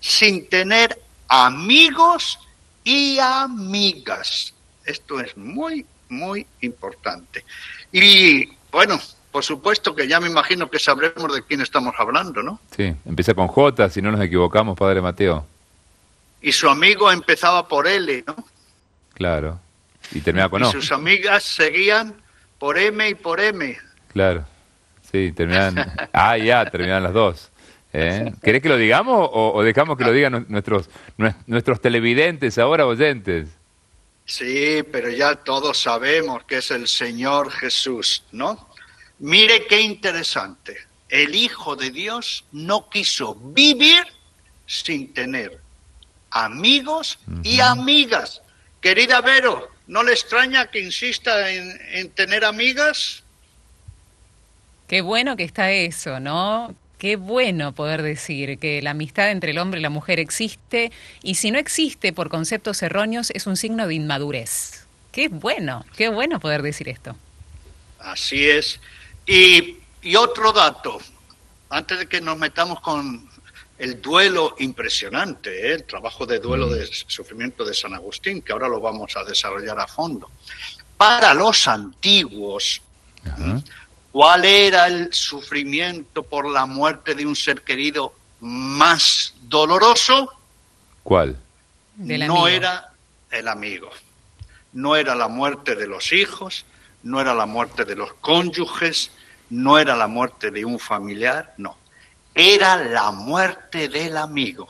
sin 0.00 0.46
tener 0.50 1.00
amigos 1.28 2.38
y 2.84 3.18
amigas. 3.18 4.52
Esto 4.84 5.18
es 5.18 5.34
muy, 5.34 5.86
muy 6.10 6.46
importante. 6.60 7.44
Y 7.90 8.46
bueno, 8.70 9.00
por 9.32 9.44
supuesto 9.44 9.94
que 9.94 10.06
ya 10.06 10.20
me 10.20 10.28
imagino 10.28 10.68
que 10.70 10.78
sabremos 10.78 11.34
de 11.34 11.42
quién 11.42 11.62
estamos 11.62 11.94
hablando, 11.98 12.42
¿no? 12.42 12.60
Sí, 12.76 12.94
empieza 13.06 13.32
con 13.32 13.48
J, 13.48 13.88
si 13.88 14.02
no 14.02 14.12
nos 14.12 14.20
equivocamos, 14.20 14.76
Padre 14.76 15.00
Mateo. 15.00 15.46
Y 16.42 16.52
su 16.52 16.68
amigo 16.68 17.10
empezaba 17.10 17.66
por 17.66 17.86
L, 17.86 18.24
¿no? 18.26 18.36
Claro. 19.14 19.58
Y 20.12 20.20
terminaba 20.20 20.50
con 20.50 20.64
O. 20.64 20.68
Y 20.68 20.72
sus 20.72 20.92
amigas 20.92 21.44
seguían 21.44 22.14
por 22.58 22.76
M 22.78 23.08
y 23.08 23.14
por 23.14 23.40
M. 23.40 23.74
Claro. 24.12 24.44
Sí, 25.10 25.32
terminan. 25.32 25.94
ah, 26.12 26.36
ya, 26.38 26.66
terminan 26.70 27.02
las 27.02 27.14
dos. 27.14 27.50
¿Eh? 27.92 28.32
¿Querés 28.42 28.62
que 28.62 28.68
lo 28.68 28.76
digamos 28.76 29.30
o, 29.32 29.62
dejamos 29.62 29.96
que 29.96 30.04
lo 30.04 30.12
digan 30.12 30.46
nuestros, 30.48 30.90
nuestros 31.46 31.80
televidentes 31.80 32.58
ahora, 32.58 32.86
oyentes? 32.86 33.48
Sí, 34.26 34.82
pero 34.92 35.08
ya 35.08 35.36
todos 35.36 35.78
sabemos 35.78 36.44
que 36.44 36.58
es 36.58 36.70
el 36.70 36.86
Señor 36.86 37.50
Jesús, 37.50 38.24
¿no? 38.30 38.68
Mire 39.18 39.66
qué 39.66 39.80
interesante. 39.80 40.76
El 41.08 41.34
Hijo 41.34 41.76
de 41.76 41.90
Dios 41.90 42.44
no 42.52 42.90
quiso 42.90 43.34
vivir 43.34 44.04
sin 44.66 45.14
tener 45.14 45.58
amigos 46.30 47.18
y 47.42 47.60
amigas. 47.60 48.42
Querida 48.82 49.22
Vero, 49.22 49.70
¿no 49.86 50.02
le 50.02 50.12
extraña 50.12 50.70
que 50.70 50.80
insista 50.80 51.50
en, 51.50 51.80
en 51.92 52.10
tener 52.10 52.44
amigas? 52.44 53.24
Qué 54.86 55.00
bueno 55.00 55.36
que 55.36 55.44
está 55.44 55.72
eso, 55.72 56.20
¿no? 56.20 56.74
Qué 56.98 57.14
bueno 57.14 57.72
poder 57.72 58.02
decir 58.02 58.58
que 58.58 58.82
la 58.82 58.90
amistad 58.90 59.30
entre 59.30 59.52
el 59.52 59.58
hombre 59.58 59.78
y 59.78 59.82
la 59.82 59.90
mujer 59.90 60.18
existe 60.18 60.90
y 61.22 61.36
si 61.36 61.52
no 61.52 61.58
existe 61.58 62.12
por 62.12 62.28
conceptos 62.28 62.82
erróneos 62.82 63.30
es 63.30 63.46
un 63.46 63.56
signo 63.56 63.86
de 63.86 63.94
inmadurez. 63.94 64.86
Qué 65.12 65.28
bueno, 65.28 65.84
qué 65.96 66.08
bueno 66.08 66.40
poder 66.40 66.62
decir 66.62 66.88
esto. 66.88 67.16
Así 68.00 68.48
es. 68.48 68.80
Y, 69.26 69.76
otro 70.16 70.52
dato, 70.52 70.98
antes 71.70 72.00
de 72.00 72.06
que 72.06 72.20
nos 72.20 72.36
metamos 72.36 72.80
con 72.80 73.28
el 73.78 74.02
duelo 74.02 74.56
impresionante, 74.58 75.68
¿eh? 75.68 75.74
el 75.74 75.84
trabajo 75.84 76.26
de 76.26 76.40
duelo 76.40 76.66
mm. 76.66 76.70
de 76.70 76.86
sufrimiento 77.06 77.64
de 77.64 77.74
San 77.74 77.94
Agustín, 77.94 78.42
que 78.42 78.52
ahora 78.52 78.68
lo 78.68 78.80
vamos 78.80 79.16
a 79.16 79.22
desarrollar 79.22 79.78
a 79.78 79.86
fondo. 79.86 80.30
Para 80.96 81.32
los 81.32 81.68
antiguos, 81.68 82.82
¿Cuál 84.12 84.44
era 84.44 84.86
el 84.86 85.12
sufrimiento 85.12 86.22
por 86.22 86.48
la 86.48 86.66
muerte 86.66 87.14
de 87.14 87.26
un 87.26 87.36
ser 87.36 87.62
querido 87.62 88.14
más 88.40 89.34
doloroso? 89.42 90.32
¿Cuál? 91.02 91.38
no 91.96 92.46
era 92.46 92.92
el 93.30 93.48
amigo. 93.48 93.90
No 94.72 94.96
era 94.96 95.14
la 95.14 95.28
muerte 95.28 95.74
de 95.74 95.86
los 95.86 96.12
hijos, 96.12 96.64
no 97.02 97.20
era 97.20 97.34
la 97.34 97.46
muerte 97.46 97.84
de 97.84 97.96
los 97.96 98.12
cónyuges, 98.14 99.10
no 99.50 99.78
era 99.78 99.96
la 99.96 100.06
muerte 100.06 100.50
de 100.50 100.64
un 100.64 100.78
familiar, 100.78 101.54
no. 101.58 101.76
Era 102.34 102.76
la 102.76 103.10
muerte 103.10 103.88
del 103.88 104.16
amigo. 104.16 104.68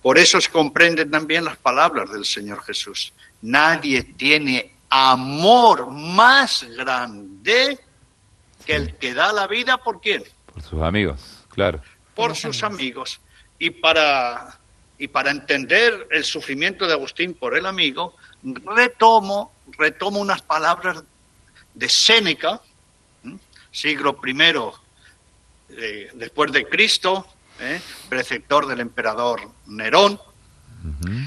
Por 0.00 0.18
eso 0.18 0.40
se 0.40 0.50
comprenden 0.50 1.10
también 1.10 1.44
las 1.44 1.56
palabras 1.56 2.10
del 2.10 2.24
Señor 2.24 2.62
Jesús. 2.64 3.12
Nadie 3.42 4.02
tiene 4.02 4.72
amor 4.88 5.90
más 5.90 6.64
grande 6.76 7.78
que 8.64 8.76
el 8.76 8.96
que 8.96 9.14
da 9.14 9.32
la 9.32 9.46
vida, 9.46 9.78
¿por 9.78 10.00
quién? 10.00 10.24
Por 10.46 10.62
sus 10.62 10.82
amigos, 10.82 11.44
claro. 11.48 11.80
Por 12.14 12.36
sus 12.36 12.62
amigos. 12.62 13.20
Y 13.58 13.70
para, 13.70 14.58
y 14.98 15.08
para 15.08 15.30
entender 15.30 16.08
el 16.10 16.24
sufrimiento 16.24 16.86
de 16.86 16.94
Agustín 16.94 17.34
por 17.34 17.56
el 17.56 17.66
amigo, 17.66 18.16
retomo, 18.42 19.52
retomo 19.78 20.20
unas 20.20 20.42
palabras 20.42 21.04
de 21.74 21.88
Séneca, 21.88 22.60
siglo 23.70 24.18
I 24.24 24.36
eh, 25.70 26.10
después 26.14 26.52
de 26.52 26.66
Cristo, 26.66 27.26
¿eh? 27.60 27.80
preceptor 28.08 28.66
del 28.66 28.80
emperador 28.80 29.40
Nerón, 29.66 30.20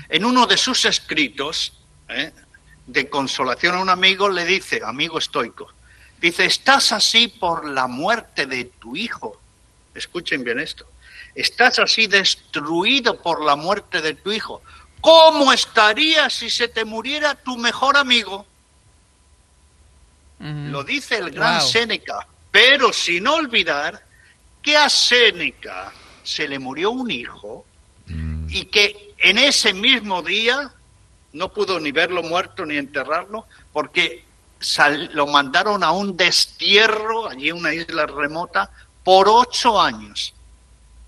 en 0.10 0.26
uno 0.26 0.46
de 0.46 0.58
sus 0.58 0.86
escritos 0.86 1.82
¿eh? 2.10 2.32
de 2.86 3.10
consolación 3.10 3.76
a 3.76 3.82
un 3.82 3.90
amigo 3.90 4.30
le 4.30 4.46
dice, 4.46 4.82
amigo 4.84 5.18
estoico, 5.18 5.72
Dice, 6.26 6.46
estás 6.46 6.92
así 6.92 7.28
por 7.28 7.70
la 7.70 7.86
muerte 7.86 8.48
de 8.48 8.66
tu 8.66 8.96
hijo. 8.96 9.40
Escuchen 9.94 10.44
bien 10.44 10.60
esto. 10.60 10.88
Estás 11.36 11.78
así 11.78 12.08
destruido 12.08 13.22
por 13.22 13.46
la 13.46 13.56
muerte 13.56 14.02
de 14.02 14.16
tu 14.16 14.32
hijo. 14.32 14.64
¿Cómo 15.02 15.54
estarías 15.54 16.34
si 16.34 16.50
se 16.50 16.68
te 16.68 16.84
muriera 16.84 17.36
tu 17.36 17.58
mejor 17.58 17.96
amigo? 17.96 18.44
Lo 20.40 20.84
dice 20.84 21.20
el 21.20 21.30
gran 21.30 21.62
Séneca, 21.62 22.28
pero 22.50 22.92
sin 22.92 23.28
olvidar 23.28 24.04
que 24.64 24.76
a 24.76 24.90
Séneca 24.90 25.94
se 26.24 26.48
le 26.48 26.58
murió 26.58 26.90
un 26.90 27.12
hijo 27.12 27.68
mm. 28.08 28.48
y 28.50 28.66
que 28.66 29.14
en 29.20 29.38
ese 29.38 29.76
mismo 29.76 30.24
día 30.24 30.74
no 31.34 31.54
pudo 31.54 31.80
ni 31.80 31.92
verlo 31.92 32.24
muerto 32.24 32.66
ni 32.66 32.78
enterrarlo 32.78 33.46
porque 33.72 34.26
lo 35.14 35.28
mandaron 35.28 35.84
a 35.84 35.92
un 35.92 36.16
destierro, 36.18 37.30
allí 37.30 37.50
en 37.50 37.58
una 37.58 37.74
isla 37.74 38.06
remota, 38.06 38.72
por 39.04 39.28
ocho 39.30 39.80
años. 39.80 40.34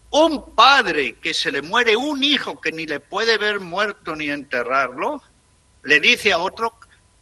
Un 0.10 0.54
padre 0.54 1.16
que 1.16 1.34
se 1.34 1.52
le 1.52 1.62
muere 1.62 1.96
un 1.96 2.24
hijo 2.24 2.62
que 2.62 2.72
ni 2.72 2.86
le 2.86 3.00
puede 3.00 3.38
ver 3.38 3.60
muerto 3.60 4.16
ni 4.16 4.30
enterrarlo, 4.30 5.22
le 5.84 6.00
dice 6.00 6.32
a 6.32 6.38
otro, 6.38 6.74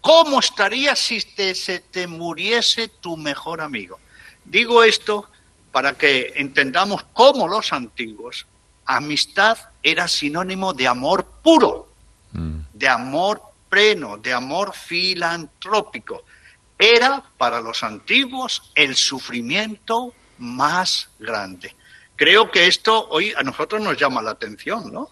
¿cómo 0.01 0.39
estaría 0.39 0.95
si 0.95 1.21
te, 1.21 1.55
se 1.55 1.79
te 1.79 2.07
muriese 2.07 2.87
tu 2.87 3.17
mejor 3.17 3.61
amigo? 3.61 3.99
Digo 4.43 4.83
esto 4.83 5.29
para 5.71 5.97
que 5.97 6.33
entendamos 6.35 7.03
cómo 7.13 7.47
los 7.47 7.73
antiguos, 7.73 8.45
amistad 8.85 9.57
era 9.83 10.07
sinónimo 10.07 10.73
de 10.73 10.87
amor 10.87 11.25
puro, 11.43 11.89
mm. 12.31 12.59
de 12.73 12.87
amor 12.87 13.41
de 13.75 14.31
amor 14.31 14.73
filantrópico. 14.73 16.23
Era 16.79 17.21
para 17.37 17.59
los 17.59 17.83
antiguos 17.83 18.71
el 18.73 18.95
sufrimiento 18.95 20.13
más 20.37 21.09
grande. 21.19 21.75
Creo 22.15 22.49
que 22.49 22.67
esto 22.67 23.09
hoy 23.09 23.33
a 23.35 23.43
nosotros 23.43 23.81
nos 23.81 23.97
llama 23.97 24.21
la 24.21 24.31
atención, 24.31 24.93
¿no? 24.93 25.09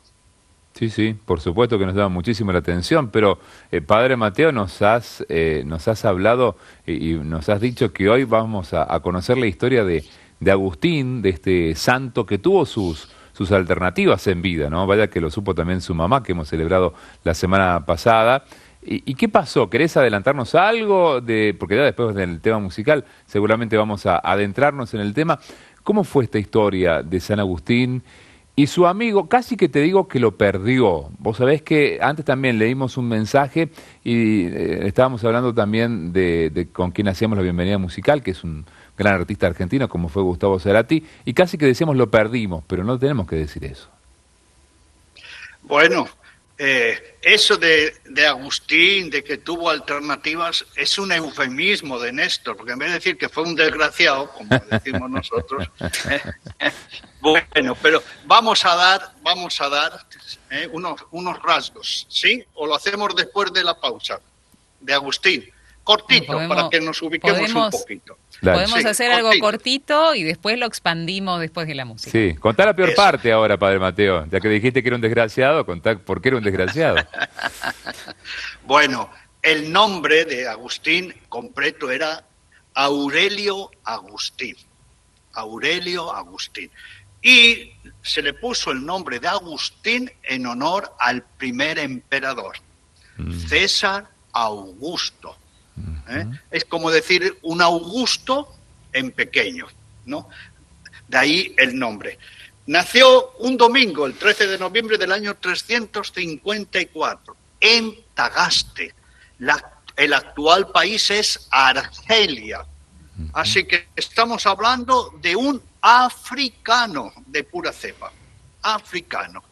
Sí, 0.76 0.90
sí, 0.90 1.14
por 1.26 1.42
supuesto 1.42 1.78
que 1.78 1.86
nos 1.86 1.94
llama 1.94 2.08
muchísimo 2.08 2.54
la 2.54 2.60
atención, 2.60 3.10
pero 3.10 3.38
eh, 3.70 3.82
Padre 3.82 4.16
Mateo, 4.16 4.54
nos 4.54 4.82
has, 4.82 5.26
eh, 5.28 5.64
nos 5.66 5.90
has 5.90 6.06
hablado 6.06 6.56
y, 6.88 7.16
nos 7.16 7.50
has 7.50 7.60
dicho 7.60 7.92
que 7.92 8.10
hoy 8.10 8.24
vamos 8.24 8.74
a, 8.74 8.98
conocer 9.02 9.38
la 9.38 9.48
historia 9.48 9.84
de, 9.84 10.06
de, 10.40 10.52
Agustín, 10.52 11.22
de 11.22 11.30
este 11.32 11.76
santo 11.76 12.26
que 12.26 12.38
tuvo 12.38 12.66
sus, 12.66 13.10
sus 13.34 13.52
alternativas 13.52 14.26
en 14.28 14.42
vida, 14.42 14.70
¿no? 14.70 14.88
Vaya 14.88 15.10
que 15.10 15.20
lo 15.20 15.30
supo 15.30 15.54
también 15.54 15.82
su 15.82 15.94
mamá, 15.94 16.24
que 16.24 16.32
hemos 16.32 16.48
celebrado 16.48 16.94
la 17.24 17.34
semana 17.34 17.86
pasada. 17.86 18.46
¿Y, 18.86 19.16
qué 19.16 19.30
pasó? 19.30 19.70
¿Querés 19.70 19.96
adelantarnos 19.96 20.56
algo? 20.56 21.22
De, 21.22 21.56
porque 21.58 21.78
ya 21.78 21.84
después 21.84 22.16
del 22.16 22.42
tema 22.42 22.60
musical 22.60 23.06
seguramente 23.26 23.78
vamos 23.78 24.06
a 24.06 24.18
adentrarnos 24.18 24.94
en 24.94 25.00
el 25.00 25.14
tema. 25.14 25.40
¿Cómo 25.84 26.04
fue 26.04 26.26
esta 26.26 26.38
historia 26.38 27.02
de 27.02 27.20
San 27.22 27.40
Agustín 27.40 28.04
y 28.56 28.68
su 28.68 28.86
amigo? 28.86 29.30
Casi 29.30 29.56
que 29.56 29.70
te 29.70 29.80
digo 29.80 30.10
que 30.10 30.20
lo 30.20 30.38
perdió. 30.38 31.10
Vos 31.18 31.38
sabés 31.38 31.62
que 31.62 32.00
antes 32.02 32.26
también 32.26 32.60
leímos 32.60 32.98
un 32.98 33.08
mensaje 33.08 33.70
y 34.04 34.48
eh, 34.48 34.86
estábamos 34.86 35.24
hablando 35.24 35.54
también 35.54 36.12
de, 36.12 36.50
de 36.50 36.68
con 36.68 36.92
quien 36.92 37.08
hacíamos 37.08 37.38
la 37.38 37.44
bienvenida 37.44 37.78
musical, 37.78 38.22
que 38.22 38.32
es 38.32 38.44
un 38.44 38.66
gran 38.98 39.16
artista 39.16 39.48
argentino 39.48 39.90
como 39.90 40.10
fue 40.10 40.24
Gustavo 40.24 40.60
Cerati, 40.60 41.06
y 41.26 41.34
casi 41.34 41.58
que 41.58 41.66
decíamos 41.66 41.96
lo 41.96 42.10
perdimos, 42.10 42.64
pero 42.68 42.84
no 42.84 42.98
tenemos 43.00 43.28
que 43.28 43.36
decir 43.36 43.66
eso. 43.66 43.90
Bueno, 45.64 46.08
eh, 46.58 47.18
eso 47.22 47.58
de, 47.58 47.94
Agustín, 48.28 49.10
de 49.10 49.24
que 49.24 49.38
tuvo 49.38 49.70
alternativas, 49.70 50.66
es 50.76 50.98
un 50.98 51.12
eufemismo 51.12 52.00
de 52.00 52.12
Néstor, 52.12 52.56
porque 52.56 52.74
en 52.74 52.80
vez 52.80 52.90
de 52.90 52.96
decir 52.96 53.18
que 53.18 53.28
fue 53.28 53.44
un 53.44 53.56
desgraciado, 53.56 54.30
como 54.32 54.50
decimos 54.70 55.10
nosotros, 55.10 55.68
bueno, 57.22 57.76
pero 57.82 58.04
vamos 58.26 58.64
a 58.66 58.76
dar, 58.76 59.14
vamos 59.24 59.60
a 59.62 59.70
dar 59.70 60.06
eh, 60.52 60.70
unos, 60.72 61.04
unos 61.12 61.42
rasgos, 61.42 62.06
¿sí? 62.08 62.46
O 62.54 62.68
lo 62.68 62.76
hacemos 62.76 63.16
después 63.16 63.52
de 63.52 63.64
la 63.64 63.80
pausa, 63.80 64.20
de 64.80 64.94
Agustín, 64.94 65.50
cortito, 65.84 66.38
para 66.48 66.70
que 66.70 66.80
nos 66.80 67.02
ubiquemos 67.02 67.54
un 67.54 67.70
poquito. 67.70 68.18
Podemos 68.42 68.86
hacer 68.86 69.12
algo 69.12 69.32
cortito 69.40 70.16
y 70.16 70.24
después 70.24 70.58
lo 70.58 70.66
expandimos 70.66 71.40
después 71.40 71.68
de 71.68 71.76
la 71.76 71.86
música. 71.86 72.12
Sí, 72.12 72.36
contá 72.40 72.66
la 72.66 72.76
peor 72.76 72.94
parte 72.96 73.32
ahora, 73.32 73.58
Padre 73.58 73.80
Mateo. 73.80 74.26
Ya 74.30 74.40
que 74.40 74.50
dijiste 74.50 74.82
que 74.82 74.90
era 74.90 74.96
un 74.96 75.02
desgraciado, 75.02 75.66
contá 75.66 75.98
por 75.98 76.22
qué 76.22 76.30
era 76.30 76.38
un 76.38 76.44
desgraciado. 76.44 76.98
bueno, 78.66 79.10
el 79.42 79.72
nombre 79.72 80.26
de 80.26 80.48
Agustín 80.48 81.14
completo 81.30 81.92
era 81.92 82.26
Aurelio 82.74 83.72
Agustín. 83.84 84.56
Aurelio 85.34 86.14
Agustín. 86.14 86.70
Y 87.22 87.72
se 88.02 88.22
le 88.22 88.34
puso 88.34 88.72
el 88.72 88.86
nombre 88.86 89.20
de 89.20 89.28
Agustín 89.30 90.12
en 90.24 90.46
honor 90.46 90.94
al 91.00 91.24
primer 91.24 91.80
emperador, 91.80 92.58
mm. 93.18 93.40
César 93.48 94.10
Augusto. 94.34 95.38
¿Eh? 96.10 96.26
Es 96.52 96.66
como 96.66 96.92
decir 96.92 97.38
un 97.42 97.62
Augusto 97.62 98.56
en 98.92 99.12
pequeño, 99.12 99.68
¿no? 100.06 100.30
De 101.08 101.18
ahí 101.18 101.56
el 101.58 101.78
nombre. 101.78 102.20
Nació 102.66 103.32
un 103.40 103.58
domingo, 103.58 104.06
el 104.06 104.14
13 104.14 104.48
de 104.48 104.58
noviembre 104.58 104.98
del 104.98 105.12
año 105.12 105.36
354, 105.36 107.36
en 107.60 107.94
Tagaste, 108.14 108.94
la 109.40 109.74
el 109.96 110.14
actual 110.14 110.70
país 110.70 111.10
es 111.12 111.48
Argelia. 111.52 112.66
Así 113.34 113.66
que 113.66 113.90
estamos 113.96 114.46
hablando 114.48 115.14
de 115.22 115.36
un 115.36 115.62
africano 115.82 117.14
de 117.28 117.44
pura 117.44 117.72
cepa, 117.72 118.12
africano. 118.62 119.44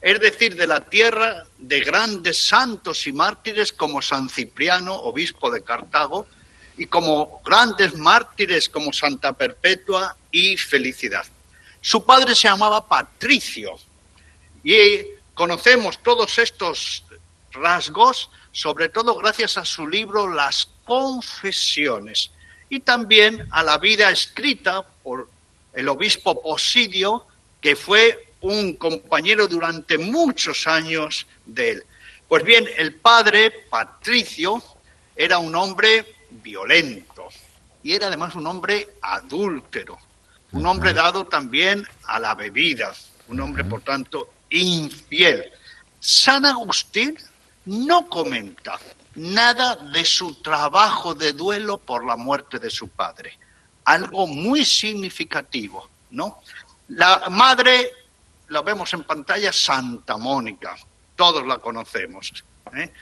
Es 0.00 0.20
decir, 0.20 0.54
de 0.54 0.66
la 0.66 0.80
tierra 0.80 1.44
de 1.58 1.80
grandes 1.80 2.46
santos 2.46 3.06
y 3.06 3.12
mártires 3.12 3.72
como 3.72 4.00
San 4.00 4.28
Cipriano, 4.28 4.94
obispo 4.94 5.50
de 5.50 5.62
Cartago, 5.62 6.26
y 6.76 6.86
como 6.86 7.42
grandes 7.44 7.96
mártires 7.96 8.68
como 8.68 8.92
Santa 8.92 9.32
Perpetua 9.32 10.16
y 10.30 10.56
Felicidad. 10.56 11.26
Su 11.80 12.04
padre 12.04 12.34
se 12.34 12.48
llamaba 12.48 12.86
Patricio 12.86 13.76
y 14.62 15.02
conocemos 15.34 16.00
todos 16.02 16.38
estos 16.38 17.04
rasgos, 17.52 18.30
sobre 18.52 18.88
todo 18.88 19.16
gracias 19.16 19.58
a 19.58 19.64
su 19.64 19.88
libro 19.88 20.32
Las 20.32 20.68
Confesiones 20.84 22.30
y 22.68 22.80
también 22.80 23.46
a 23.50 23.62
la 23.62 23.78
vida 23.78 24.10
escrita 24.10 24.86
por 25.02 25.28
el 25.72 25.88
obispo 25.88 26.40
Posidio, 26.40 27.26
que 27.60 27.74
fue 27.74 28.27
un 28.40 28.74
compañero 28.74 29.48
durante 29.48 29.98
muchos 29.98 30.66
años 30.66 31.26
de 31.44 31.70
él. 31.70 31.84
Pues 32.28 32.44
bien, 32.44 32.66
el 32.76 32.94
padre 32.94 33.50
Patricio 33.70 34.62
era 35.16 35.38
un 35.38 35.54
hombre 35.54 36.16
violento 36.30 37.28
y 37.82 37.94
era 37.94 38.08
además 38.08 38.34
un 38.34 38.46
hombre 38.46 38.96
adúltero, 39.00 39.98
un 40.52 40.66
hombre 40.66 40.92
dado 40.92 41.26
también 41.26 41.86
a 42.04 42.18
la 42.18 42.34
bebida, 42.34 42.94
un 43.28 43.40
hombre 43.40 43.64
por 43.64 43.80
tanto 43.82 44.34
infiel. 44.50 45.50
San 46.00 46.44
Agustín 46.44 47.16
no 47.64 48.08
comenta 48.08 48.78
nada 49.14 49.76
de 49.76 50.04
su 50.04 50.36
trabajo 50.36 51.14
de 51.14 51.32
duelo 51.32 51.78
por 51.78 52.04
la 52.04 52.16
muerte 52.16 52.58
de 52.58 52.70
su 52.70 52.88
padre, 52.88 53.38
algo 53.84 54.26
muy 54.26 54.64
significativo, 54.64 55.88
¿no? 56.10 56.40
La 56.88 57.28
madre, 57.30 57.90
la 58.48 58.62
vemos 58.62 58.92
en 58.94 59.04
pantalla, 59.04 59.52
Santa 59.52 60.16
Mónica, 60.16 60.76
todos 61.16 61.46
la 61.46 61.58
conocemos, 61.58 62.44
¿eh? 62.74 62.92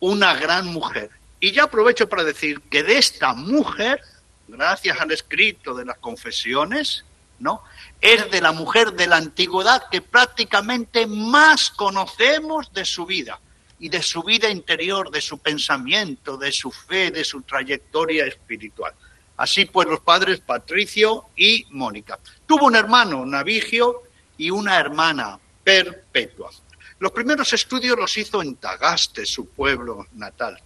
una 0.00 0.34
gran 0.34 0.66
mujer, 0.66 1.10
y 1.40 1.52
ya 1.52 1.64
aprovecho 1.64 2.08
para 2.08 2.24
decir 2.24 2.60
que 2.62 2.82
de 2.82 2.98
esta 2.98 3.34
mujer, 3.34 4.00
gracias 4.48 5.00
al 5.00 5.12
escrito 5.12 5.74
de 5.74 5.84
las 5.84 5.98
confesiones, 5.98 7.04
¿no? 7.38 7.62
Es 8.00 8.30
de 8.30 8.40
la 8.40 8.52
mujer 8.52 8.92
de 8.92 9.06
la 9.06 9.16
antigüedad 9.16 9.88
que 9.90 10.00
prácticamente 10.00 11.06
más 11.06 11.70
conocemos 11.70 12.72
de 12.72 12.84
su 12.84 13.04
vida 13.04 13.38
y 13.78 13.90
de 13.90 14.02
su 14.02 14.22
vida 14.22 14.48
interior, 14.48 15.10
de 15.10 15.20
su 15.20 15.38
pensamiento, 15.38 16.38
de 16.38 16.50
su 16.50 16.70
fe, 16.70 17.10
de 17.10 17.24
su 17.24 17.42
trayectoria 17.42 18.24
espiritual. 18.24 18.94
Así 19.36 19.66
pues, 19.66 19.86
los 19.86 20.00
padres 20.00 20.40
Patricio 20.40 21.26
y 21.36 21.66
Mónica. 21.70 22.18
Tuvo 22.46 22.66
un 22.66 22.76
hermano, 22.76 23.26
Navigio, 23.26 24.02
y 24.36 24.50
una 24.50 24.78
hermana, 24.78 25.38
Perpetua. 25.64 26.50
Los 26.98 27.12
primeros 27.12 27.52
estudios 27.52 27.98
los 27.98 28.16
hizo 28.16 28.40
en 28.40 28.56
Tagaste, 28.56 29.26
su 29.26 29.48
pueblo 29.48 30.06
natal. 30.14 30.58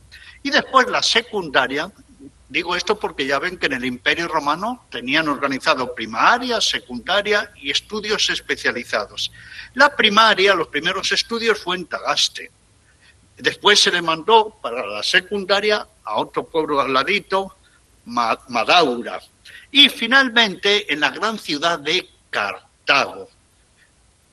Y 0.42 0.50
después 0.50 0.88
la 0.88 1.02
secundaria, 1.02 1.90
digo 2.48 2.76
esto 2.76 2.98
porque 2.98 3.26
ya 3.26 3.38
ven 3.38 3.58
que 3.58 3.66
en 3.66 3.72
el 3.72 3.84
Imperio 3.84 4.28
Romano 4.28 4.86
tenían 4.90 5.28
organizado 5.28 5.94
primaria, 5.94 6.60
secundaria 6.60 7.52
y 7.56 7.70
estudios 7.70 8.30
especializados. 8.30 9.32
La 9.74 9.94
primaria, 9.96 10.54
los 10.54 10.68
primeros 10.68 11.10
estudios 11.12 11.58
fue 11.58 11.76
en 11.76 11.86
Tagaste. 11.86 12.50
Después 13.36 13.80
se 13.80 13.90
le 13.90 14.02
mandó 14.02 14.56
para 14.62 14.86
la 14.86 15.02
secundaria 15.02 15.86
a 16.04 16.16
otro 16.16 16.44
pueblo 16.44 16.80
al 16.80 16.92
ladito, 16.92 17.56
Madaura. 18.04 19.20
Y 19.70 19.88
finalmente 19.88 20.92
en 20.92 21.00
la 21.00 21.10
gran 21.10 21.38
ciudad 21.38 21.78
de 21.78 22.08
Cartago. 22.28 23.28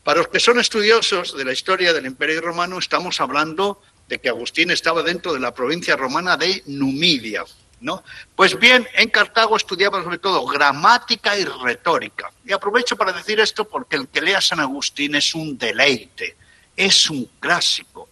Para 0.08 0.20
los 0.20 0.30
que 0.30 0.39
son 0.39 0.58
estudiosos 0.58 1.36
de 1.36 1.43
la 1.43 1.52
historia 1.52 1.91
del 1.91 2.06
Imperio 2.06 2.39
Romano, 2.39 2.80
estamos 2.80 3.20
hablando 3.20 3.82
de 4.08 4.20
que 4.20 4.30
Agustín 4.30 4.72
estaba 4.72 5.04
dentro 5.04 5.34
de 5.34 5.39
la 5.41 5.54
provincia 5.54 5.98
romana 5.98 6.38
de 6.38 6.63
Numidia. 6.67 7.43
¿no? 7.82 8.06
Pues 8.34 8.58
bien, 8.58 8.88
en 8.93 9.10
Cartago 9.10 9.58
estudiaba 9.58 10.02
sobre 10.02 10.20
todo 10.20 10.46
gramática 10.46 11.38
y 11.38 11.43
retórica. 11.43 12.32
Y 12.46 12.54
aprovecho 12.54 12.96
para 12.96 13.12
decir 13.12 13.41
esto 13.41 13.67
porque 13.67 13.98
el 13.98 14.08
que 14.08 14.22
lea 14.22 14.39
San 14.39 14.62
Agustín 14.62 15.13
es 15.15 15.36
un 15.36 15.58
deleite, 15.58 16.38
es 16.78 17.10
un 17.10 17.30
clásico. 17.41 18.08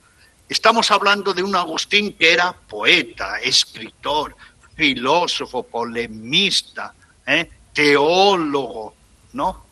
Estamos 0.49 0.91
hablando 0.91 1.33
de 1.33 1.43
un 1.43 1.55
Agustín 1.55 2.11
que 2.17 2.33
era 2.33 2.51
poeta, 2.51 3.39
escritor, 3.39 4.35
filósofo, 4.75 5.63
polemista, 5.63 6.93
¿eh? 7.25 7.49
teólogo, 7.71 8.93
¿no? 9.31 9.64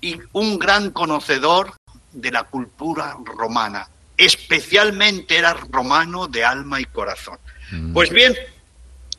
Y 0.00 0.18
un 0.32 0.58
gran 0.58 0.90
conocedor 0.90 1.74
de 2.12 2.30
la 2.30 2.44
cultura 2.44 3.16
romana 3.24 3.88
especialmente 4.20 5.38
era 5.38 5.54
romano 5.54 6.28
de 6.28 6.44
alma 6.44 6.78
y 6.78 6.84
corazón. 6.84 7.38
Mm. 7.72 7.94
Pues 7.94 8.10
bien, 8.10 8.36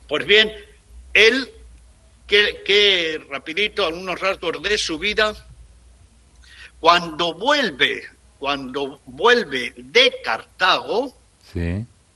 pues 0.07 0.25
bien, 0.27 0.51
él, 1.13 1.51
que, 2.27 3.25
rapidito, 3.29 3.85
algunos 3.85 4.19
rasgos 4.19 4.61
de 4.61 4.77
su 4.77 4.99
vida, 4.99 5.33
cuando 6.79 7.33
vuelve, 7.33 8.03
cuando 8.37 9.01
vuelve 9.05 9.73
de 9.75 10.13
Cartago 10.23 11.13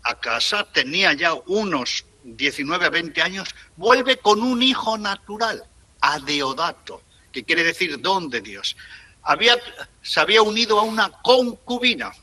a 0.03 0.19
casa, 0.19 0.67
tenía 0.71 1.13
ya 1.13 1.33
unos 1.33 2.05
19 2.23 2.85
a 2.85 2.89
20 2.89 3.21
años, 3.21 3.55
vuelve 3.75 4.17
con 4.17 4.43
un 4.43 4.61
hijo 4.61 4.95
natural, 4.97 5.63
a 6.01 6.19
Deodato, 6.19 7.01
que 7.35 7.43
quiere 7.43 7.65
decir 7.65 7.99
don 7.99 8.29
de 8.29 8.39
Dios. 8.39 8.77
Había, 9.21 9.57
se 10.01 10.21
había 10.21 10.41
unido 10.41 10.79
a 10.79 10.83
una 10.83 11.09
concubina, 11.21 12.13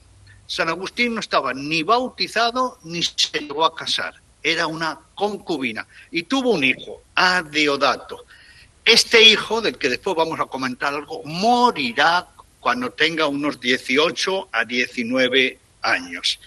San 0.46 0.70
Agustín 0.70 1.14
no 1.14 1.20
estaba 1.20 1.52
ni 1.52 1.82
bautizado 1.82 2.78
ni 2.84 3.02
se 3.02 3.40
llegó 3.40 3.66
a 3.66 3.74
casar. 3.74 4.14
Era 4.42 4.66
una 4.66 4.98
concubina 5.14 5.86
y 6.10 6.22
tuvo 6.22 6.50
un 6.52 6.64
hijo, 6.64 7.02
Adeodato. 7.14 8.24
Este 8.84 9.22
hijo, 9.22 9.60
del 9.60 9.76
que 9.76 9.90
después 9.90 10.16
vamos 10.16 10.40
a 10.40 10.46
comentar 10.46 10.94
algo, 10.94 11.22
morirá 11.24 12.26
cuando 12.58 12.90
tenga 12.90 13.26
unos 13.26 13.60
18 13.60 14.48
a 14.50 14.64
19 14.64 15.58
años. 15.82 16.40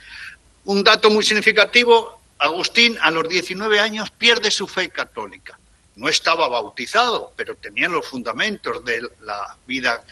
Un 0.65 0.83
dato 0.83 1.11
muy 1.11 1.23
significativo, 1.23 2.19
Agustín 2.39 2.97
a 2.99 3.11
los 3.11 3.29
19 3.29 3.79
años 3.79 4.09
pierde 4.09 4.49
su 4.49 4.67
fe 4.67 4.89
católica. 4.89 5.57
No 5.95 6.09
estaba 6.09 6.47
bautizado, 6.47 7.33
pero 7.35 7.55
tenía 7.55 7.87
los 7.87 8.05
fundamentos 8.05 8.83
de 8.83 9.01
la 9.21 9.57
vida 9.65 10.03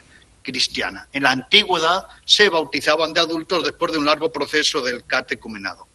cristiana. 0.41 1.07
En 1.11 1.23
la 1.23 1.31
antigüedad 1.31 2.07
se 2.25 2.49
bautizaban 2.49 3.13
de 3.13 3.21
adultos 3.21 3.63
después 3.63 3.91
de 3.91 3.97
un 3.97 4.05
largo 4.05 4.31
proceso 4.31 4.81
del 4.81 5.05
catecumenado. 5.05 5.87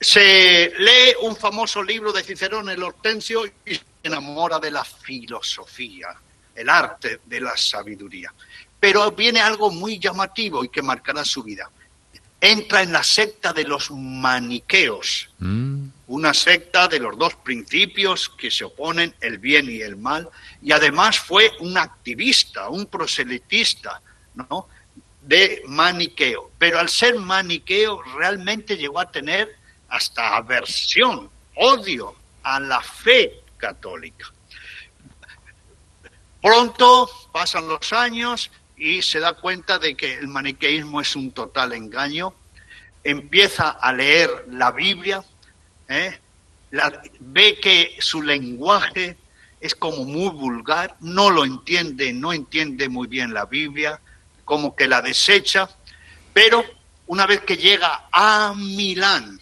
Se 0.00 0.72
lee 0.78 1.14
un 1.22 1.36
famoso 1.36 1.82
libro 1.82 2.12
de 2.12 2.24
Cicerón, 2.24 2.68
el 2.68 2.82
Hortensio, 2.82 3.46
y 3.46 3.76
se 3.76 3.82
enamora 4.02 4.58
de 4.58 4.72
la 4.72 4.84
filosofía, 4.84 6.08
el 6.54 6.68
arte 6.68 7.20
de 7.24 7.40
la 7.40 7.56
sabiduría. 7.56 8.34
Pero 8.80 9.12
viene 9.12 9.40
algo 9.40 9.70
muy 9.70 10.00
llamativo 10.00 10.64
y 10.64 10.68
que 10.68 10.82
marcará 10.82 11.24
su 11.24 11.44
vida. 11.44 11.70
Entra 12.42 12.82
en 12.82 12.92
la 12.92 13.02
secta 13.02 13.54
de 13.54 13.64
los 13.64 13.90
maniqueos. 13.90 15.30
Mm 15.38 15.88
una 16.12 16.34
secta 16.34 16.88
de 16.88 17.00
los 17.00 17.16
dos 17.16 17.36
principios 17.36 18.28
que 18.28 18.50
se 18.50 18.64
oponen, 18.64 19.14
el 19.22 19.38
bien 19.38 19.66
y 19.70 19.80
el 19.80 19.96
mal, 19.96 20.28
y 20.60 20.70
además 20.72 21.18
fue 21.18 21.50
un 21.60 21.78
activista, 21.78 22.68
un 22.68 22.84
proselitista, 22.84 24.02
¿no? 24.34 24.68
de 25.22 25.62
maniqueo. 25.68 26.50
Pero 26.58 26.78
al 26.78 26.90
ser 26.90 27.18
maniqueo 27.18 28.02
realmente 28.14 28.76
llegó 28.76 29.00
a 29.00 29.10
tener 29.10 29.56
hasta 29.88 30.36
aversión, 30.36 31.30
odio 31.56 32.14
a 32.42 32.60
la 32.60 32.82
fe 32.82 33.40
católica. 33.56 34.30
Pronto 36.42 37.08
pasan 37.32 37.68
los 37.68 37.90
años 37.94 38.50
y 38.82 39.00
se 39.00 39.20
da 39.20 39.34
cuenta 39.34 39.78
de 39.78 39.94
que 39.94 40.14
el 40.14 40.26
maniqueísmo 40.26 41.00
es 41.00 41.14
un 41.14 41.30
total 41.30 41.72
engaño. 41.72 42.34
Empieza 43.04 43.70
a 43.70 43.92
leer 43.92 44.46
la 44.50 44.72
Biblia, 44.72 45.22
¿eh? 45.88 46.18
ve 47.20 47.60
que 47.60 47.96
su 48.00 48.22
lenguaje 48.22 49.16
es 49.60 49.76
como 49.76 50.04
muy 50.04 50.30
vulgar, 50.30 50.96
no 50.98 51.30
lo 51.30 51.44
entiende, 51.44 52.12
no 52.12 52.32
entiende 52.32 52.88
muy 52.88 53.06
bien 53.06 53.32
la 53.32 53.44
Biblia, 53.44 54.00
como 54.44 54.74
que 54.74 54.88
la 54.88 55.00
desecha, 55.00 55.68
pero 56.32 56.64
una 57.06 57.24
vez 57.24 57.42
que 57.42 57.56
llega 57.56 58.08
a 58.10 58.52
Milán, 58.56 59.38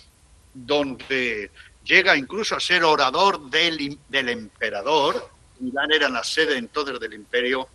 donde 0.53 1.51
llega 1.83 2.15
incluso 2.15 2.57
a 2.57 2.61
ser 2.61 2.85
orador 2.85 3.49
del, 3.49 3.99
del 4.07 4.29
emperador, 4.29 5.31
Milán 5.61 5.93
era 5.93 6.11
la 6.11 6.25
sede 6.25 6.59
entonces 6.59 7.01
del 7.01 7.15
imperio 7.15 7.71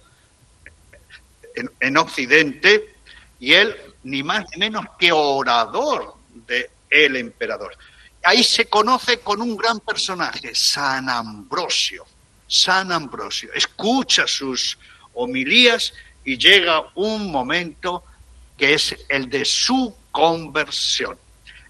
en, 1.56 1.72
en 1.80 1.98
Occidente, 1.98 2.96
y 3.40 3.54
él 3.54 3.76
ni 4.04 4.24
más 4.24 4.46
ni 4.54 4.60
menos 4.60 4.86
que 5.00 5.12
orador 5.12 6.16
del 6.48 6.68
el 6.90 7.16
emperador 7.16 7.76
ahí 8.26 8.44
se 8.44 8.66
conoce 8.66 9.20
con 9.20 9.42
un 9.42 9.56
gran 9.56 9.80
personaje, 9.80 10.54
San 10.54 11.08
Ambrosio. 11.10 12.06
San 12.48 12.92
Ambrosio. 12.92 13.52
Escucha 13.54 14.28
sus 14.28 14.78
homilías 15.14 15.94
y 16.24 16.38
llega 16.38 16.92
un 16.96 17.32
momento 17.32 18.04
que 18.58 18.74
es 18.74 18.96
el 19.10 19.30
de 19.30 19.46
su 19.46 19.96
conversión. 20.12 21.18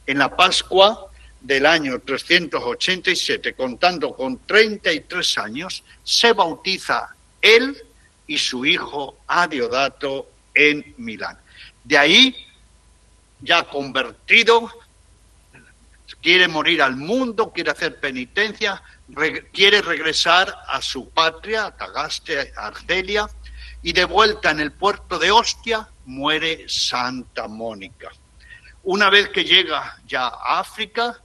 En 0.08 0.20
la 0.20 0.36
Pascua 0.36 1.08
del 1.42 1.66
año 1.66 2.00
387, 2.00 3.54
contando 3.54 4.14
con 4.14 4.40
33 4.46 5.38
años, 5.38 5.84
se 6.04 6.34
bautiza 6.34 7.16
él 7.42 7.85
y 8.28 8.38
su 8.38 8.66
hijo 8.66 9.18
Adiodato 9.28 10.30
en 10.54 10.94
Milán. 10.98 11.38
De 11.84 11.98
ahí, 11.98 12.36
ya 13.42 13.64
convertido, 13.64 14.72
quiere 16.22 16.48
morir 16.48 16.82
al 16.82 16.96
mundo, 16.96 17.52
quiere 17.54 17.72
hacer 17.72 18.00
penitencia, 18.00 18.82
quiere 19.52 19.82
regresar 19.82 20.54
a 20.68 20.82
su 20.82 21.10
patria, 21.10 21.68
a 21.68 21.78
Tagaste, 21.78 22.54
Argelia, 22.56 23.30
y 23.84 23.94
de 23.94 24.06
vuelta 24.06 24.50
en 24.50 24.60
el 24.60 24.72
puerto 24.72 25.20
de 25.20 25.30
Ostia 25.32 25.88
muere 26.06 26.66
Santa 26.68 27.48
Mónica. 27.48 28.12
Una 28.84 29.10
vez 29.10 29.30
que 29.30 29.44
llega 29.44 29.98
ya 30.08 30.28
a 30.28 30.60
África, 30.60 31.22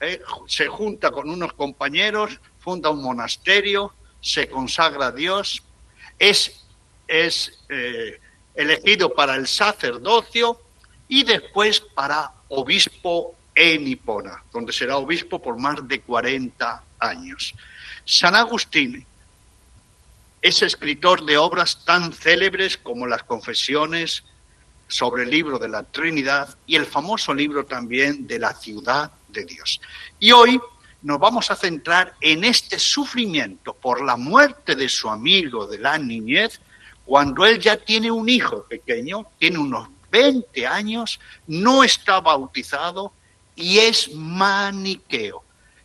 eh, 0.00 0.20
se 0.46 0.66
junta 0.66 1.10
con 1.10 1.28
unos 1.28 1.52
compañeros, 1.52 2.40
funda 2.58 2.90
un 2.90 3.02
monasterio, 3.02 3.94
se 4.20 4.48
consagra 4.48 5.06
a 5.06 5.12
Dios, 5.12 5.62
es, 6.20 6.62
es 7.08 7.58
eh, 7.68 8.20
elegido 8.54 9.12
para 9.12 9.34
el 9.34 9.48
sacerdocio 9.48 10.60
y 11.08 11.24
después 11.24 11.80
para 11.80 12.30
obispo 12.48 13.34
en 13.54 13.88
Hipona, 13.88 14.44
donde 14.52 14.72
será 14.72 14.98
obispo 14.98 15.42
por 15.42 15.58
más 15.58 15.88
de 15.88 16.00
40 16.02 16.84
años. 17.00 17.54
San 18.04 18.36
Agustín 18.36 19.04
es 20.42 20.62
escritor 20.62 21.24
de 21.24 21.36
obras 21.36 21.84
tan 21.84 22.12
célebres 22.12 22.76
como 22.76 23.06
las 23.06 23.24
Confesiones 23.24 24.22
sobre 24.88 25.24
el 25.24 25.30
libro 25.30 25.58
de 25.58 25.68
la 25.68 25.82
Trinidad 25.82 26.56
y 26.66 26.76
el 26.76 26.86
famoso 26.86 27.32
libro 27.32 27.64
también 27.64 28.26
de 28.26 28.38
la 28.38 28.54
ciudad 28.54 29.10
de 29.28 29.44
Dios. 29.44 29.80
Y 30.18 30.32
hoy 30.32 30.60
nos 31.02 31.18
vamos 31.18 31.50
a 31.50 31.56
centrar 31.56 32.14
en 32.20 32.44
este 32.44 32.78
sufrimiento 32.78 33.74
por 33.74 34.04
la 34.04 34.16
muerte 34.16 34.74
de 34.74 34.88
su 34.88 35.08
amigo 35.08 35.66
de 35.66 35.78
la 35.78 35.98
niñez, 35.98 36.60
cuando 37.04 37.46
él 37.46 37.58
ya 37.58 37.76
tiene 37.76 38.10
un 38.10 38.28
hijo 38.28 38.64
pequeño, 38.64 39.26
tiene 39.38 39.58
unos 39.58 39.88
20 40.10 40.66
años, 40.66 41.18
no 41.46 41.82
está 41.82 42.20
bautizado 42.20 43.12
y 43.56 43.78
es 43.78 44.14
maniqueo. 44.14 45.42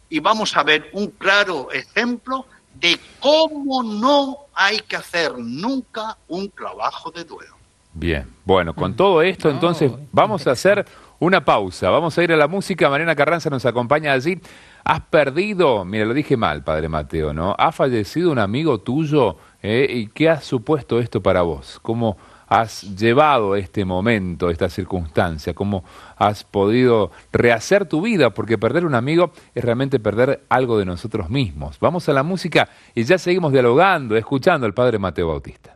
Y 0.10 0.20
vamos 0.20 0.56
a 0.56 0.64
ver 0.64 0.90
un 0.94 1.08
claro 1.08 1.72
ejemplo 1.72 2.46
de 2.74 3.00
cómo 3.20 3.82
no 3.82 4.38
hay 4.54 4.80
que 4.80 4.96
hacer 4.96 5.38
nunca 5.38 6.18
un 6.28 6.50
trabajo 6.50 7.10
de 7.12 7.24
duelo. 7.24 7.56
Bien, 7.94 8.30
bueno, 8.44 8.76
con 8.76 8.94
todo 8.94 9.22
esto 9.22 9.50
entonces 9.50 9.90
vamos 10.12 10.46
a 10.48 10.52
hacer 10.52 10.86
una 11.20 11.46
pausa, 11.46 11.90
vamos 11.90 12.18
a 12.18 12.24
ir 12.24 12.32
a 12.34 12.38
la 12.38 12.48
música, 12.48 12.90
Mariana 12.90 13.16
Carranza 13.16 13.50
nos 13.50 13.66
acompaña 13.66 14.14
allí. 14.14 14.40
¿Has 14.84 15.02
perdido? 15.02 15.84
Mira, 15.86 16.06
lo 16.06 16.14
dije 16.14 16.38
mal, 16.38 16.64
Padre 16.64 16.90
Mateo, 16.90 17.34
¿no? 17.34 17.56
¿Ha 17.58 17.72
fallecido 17.72 18.32
un 18.32 18.40
amigo 18.40 18.80
tuyo? 18.80 19.38
Eh? 19.64 19.88
¿Y 19.90 20.08
qué 20.08 20.30
ha 20.30 20.42
supuesto 20.42 21.00
esto 21.00 21.24
para 21.24 21.42
vos? 21.42 21.80
¿Cómo 21.82 22.18
has 22.48 22.82
llevado 22.96 23.56
este 23.56 23.84
momento, 23.84 24.50
esta 24.50 24.70
circunstancia? 24.70 25.56
¿Cómo 25.56 25.84
has 26.18 26.44
podido 26.44 27.12
rehacer 27.32 27.86
tu 27.86 28.02
vida? 28.02 28.30
Porque 28.30 28.58
perder 28.58 28.86
un 28.86 28.94
amigo 28.94 29.32
es 29.56 29.64
realmente 29.64 30.00
perder 30.00 30.44
algo 30.50 30.78
de 30.78 30.86
nosotros 30.86 31.30
mismos. 31.30 31.80
Vamos 31.80 32.08
a 32.10 32.14
la 32.14 32.22
música 32.22 32.70
y 32.94 33.04
ya 33.04 33.18
seguimos 33.18 33.52
dialogando, 33.52 34.16
escuchando 34.16 34.68
al 34.68 34.74
Padre 34.74 35.00
Mateo 35.00 35.30
Bautista. 35.30 35.75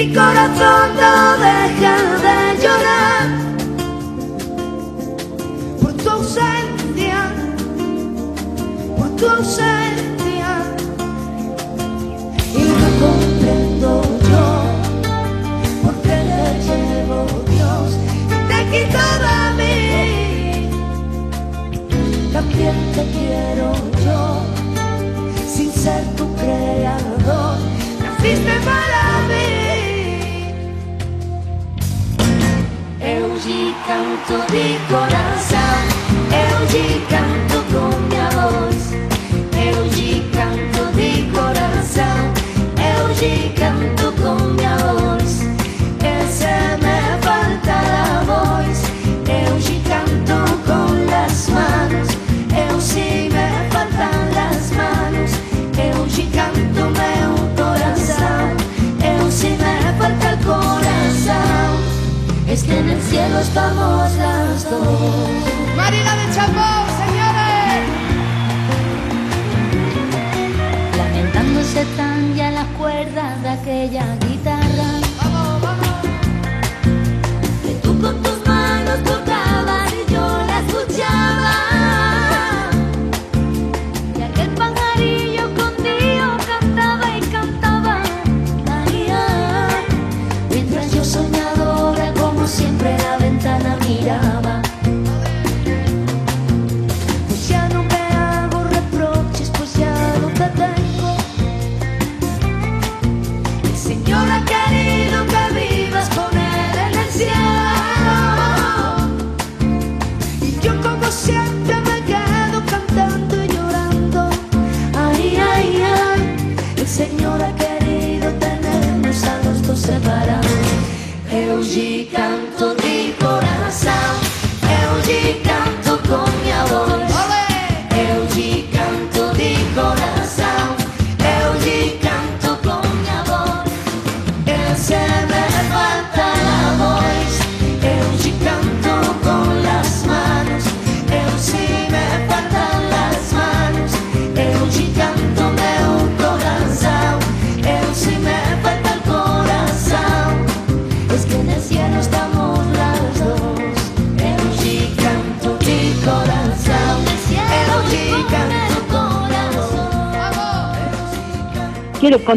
Mi 0.00 0.14
corazón 0.14 0.96
no 0.96 1.36
deja 1.36 1.94
de 2.24 2.36
llorar 2.62 3.28
por 5.82 5.92
tu 5.92 6.08
ausencia, 6.08 7.18
por 8.96 9.10
tu 9.16 9.28
ausencia. 9.28 10.50
Y 12.54 12.62
no 12.80 12.88
comprendo 13.04 13.90
yo 14.30 14.46
por 15.82 15.94
qué 16.00 16.16
le 16.30 16.44
llevo 16.64 17.18
Dios 17.50 17.88
te 18.48 18.58
quito 18.70 19.04
de 19.26 19.38
mí. 19.58 19.76
También 22.32 22.76
te 22.94 23.02
quiero 23.12 23.68
yo 24.02 24.20
ser 25.74 26.04
tu 26.16 26.26
creador, 26.36 27.58
naciste 28.02 28.54
para 28.64 29.19
Eu 33.12 33.28
te 33.40 33.74
canto 33.88 34.52
de 34.52 34.78
coração, 34.88 35.58
eu 36.30 36.66
te 36.68 37.06
canto 37.08 37.49
es 62.50 62.64
que 62.64 62.76
en 62.76 62.88
el 62.88 63.00
cielo 63.00 63.38
estamos 63.38 64.12
las 64.16 64.68
dos. 64.68 65.28
Marina 65.76 66.16
de 66.16 66.34
Chapó, 66.34 66.70
señores. 66.98 67.82
Lamentándose 70.96 71.84
tan 71.96 72.34
ya 72.34 72.50
las 72.50 72.66
cuerdas 72.76 73.40
de 73.42 73.48
aquella 73.50 74.16
guitarra. 74.26 74.49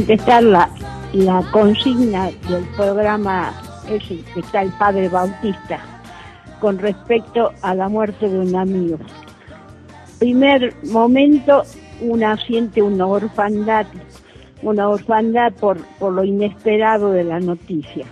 Contestar 0.03 0.43
la, 0.43 0.69
la 1.13 1.41
consigna 1.53 2.25
del 2.49 2.65
programa 2.75 3.53
ese 3.89 4.19
que 4.33 4.41
está 4.41 4.63
el 4.63 4.71
padre 4.71 5.07
Bautista 5.07 5.79
con 6.59 6.77
respecto 6.77 7.51
a 7.61 7.73
la 7.73 7.87
muerte 7.87 8.27
de 8.27 8.37
un 8.37 8.53
amigo. 8.53 8.97
Primer 10.19 10.73
momento, 10.91 11.63
una 12.01 12.35
siente 12.35 12.81
una 12.81 13.07
orfandad, 13.07 13.85
una 14.61 14.89
orfandad 14.89 15.53
por, 15.53 15.77
por 15.99 16.11
lo 16.11 16.25
inesperado 16.25 17.11
de 17.11 17.23
la 17.23 17.39
noticia. 17.39 18.05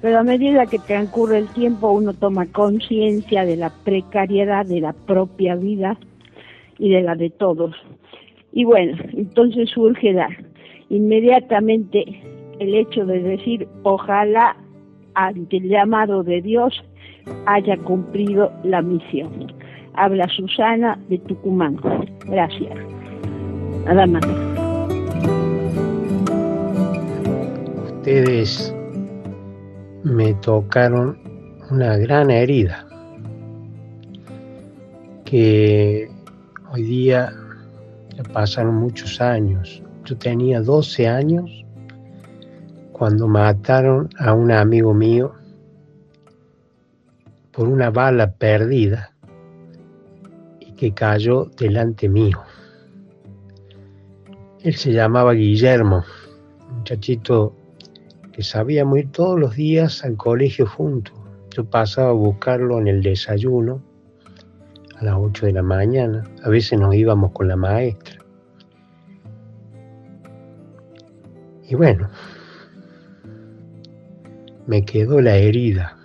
Pero 0.00 0.20
a 0.20 0.22
medida 0.22 0.66
que 0.66 0.78
transcurre 0.78 1.38
el 1.38 1.48
tiempo 1.48 1.90
uno 1.90 2.14
toma 2.14 2.46
conciencia 2.46 3.44
de 3.44 3.56
la 3.56 3.70
precariedad 3.70 4.64
de 4.64 4.80
la 4.80 4.92
propia 4.92 5.56
vida 5.56 5.98
y 6.78 6.90
de 6.90 7.02
la 7.02 7.16
de 7.16 7.30
todos. 7.30 7.74
Y 8.52 8.64
bueno, 8.64 8.96
entonces 9.12 9.68
surge 9.70 10.12
la, 10.12 10.28
inmediatamente 10.88 12.04
el 12.58 12.74
hecho 12.74 13.04
de 13.04 13.20
decir, 13.20 13.68
ojalá 13.82 14.56
ante 15.14 15.56
el 15.56 15.68
llamado 15.68 16.22
de 16.22 16.42
Dios 16.42 16.74
haya 17.46 17.76
cumplido 17.78 18.52
la 18.62 18.82
misión. 18.82 19.52
Habla 19.94 20.28
Susana 20.28 20.98
de 21.08 21.18
Tucumán. 21.18 21.78
Gracias. 22.26 22.76
Nada 23.84 24.06
más. 24.06 24.26
Ustedes 27.84 28.74
me 30.04 30.34
tocaron 30.34 31.18
una 31.70 31.96
gran 31.96 32.30
herida 32.30 32.86
que 35.24 36.08
hoy 36.72 36.82
día 36.82 37.32
ya 38.14 38.22
pasaron 38.32 38.76
muchos 38.76 39.20
años. 39.20 39.82
Yo 40.06 40.16
tenía 40.16 40.60
12 40.60 41.08
años 41.08 41.64
cuando 42.92 43.26
mataron 43.26 44.08
a 44.16 44.34
un 44.34 44.52
amigo 44.52 44.94
mío 44.94 45.34
por 47.50 47.68
una 47.68 47.90
bala 47.90 48.30
perdida 48.30 49.10
y 50.60 50.72
que 50.74 50.94
cayó 50.94 51.46
delante 51.58 52.08
mío. 52.08 52.40
Él 54.62 54.76
se 54.76 54.92
llamaba 54.92 55.32
Guillermo, 55.32 56.04
un 56.68 56.76
muchachito 56.78 57.56
que 58.32 58.44
sabíamos 58.44 58.98
ir 59.00 59.10
todos 59.10 59.40
los 59.40 59.56
días 59.56 60.04
al 60.04 60.16
colegio 60.16 60.68
juntos. 60.68 61.14
Yo 61.50 61.64
pasaba 61.64 62.10
a 62.10 62.12
buscarlo 62.12 62.78
en 62.78 62.86
el 62.86 63.02
desayuno 63.02 63.82
a 65.00 65.04
las 65.04 65.16
8 65.18 65.46
de 65.46 65.52
la 65.52 65.62
mañana. 65.62 66.22
A 66.44 66.48
veces 66.48 66.78
nos 66.78 66.94
íbamos 66.94 67.32
con 67.32 67.48
la 67.48 67.56
maestra. 67.56 68.25
Y 71.68 71.74
bueno, 71.74 72.08
me 74.66 74.84
quedó 74.84 75.20
la 75.20 75.36
herida. 75.36 75.96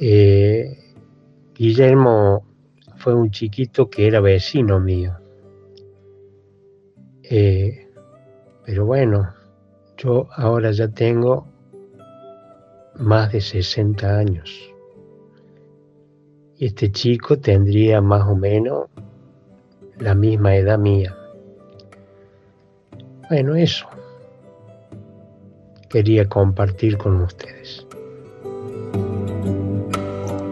Eh, 0.00 0.76
Guillermo 1.54 2.44
fue 2.96 3.14
un 3.14 3.30
chiquito 3.30 3.90
que 3.90 4.06
era 4.06 4.20
vecino 4.20 4.78
mío. 4.78 5.16
Eh, 7.24 7.90
pero 8.64 8.86
bueno, 8.86 9.34
yo 9.96 10.28
ahora 10.36 10.70
ya 10.70 10.88
tengo 10.88 11.46
más 12.96 13.32
de 13.32 13.40
60 13.40 14.16
años. 14.16 14.70
Y 16.56 16.66
este 16.66 16.92
chico 16.92 17.38
tendría 17.38 18.00
más 18.00 18.28
o 18.28 18.36
menos 18.36 18.88
la 19.98 20.14
misma 20.14 20.54
edad 20.54 20.78
mía. 20.78 21.16
Bueno, 23.30 23.54
eso 23.54 23.86
quería 25.88 26.28
compartir 26.28 26.98
con 26.98 27.22
ustedes. 27.22 27.86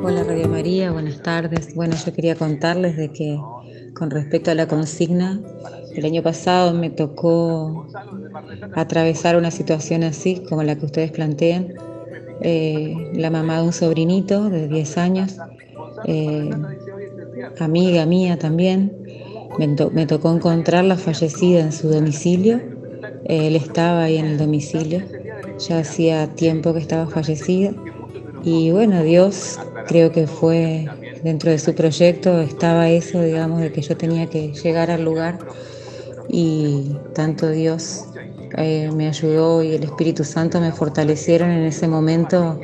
Hola 0.03 0.25
Radio 0.25 0.49
María, 0.49 0.91
buenas 0.91 1.23
tardes. 1.23 1.75
Bueno, 1.75 1.95
yo 1.97 2.15
quería 2.15 2.35
contarles 2.35 2.97
de 2.97 3.11
que 3.11 3.39
con 3.95 4.11
respecto 4.11 4.51
a 4.51 4.55
la 4.55 4.67
consigna, 4.67 5.41
el 5.95 6.05
año 6.07 6.23
pasado 6.23 6.73
me 6.73 6.89
tocó 6.89 7.87
atravesar 8.75 9.37
una 9.37 9.51
situación 9.51 10.03
así 10.03 10.43
como 10.49 10.63
la 10.63 10.77
que 10.77 10.87
ustedes 10.87 11.11
plantean. 11.11 11.75
Eh, 12.41 13.11
la 13.15 13.31
mamá 13.31 13.59
de 13.59 13.65
un 13.65 13.73
sobrinito 13.73 14.49
de 14.49 14.67
10 14.67 14.99
años, 14.99 15.37
eh, 16.07 16.51
amiga 17.59 18.07
mía 18.07 18.39
también, 18.39 19.02
me, 19.57 19.69
to- 19.75 19.91
me 19.93 20.07
tocó 20.07 20.33
encontrarla 20.33 20.97
fallecida 20.99 21.61
en 21.61 21.73
su 21.73 21.89
domicilio. 21.89 22.63
Él 23.25 23.57
estaba 23.57 24.05
ahí 24.05 24.19
en 24.19 24.27
el 24.27 24.39
domicilio, 24.39 25.09
ya 25.59 25.81
hacía 25.81 26.35
tiempo 26.35 26.73
que 26.75 26.81
estaba 26.81 27.09
fallecida. 27.09 27.75
Y 28.41 28.71
bueno, 28.73 29.03
Dios 29.03 29.61
creo 29.87 30.13
que 30.13 30.27
fue 30.27 30.99
dentro 31.21 31.51
de 31.51 31.59
su 31.59 31.75
proyecto, 31.75 32.41
estaba 32.41 32.91
eso, 32.91 33.23
digamos, 33.23 33.61
de 33.61 33.73
que 33.73 33.83
yo 33.83 33.97
tenía 33.97 34.29
que 34.29 34.53
llegar 34.55 34.91
al 34.91 35.05
lugar 35.05 35.45
y 36.27 37.05
tanto 37.13 37.51
Dios 37.51 38.09
eh, 38.57 38.91
me 38.93 39.09
ayudó 39.09 39.63
y 39.63 39.75
el 39.75 39.85
Espíritu 39.85 40.25
Santo 40.25 40.61
me 40.61 40.73
fortalecieron 40.73 41.51
en 41.51 41.65
ese 41.65 41.89
momento 41.89 42.63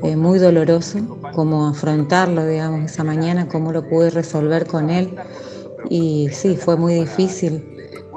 eh, 0.00 0.16
muy 0.16 0.38
doloroso, 0.38 1.00
como 1.30 1.68
afrontarlo, 1.68 2.46
digamos, 2.46 2.84
esa 2.84 3.04
mañana, 3.04 3.48
cómo 3.48 3.72
lo 3.72 3.86
pude 3.86 4.10
resolver 4.10 4.66
con 4.66 4.90
Él. 4.90 5.20
Y 5.90 6.30
sí, 6.32 6.56
fue 6.56 6.76
muy 6.78 6.94
difícil. 6.94 7.64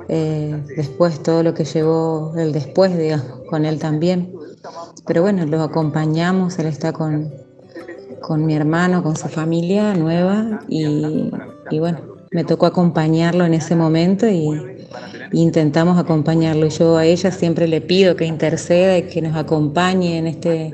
eh, 0.10 0.64
después 0.78 1.22
todo 1.24 1.44
lo 1.44 1.54
que 1.54 1.66
llevó 1.66 2.34
el 2.38 2.52
después, 2.54 2.98
digamos, 2.98 3.42
con 3.50 3.66
Él 3.66 3.80
también. 3.80 4.34
Pero 5.08 5.22
bueno, 5.24 5.46
lo 5.46 5.62
acompañamos, 5.64 6.60
Él 6.60 6.68
está 6.68 6.94
con, 6.94 7.34
con 8.22 8.46
mi 8.46 8.56
hermano, 8.56 9.04
con 9.04 9.16
su 9.18 9.30
familia 9.30 9.96
nueva 9.96 10.62
y, 10.70 11.32
y 11.72 11.80
bueno, 11.80 12.00
me 12.32 12.46
tocó 12.46 12.66
acompañarlo 12.68 13.46
en 13.46 13.54
ese 13.56 13.76
momento 13.76 14.28
y, 14.28 14.50
y 15.32 15.42
intentamos 15.42 15.98
acompañarlo. 16.00 16.68
Yo 16.68 16.98
a 16.98 17.06
ella 17.06 17.32
siempre 17.32 17.68
le 17.68 17.82
pido 17.82 18.16
que 18.16 18.26
interceda 18.26 18.98
y 18.98 19.04
que 19.08 19.22
nos 19.22 19.36
acompañe 19.36 20.18
en 20.18 20.28
este, 20.28 20.74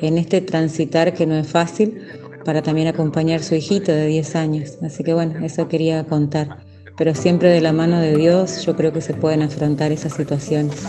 en 0.00 0.18
este 0.18 0.40
transitar 0.40 1.14
que 1.14 1.26
no 1.26 1.36
es 1.36 1.48
fácil 1.48 2.02
para 2.44 2.62
también 2.62 2.88
acompañar 2.88 3.40
a 3.40 3.42
su 3.42 3.54
hijito 3.54 3.92
de 3.92 4.06
10 4.06 4.36
años. 4.36 4.78
Así 4.82 5.04
que 5.04 5.14
bueno, 5.14 5.44
eso 5.44 5.68
quería 5.68 6.04
contar. 6.04 6.58
Pero 6.96 7.14
siempre 7.14 7.48
de 7.48 7.60
la 7.60 7.72
mano 7.72 8.00
de 8.00 8.16
Dios 8.16 8.64
yo 8.64 8.76
creo 8.76 8.92
que 8.92 9.00
se 9.00 9.14
pueden 9.14 9.42
afrontar 9.42 9.92
esas 9.92 10.14
situaciones. 10.14 10.84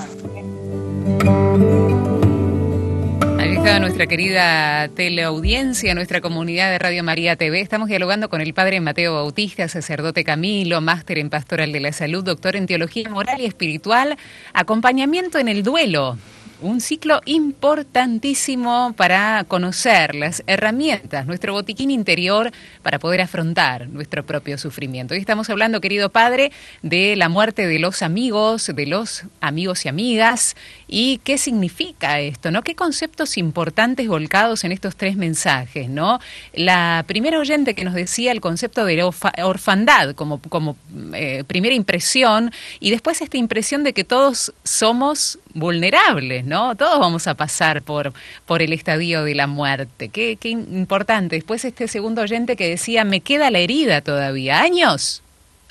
Ahí 3.40 3.56
está 3.56 3.80
nuestra 3.80 4.08
querida 4.08 4.90
teleaudiencia, 4.90 5.96
nuestra 5.96 6.22
comunidad 6.22 6.72
de 6.72 6.80
Radio 6.80 7.04
María 7.04 7.36
TV. 7.36 7.62
Estamos 7.62 7.88
dialogando 7.88 8.30
con 8.30 8.42
el 8.42 8.54
padre 8.54 8.82
Mateo 8.82 9.14
Bautista, 9.16 9.68
sacerdote 9.68 10.24
Camilo, 10.24 10.82
máster 10.82 11.18
en 11.20 11.30
Pastoral 11.30 11.72
de 11.72 11.80
la 11.80 11.94
Salud, 11.94 12.24
doctor 12.24 12.56
en 12.56 12.68
Teología 12.68 13.10
Moral 13.10 13.40
y 13.40 13.46
Espiritual, 13.46 14.18
acompañamiento 14.54 15.40
en 15.40 15.48
el 15.48 15.64
duelo. 15.64 16.18
Un 16.64 16.80
ciclo 16.80 17.20
importantísimo 17.26 18.94
para 18.96 19.44
conocer 19.50 20.16
las 20.16 20.44
herramientas, 20.48 21.26
nuestro 21.26 21.52
botiquín 21.52 21.92
interior 21.92 22.54
para 22.82 23.00
poder 23.00 23.20
afrontar 23.20 23.90
nuestro 23.90 24.26
propio 24.26 24.58
sufrimiento. 24.58 25.14
Hoy 25.14 25.20
estamos 25.20 25.50
hablando, 25.50 25.82
querido 25.82 26.08
padre, 26.08 26.54
de 26.82 27.18
la 27.18 27.28
muerte 27.28 27.68
de 27.68 27.80
los 27.80 28.02
amigos, 28.02 28.72
de 28.74 28.86
los 28.86 29.26
amigos 29.42 29.84
y 29.84 29.90
amigas, 29.90 30.56
y 30.88 31.18
qué 31.26 31.38
significa 31.38 32.22
esto, 32.22 32.50
¿no? 32.50 32.62
Qué 32.62 32.76
conceptos 32.76 33.38
importantes 33.38 34.08
volcados 34.08 34.64
en 34.64 34.72
estos 34.72 34.96
tres 34.96 35.18
mensajes, 35.18 35.90
¿no? 35.90 36.22
La 36.54 37.04
primera 37.06 37.40
oyente 37.40 37.76
que 37.76 37.84
nos 37.84 37.94
decía 37.94 38.32
el 38.32 38.40
concepto 38.40 38.86
de 38.86 39.04
orfa- 39.04 39.34
orfandad 39.44 40.16
como, 40.16 40.40
como 40.40 40.78
eh, 41.14 41.44
primera 41.46 41.76
impresión, 41.76 42.54
y 42.80 42.92
después 42.92 43.22
esta 43.22 43.36
impresión 43.36 43.84
de 43.84 43.92
que 43.92 44.06
todos 44.06 44.54
somos 44.64 45.40
vulnerables, 45.54 46.46
¿no? 46.46 46.76
Todos 46.76 47.00
vamos 47.00 47.28
a 47.28 47.36
pasar 47.36 47.82
por, 47.82 48.14
por 48.46 48.62
el 48.62 48.74
estadio 48.74 49.24
de 49.24 49.36
la 49.36 49.48
muerte. 49.48 50.10
Qué, 50.10 50.38
qué 50.40 50.50
importante. 50.50 51.36
Después 51.36 51.64
este 51.66 51.88
segundo 51.88 52.22
oyente 52.22 52.56
que 52.56 52.70
decía, 52.70 53.04
me 53.04 53.22
queda 53.22 53.52
la 53.52 53.60
herida 53.60 54.02
todavía. 54.02 54.62
Años, 54.62 55.22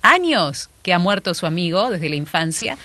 años 0.02 0.70
que 0.82 0.92
ha 0.92 0.98
muerto 0.98 1.34
su 1.34 1.46
amigo 1.46 1.90
desde 1.90 2.08
la 2.08 2.16
infancia 2.16 2.78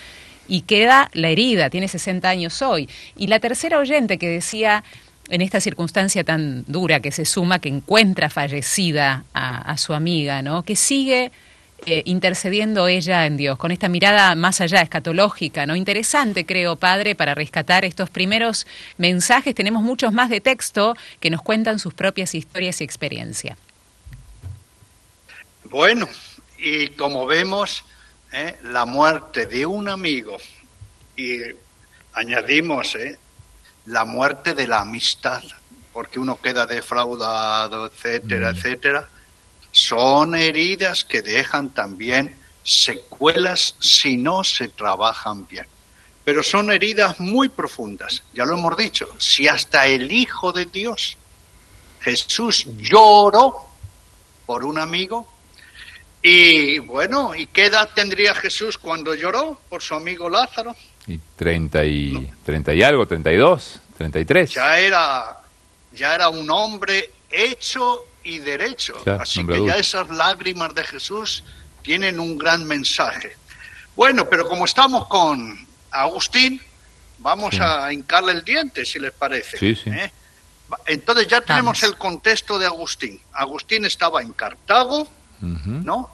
y 0.47 0.61
queda 0.61 1.09
la 1.13 1.29
herida, 1.29 1.69
tiene 1.69 1.87
60 1.87 2.27
años 2.27 2.61
hoy. 2.61 2.89
Y 3.15 3.27
la 3.27 3.39
tercera 3.39 3.79
oyente 3.79 4.17
que 4.17 4.29
decía, 4.29 4.83
en 5.29 5.41
esta 5.41 5.59
circunstancia 5.59 6.23
tan 6.23 6.63
dura 6.67 6.99
que 6.99 7.11
se 7.11 7.25
suma, 7.25 7.59
que 7.59 7.69
encuentra 7.69 8.29
fallecida 8.29 9.25
a, 9.33 9.71
a 9.71 9.77
su 9.77 9.93
amiga, 9.93 10.41
¿no? 10.41 10.63
Que 10.63 10.75
sigue 10.75 11.31
eh, 11.85 12.01
intercediendo 12.05 12.87
ella 12.87 13.25
en 13.25 13.37
Dios, 13.37 13.57
con 13.57 13.71
esta 13.71 13.87
mirada 13.87 14.35
más 14.35 14.61
allá, 14.61 14.81
escatológica, 14.81 15.65
¿no? 15.65 15.75
Interesante, 15.75 16.45
creo, 16.45 16.75
Padre, 16.75 17.15
para 17.15 17.35
rescatar 17.35 17.85
estos 17.85 18.09
primeros 18.09 18.67
mensajes. 18.97 19.55
Tenemos 19.55 19.83
muchos 19.83 20.11
más 20.11 20.29
de 20.29 20.41
texto 20.41 20.95
que 21.19 21.29
nos 21.29 21.41
cuentan 21.41 21.79
sus 21.79 21.93
propias 21.93 22.35
historias 22.35 22.81
y 22.81 22.83
experiencia. 22.83 23.57
Bueno, 25.65 26.09
y 26.57 26.89
como 26.89 27.25
vemos, 27.25 27.83
¿eh? 28.31 28.57
la 28.63 28.85
muerte 28.85 29.45
de 29.45 29.65
un 29.65 29.87
amigo 29.87 30.37
y 31.15 31.39
añadimos 32.13 32.95
¿eh? 32.95 33.17
la 33.85 34.03
muerte 34.05 34.53
de 34.53 34.67
la 34.67 34.81
amistad, 34.81 35.43
porque 35.93 36.19
uno 36.19 36.39
queda 36.41 36.65
defraudado, 36.65 37.87
etcétera, 37.87 38.49
etcétera, 38.49 39.07
son 39.71 40.35
heridas 40.35 41.03
que 41.05 41.21
dejan 41.21 41.69
también 41.69 42.35
secuelas 42.63 43.75
si 43.79 44.17
no 44.17 44.43
se 44.43 44.67
trabajan 44.67 45.47
bien. 45.47 45.65
Pero 46.23 46.43
son 46.43 46.71
heridas 46.71 47.19
muy 47.19 47.47
profundas, 47.47 48.23
ya 48.33 48.45
lo 48.45 48.57
hemos 48.57 48.75
dicho, 48.75 49.07
si 49.17 49.47
hasta 49.47 49.87
el 49.87 50.11
Hijo 50.11 50.51
de 50.51 50.65
Dios, 50.65 51.17
Jesús, 52.01 52.65
lloró 52.77 53.67
por 54.45 54.65
un 54.65 54.77
amigo, 54.77 55.27
y 56.21 56.79
bueno, 56.79 57.35
¿y 57.35 57.47
qué 57.47 57.67
edad 57.67 57.89
tendría 57.95 58.35
Jesús 58.35 58.77
cuando 58.77 59.15
lloró 59.15 59.61
por 59.69 59.81
su 59.81 59.95
amigo 59.95 60.29
Lázaro? 60.29 60.75
Y 61.05 61.19
30 61.37 61.85
y, 61.85 62.31
30 62.43 62.73
y 62.73 62.83
algo, 62.83 63.07
32, 63.07 63.79
33. 63.97 64.51
Ya 64.51 64.79
era, 64.79 65.39
ya 65.93 66.15
era 66.15 66.27
un 66.27 66.49
hombre 66.51 67.11
hecho 67.29 68.05
y 68.27 68.39
derecho. 68.39 68.93
Ya, 69.05 69.15
Así 69.15 69.39
hombre 69.39 69.57
que 69.59 69.65
ya 69.67 69.75
esas 69.77 70.09
lágrimas 70.09 70.75
de 70.75 70.83
Jesús 70.83 71.43
tienen 71.81 72.19
un 72.19 72.37
gran 72.37 72.65
mensaje. 72.65 73.37
Bueno, 73.95 74.27
pero 74.29 74.47
como 74.47 74.65
estamos 74.65 75.07
con 75.07 75.65
Agustín, 75.91 76.61
vamos 77.19 77.55
Sí. 77.55 77.59
a 77.61 77.91
hincarle 77.93 78.33
el 78.33 78.43
diente, 78.43 78.85
si 78.85 78.99
les 78.99 79.13
parece. 79.13 79.57
Sí, 79.57 79.75
sí. 79.75 79.89
¿eh? 79.89 80.11
Entonces 80.85 81.27
ya 81.29 81.39
tenemos 81.39 81.79
Vamos. 81.79 81.83
el 81.83 81.97
contexto 81.97 82.59
de 82.59 82.65
Agustín. 82.65 83.21
Agustín 83.31 83.85
estaba 83.85 84.21
en 84.21 84.33
Cartago. 84.33 85.07
¿no? 85.39 86.09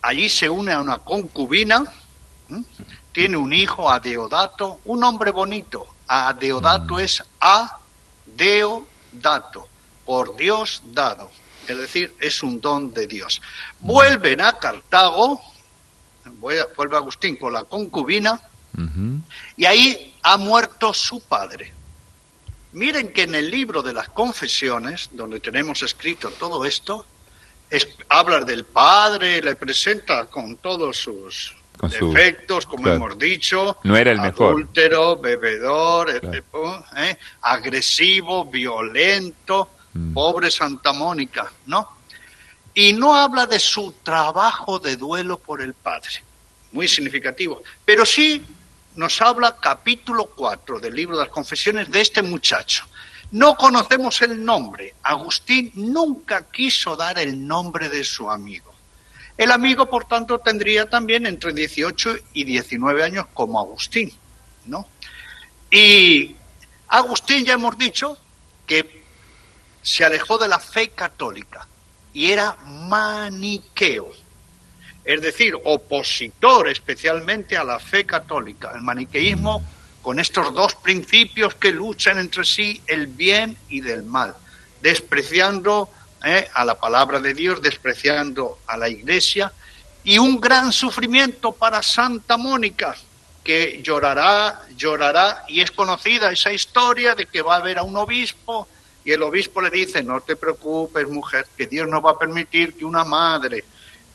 Allí 0.00 0.28
se 0.28 0.48
une 0.48 0.72
a 0.72 0.80
una 0.80 0.98
concubina, 0.98 1.84
tiene 3.12 3.36
un 3.36 3.52
hijo, 3.52 3.90
a 3.90 4.00
Deodato, 4.00 4.80
un 4.86 5.00
nombre 5.00 5.30
bonito. 5.30 5.86
A 6.08 6.32
Deodato 6.32 6.98
es 6.98 7.22
a 7.40 7.78
Deodato, 8.26 9.68
por 10.04 10.34
Dios 10.36 10.82
dado. 10.86 11.30
Es 11.68 11.76
decir, 11.78 12.14
es 12.20 12.42
un 12.42 12.60
don 12.60 12.92
de 12.92 13.06
Dios. 13.06 13.40
Vuelven 13.80 14.40
a 14.40 14.58
Cartago, 14.58 15.40
vuelve 16.24 16.96
Agustín 16.96 17.36
con 17.36 17.52
la 17.52 17.64
concubina, 17.64 18.40
y 19.56 19.64
ahí 19.64 20.14
ha 20.22 20.36
muerto 20.36 20.92
su 20.94 21.20
padre. 21.20 21.72
Miren 22.72 23.12
que 23.12 23.22
en 23.22 23.34
el 23.34 23.50
libro 23.50 23.82
de 23.82 23.92
las 23.92 24.08
confesiones, 24.08 25.10
donde 25.12 25.40
tenemos 25.40 25.82
escrito 25.82 26.30
todo 26.30 26.64
esto, 26.64 27.04
es- 27.68 27.88
habla 28.08 28.40
del 28.40 28.64
padre, 28.64 29.42
le 29.42 29.56
presenta 29.56 30.24
con 30.26 30.56
todos 30.56 30.96
sus 30.96 31.54
Con 31.76 31.90
su- 31.90 32.12
defectos, 32.12 32.64
como 32.66 32.84
claro. 32.84 32.96
hemos 32.96 33.18
dicho. 33.18 33.76
No 33.84 33.96
era 33.96 34.10
el 34.12 34.20
mejor. 34.20 34.52
Adúltero, 34.54 35.16
bebedor, 35.16 36.18
Claro. 36.20 36.84
¿eh? 36.96 37.18
agresivo, 37.42 38.46
violento. 38.46 39.68
Pobre 40.14 40.50
Santa 40.50 40.92
Mónica, 40.92 41.52
¿no? 41.66 41.96
Y 42.74 42.92
no 42.92 43.14
habla 43.14 43.46
de 43.46 43.58
su 43.58 43.92
trabajo 44.02 44.78
de 44.78 44.96
duelo 44.96 45.38
por 45.38 45.60
el 45.60 45.74
padre, 45.74 46.24
muy 46.72 46.88
significativo, 46.88 47.62
pero 47.84 48.06
sí 48.06 48.42
nos 48.96 49.20
habla 49.20 49.56
capítulo 49.56 50.26
4 50.26 50.80
del 50.80 50.94
libro 50.94 51.16
de 51.16 51.24
las 51.24 51.32
confesiones 51.32 51.90
de 51.90 52.00
este 52.00 52.22
muchacho. 52.22 52.86
No 53.30 53.56
conocemos 53.56 54.20
el 54.20 54.44
nombre. 54.44 54.94
Agustín 55.02 55.72
nunca 55.74 56.50
quiso 56.50 56.96
dar 56.96 57.18
el 57.18 57.46
nombre 57.46 57.88
de 57.88 58.04
su 58.04 58.30
amigo. 58.30 58.72
El 59.38 59.50
amigo, 59.50 59.88
por 59.88 60.04
tanto, 60.04 60.38
tendría 60.38 60.88
también 60.88 61.26
entre 61.26 61.54
18 61.54 62.16
y 62.34 62.44
19 62.44 63.02
años 63.02 63.26
como 63.32 63.58
Agustín, 63.58 64.12
¿no? 64.66 64.86
Y 65.70 66.36
Agustín 66.88 67.44
ya 67.44 67.54
hemos 67.54 67.78
dicho 67.78 68.18
que 68.66 69.01
se 69.82 70.04
alejó 70.04 70.38
de 70.38 70.48
la 70.48 70.58
fe 70.58 70.90
católica 70.90 71.66
y 72.14 72.30
era 72.30 72.56
maniqueo, 72.64 74.12
es 75.04 75.20
decir, 75.20 75.54
opositor 75.64 76.68
especialmente 76.68 77.56
a 77.56 77.64
la 77.64 77.78
fe 77.78 78.06
católica, 78.06 78.72
el 78.74 78.82
maniqueísmo 78.82 79.62
con 80.00 80.18
estos 80.18 80.52
dos 80.52 80.74
principios 80.74 81.54
que 81.54 81.72
luchan 81.72 82.18
entre 82.18 82.44
sí, 82.44 82.82
el 82.86 83.06
bien 83.06 83.56
y 83.68 83.80
del 83.80 84.02
mal, 84.02 84.34
despreciando 84.80 85.88
eh, 86.24 86.48
a 86.52 86.64
la 86.64 86.78
palabra 86.78 87.20
de 87.20 87.34
Dios, 87.34 87.62
despreciando 87.62 88.58
a 88.66 88.76
la 88.76 88.88
iglesia, 88.88 89.52
y 90.04 90.18
un 90.18 90.40
gran 90.40 90.72
sufrimiento 90.72 91.52
para 91.52 91.82
Santa 91.82 92.36
Mónica, 92.36 92.96
que 93.44 93.80
llorará, 93.82 94.62
llorará, 94.76 95.44
y 95.48 95.60
es 95.60 95.70
conocida 95.70 96.32
esa 96.32 96.52
historia 96.52 97.14
de 97.14 97.26
que 97.26 97.42
va 97.42 97.56
a 97.56 97.60
ver 97.60 97.78
a 97.78 97.82
un 97.84 97.96
obispo, 97.96 98.68
y 99.04 99.12
el 99.12 99.22
obispo 99.22 99.60
le 99.60 99.70
dice, 99.70 100.02
no 100.02 100.20
te 100.20 100.36
preocupes, 100.36 101.08
mujer, 101.08 101.46
que 101.56 101.66
Dios 101.66 101.88
no 101.88 102.00
va 102.00 102.12
a 102.12 102.18
permitir 102.18 102.74
que 102.74 102.84
una 102.84 103.04
madre 103.04 103.64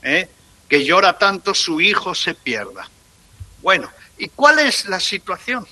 eh, 0.01 0.29
que 0.69 0.83
llora 0.85 1.17
tanto 1.17 1.53
su 1.53 1.81
hijo 1.81 2.13
se 2.15 2.33
pierda. 2.33 2.89
Bueno, 3.61 3.89
¿y 4.17 4.29
cuál 4.29 4.59
es 4.59 4.85
la 4.87 4.99
situación? 4.99 5.65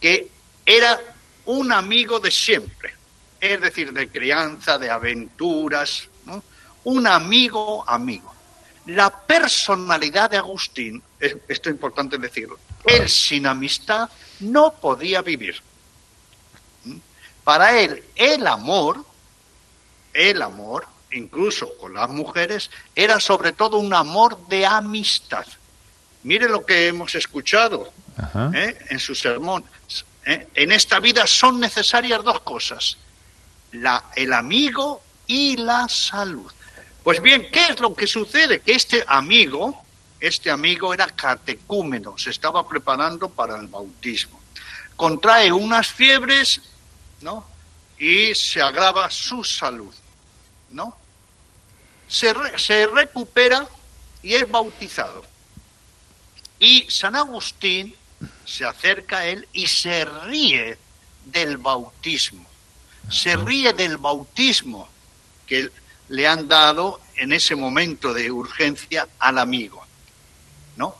Que 0.00 0.28
era 0.66 1.00
un 1.46 1.72
amigo 1.72 2.18
de 2.20 2.30
siempre, 2.30 2.94
es 3.40 3.60
decir, 3.60 3.92
de 3.92 4.08
crianza, 4.08 4.78
de 4.78 4.90
aventuras, 4.90 6.08
un 6.84 7.06
amigo 7.06 7.84
amigo. 7.88 8.34
La 8.86 9.10
personalidad 9.10 10.30
de 10.30 10.38
Agustín, 10.38 11.02
es- 11.18 11.36
esto 11.48 11.68
es 11.68 11.74
importante 11.74 12.18
decirlo, 12.18 12.58
él 12.84 13.08
sin 13.08 13.46
amistad 13.46 14.08
no 14.40 14.72
podía 14.72 15.22
vivir. 15.22 15.60
Para 17.50 17.80
él, 17.80 18.04
el 18.14 18.46
amor, 18.46 19.04
el 20.14 20.40
amor, 20.40 20.86
incluso 21.10 21.76
con 21.78 21.94
las 21.94 22.08
mujeres, 22.08 22.70
era 22.94 23.18
sobre 23.18 23.50
todo 23.50 23.78
un 23.78 23.92
amor 23.92 24.46
de 24.46 24.64
amistad. 24.64 25.44
Mire 26.22 26.48
lo 26.48 26.64
que 26.64 26.86
hemos 26.86 27.12
escuchado. 27.16 27.92
¿eh? 28.54 28.78
en 28.90 29.00
su 29.00 29.16
sermón. 29.16 29.64
¿eh? 30.26 30.46
En 30.54 30.70
esta 30.70 31.00
vida 31.00 31.26
son 31.26 31.58
necesarias 31.58 32.22
dos 32.22 32.38
cosas, 32.42 32.98
la, 33.72 34.04
el 34.14 34.32
amigo 34.32 35.02
y 35.26 35.56
la 35.56 35.88
salud. 35.88 36.52
Pues 37.02 37.20
bien, 37.20 37.48
¿qué 37.50 37.66
es 37.70 37.80
lo 37.80 37.96
que 37.96 38.06
sucede? 38.06 38.60
Que 38.60 38.74
este 38.74 39.02
amigo, 39.08 39.82
este 40.20 40.52
amigo 40.52 40.94
era 40.94 41.08
catecúmeno, 41.08 42.16
se 42.16 42.30
estaba 42.30 42.68
preparando 42.68 43.28
para 43.28 43.58
el 43.58 43.66
bautismo. 43.66 44.38
Contrae 44.94 45.50
unas 45.50 45.88
fiebres, 45.88 46.60
¿no? 47.20 47.46
Y 47.98 48.34
se 48.34 48.60
agrava 48.62 49.10
su 49.10 49.44
salud, 49.44 49.94
¿no? 50.70 50.96
Se, 52.08 52.32
re- 52.32 52.58
se 52.58 52.86
recupera 52.86 53.68
y 54.22 54.34
es 54.34 54.50
bautizado. 54.50 55.24
Y 56.58 56.86
San 56.90 57.16
Agustín 57.16 57.94
se 58.44 58.64
acerca 58.64 59.18
a 59.18 59.26
él 59.26 59.48
y 59.52 59.66
se 59.66 60.04
ríe 60.04 60.78
del 61.26 61.56
bautismo. 61.58 62.46
Se 63.10 63.36
ríe 63.36 63.72
del 63.72 63.96
bautismo 63.96 64.88
que 65.46 65.70
le 66.08 66.26
han 66.26 66.48
dado 66.48 67.00
en 67.16 67.32
ese 67.32 67.54
momento 67.54 68.12
de 68.12 68.30
urgencia 68.30 69.08
al 69.18 69.38
amigo. 69.38 69.84
¿No? 70.76 70.96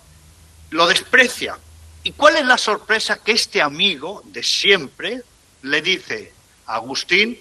Lo 0.70 0.86
desprecia. 0.86 1.58
¿Y 2.04 2.12
cuál 2.12 2.36
es 2.36 2.46
la 2.46 2.56
sorpresa 2.58 3.22
que 3.22 3.32
este 3.32 3.60
amigo 3.60 4.22
de 4.26 4.42
siempre 4.42 5.22
le 5.62 5.82
dice, 5.82 6.32
Agustín, 6.66 7.38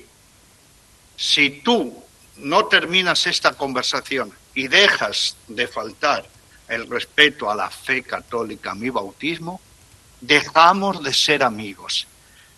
si 1.15 1.61
tú 1.61 2.03
no 2.37 2.65
terminas 2.65 3.27
esta 3.27 3.53
conversación 3.53 4.31
y 4.53 4.67
dejas 4.67 5.35
de 5.47 5.67
faltar 5.67 6.25
el 6.67 6.89
respeto 6.89 7.49
a 7.49 7.55
la 7.55 7.69
fe 7.69 8.03
católica, 8.03 8.71
a 8.71 8.75
mi 8.75 8.89
bautismo, 8.89 9.59
dejamos 10.21 11.03
de 11.03 11.13
ser 11.13 11.43
amigos. 11.43 12.07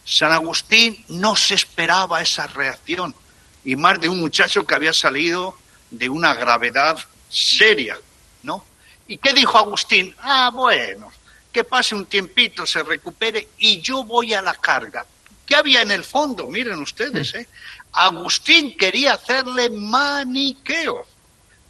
San 0.04 0.32
Agustín 0.32 1.04
no 1.10 1.36
se 1.36 1.56
esperaba 1.56 2.22
esa 2.22 2.48
reacción, 2.48 3.16
y 3.64 3.76
más 3.76 4.00
de 4.00 4.10
un 4.10 4.20
muchacho 4.20 4.66
que 4.66 4.76
había 4.76 4.94
salido 4.94 5.56
de 5.92 6.10
una 6.10 6.34
gravedad 6.34 6.98
seria, 7.30 7.98
¿no? 8.44 8.66
¿Y 9.08 9.18
qué 9.18 9.34
dijo 9.34 9.58
Agustín? 9.58 10.16
Ah, 10.20 10.50
bueno, 10.54 11.12
que 11.52 11.64
pase 11.64 11.96
un 11.96 12.06
tiempito, 12.06 12.66
se 12.66 12.82
recupere 12.82 13.50
y 13.58 13.82
yo 13.82 14.04
voy 14.04 14.34
a 14.34 14.42
la 14.42 14.56
carga. 14.56 15.06
¿Qué 15.46 15.56
había 15.56 15.82
en 15.82 15.92
el 15.92 16.04
fondo? 16.04 16.48
Miren 16.48 16.80
ustedes, 16.80 17.34
¿eh? 17.36 17.48
Agustín 17.94 18.78
quería 18.78 19.14
hacerle 19.14 19.70
maniqueo, 19.70 21.06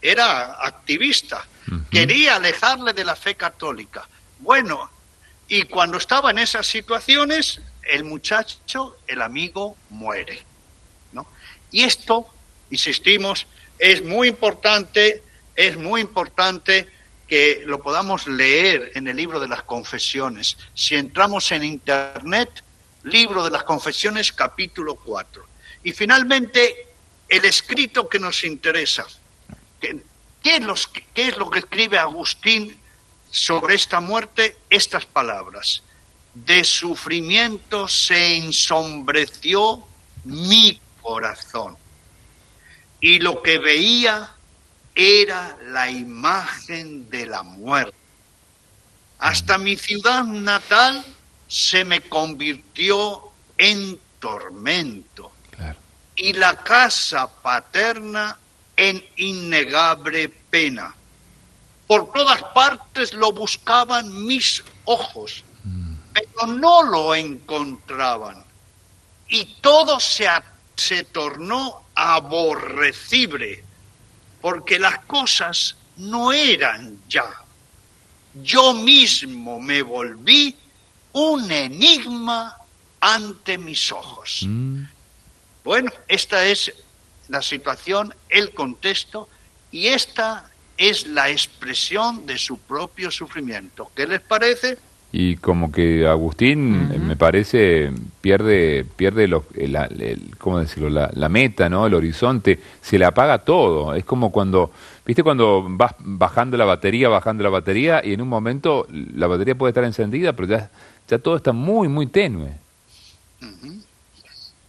era 0.01 0.65
activista, 0.65 1.47
quería 1.89 2.35
alejarle 2.35 2.93
de 2.93 3.03
la 3.03 3.15
fe 3.15 3.35
católica. 3.35 4.07
Bueno, 4.39 4.89
y 5.47 5.63
cuando 5.63 5.97
estaba 5.97 6.31
en 6.31 6.39
esas 6.39 6.67
situaciones, 6.67 7.59
el 7.83 8.03
muchacho, 8.03 8.97
el 9.07 9.21
amigo, 9.21 9.75
muere. 9.89 10.43
¿no? 11.11 11.27
Y 11.71 11.83
esto, 11.83 12.27
insistimos, 12.69 13.47
es 13.79 14.03
muy 14.03 14.27
importante, 14.27 15.23
es 15.55 15.75
muy 15.75 16.01
importante 16.01 16.87
que 17.27 17.63
lo 17.65 17.81
podamos 17.81 18.27
leer 18.27 18.91
en 18.95 19.07
el 19.07 19.17
libro 19.17 19.39
de 19.39 19.47
las 19.47 19.63
confesiones. 19.63 20.57
Si 20.73 20.95
entramos 20.95 21.51
en 21.51 21.63
Internet, 21.63 22.63
libro 23.03 23.43
de 23.43 23.51
las 23.51 23.63
confesiones, 23.63 24.31
capítulo 24.31 24.95
4. 24.95 25.45
Y 25.83 25.91
finalmente, 25.93 26.87
el 27.27 27.45
escrito 27.45 28.07
que 28.07 28.19
nos 28.19 28.43
interesa. 28.43 29.05
¿Qué, 29.79 30.59
los- 30.59 30.87
qué 30.87 31.27
es 31.29 31.37
lo 31.37 31.49
que 31.49 31.59
escribe 31.59 31.97
Agustín 31.97 32.77
sobre 33.29 33.75
esta 33.75 33.99
muerte? 33.99 34.57
Estas 34.69 35.05
palabras. 35.05 35.83
De 36.33 36.63
sufrimiento 36.63 37.87
se 37.87 38.37
ensombreció 38.37 39.85
mi 40.23 40.79
corazón. 41.01 41.77
Y 42.99 43.19
lo 43.19 43.41
que 43.41 43.57
veía 43.57 44.31
era 44.93 45.57
la 45.63 45.89
imagen 45.89 47.09
de 47.09 47.25
la 47.25 47.43
muerte. 47.43 47.95
Hasta 49.19 49.57
mi 49.57 49.75
ciudad 49.75 50.23
natal 50.23 51.03
se 51.51 51.83
me 51.83 51.99
convirtió 51.99 53.29
en 53.57 53.99
tormento 54.19 55.33
Claro. 55.49 55.77
y 56.15 56.31
la 56.31 56.55
casa 56.55 57.27
paterna 57.27 58.39
en 58.77 59.03
innegable 59.17 60.29
pena. 60.29 60.95
Por 61.87 62.09
todas 62.13 62.41
partes 62.53 63.11
lo 63.13 63.33
buscaban 63.33 64.25
mis 64.25 64.63
ojos, 64.85 65.43
pero 66.13 66.47
no 66.47 66.83
lo 66.83 67.13
encontraban. 67.15 68.45
Y 69.27 69.43
todo 69.59 69.99
se, 69.99 70.29
se 70.77 71.03
tornó 71.03 71.83
aborrecible, 71.95 73.61
porque 74.39 74.79
las 74.79 74.99
cosas 74.99 75.75
no 75.97 76.31
eran 76.31 76.97
ya. 77.09 77.29
Yo 78.35 78.73
mismo 78.73 79.59
me 79.59 79.81
volví 79.81 80.55
un 81.13 81.51
enigma 81.51 82.55
ante 82.99 83.57
mis 83.57 83.91
ojos. 83.91 84.45
Mm. 84.47 84.83
Bueno, 85.63 85.91
esta 86.07 86.45
es 86.45 86.73
la 87.29 87.41
situación, 87.41 88.13
el 88.29 88.51
contexto, 88.53 89.29
y 89.71 89.87
esta 89.87 90.49
es 90.77 91.07
la 91.07 91.29
expresión 91.29 92.25
de 92.25 92.37
su 92.37 92.57
propio 92.57 93.11
sufrimiento. 93.11 93.89
¿Qué 93.95 94.07
les 94.07 94.21
parece? 94.21 94.77
Y 95.13 95.35
como 95.37 95.71
que 95.71 96.07
Agustín, 96.07 96.89
eh, 96.93 96.97
me 96.97 97.17
parece, 97.17 97.91
pierde, 98.21 98.85
pierde 98.95 99.27
los, 99.27 99.43
el, 99.55 99.75
el- 99.75 100.37
¿cómo 100.37 100.59
decirlo? 100.59 100.89
La, 100.89 101.09
la 101.13 101.27
meta, 101.27 101.67
¿no? 101.69 101.85
El 101.85 101.93
horizonte, 101.93 102.59
se 102.81 102.97
le 102.97 103.03
apaga 103.05 103.39
todo. 103.39 103.93
Es 103.93 104.05
como 104.05 104.31
cuando, 104.31 104.71
¿viste? 105.05 105.21
Cuando 105.21 105.65
vas 105.67 105.93
bajando 105.99 106.55
la 106.57 106.63
batería, 106.65 107.09
bajando 107.09 107.43
la 107.43 107.49
batería, 107.49 108.01
y 108.03 108.13
en 108.13 108.21
un 108.21 108.29
momento 108.29 108.87
la 108.89 109.27
batería 109.27 109.55
puede 109.55 109.71
estar 109.71 109.83
encendida, 109.83 110.31
pero 110.33 110.47
ya, 110.47 110.71
todo 111.19 111.37
está 111.37 111.51
muy, 111.51 111.87
muy 111.87 112.07
tenue. 112.07 112.53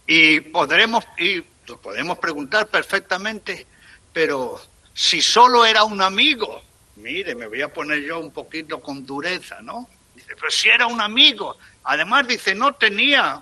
Y 0.05 0.41
podremos, 0.41 1.05
y 1.17 1.43
lo 1.67 1.77
podemos 1.79 2.17
preguntar 2.17 2.67
perfectamente, 2.67 3.65
pero 4.11 4.61
si 4.93 5.21
solo 5.21 5.65
era 5.65 5.83
un 5.83 6.01
amigo, 6.01 6.61
mire, 6.97 7.35
me 7.35 7.47
voy 7.47 7.61
a 7.61 7.71
poner 7.71 8.01
yo 8.03 8.19
un 8.19 8.31
poquito 8.31 8.81
con 8.81 9.05
dureza, 9.05 9.61
¿no? 9.61 9.87
Dice, 10.13 10.35
pero 10.35 10.51
si 10.51 10.69
era 10.69 10.87
un 10.87 11.01
amigo, 11.01 11.57
además 11.83 12.27
dice, 12.27 12.53
no 12.53 12.73
tenía 12.73 13.41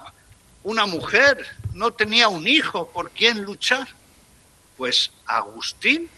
una 0.63 0.85
mujer, 0.85 1.45
no 1.73 1.91
tenía 1.91 2.29
un 2.29 2.47
hijo 2.47 2.89
por 2.91 3.11
quien 3.11 3.43
luchar. 3.43 3.87
Pues 4.77 5.11
Agustín, 5.25 6.09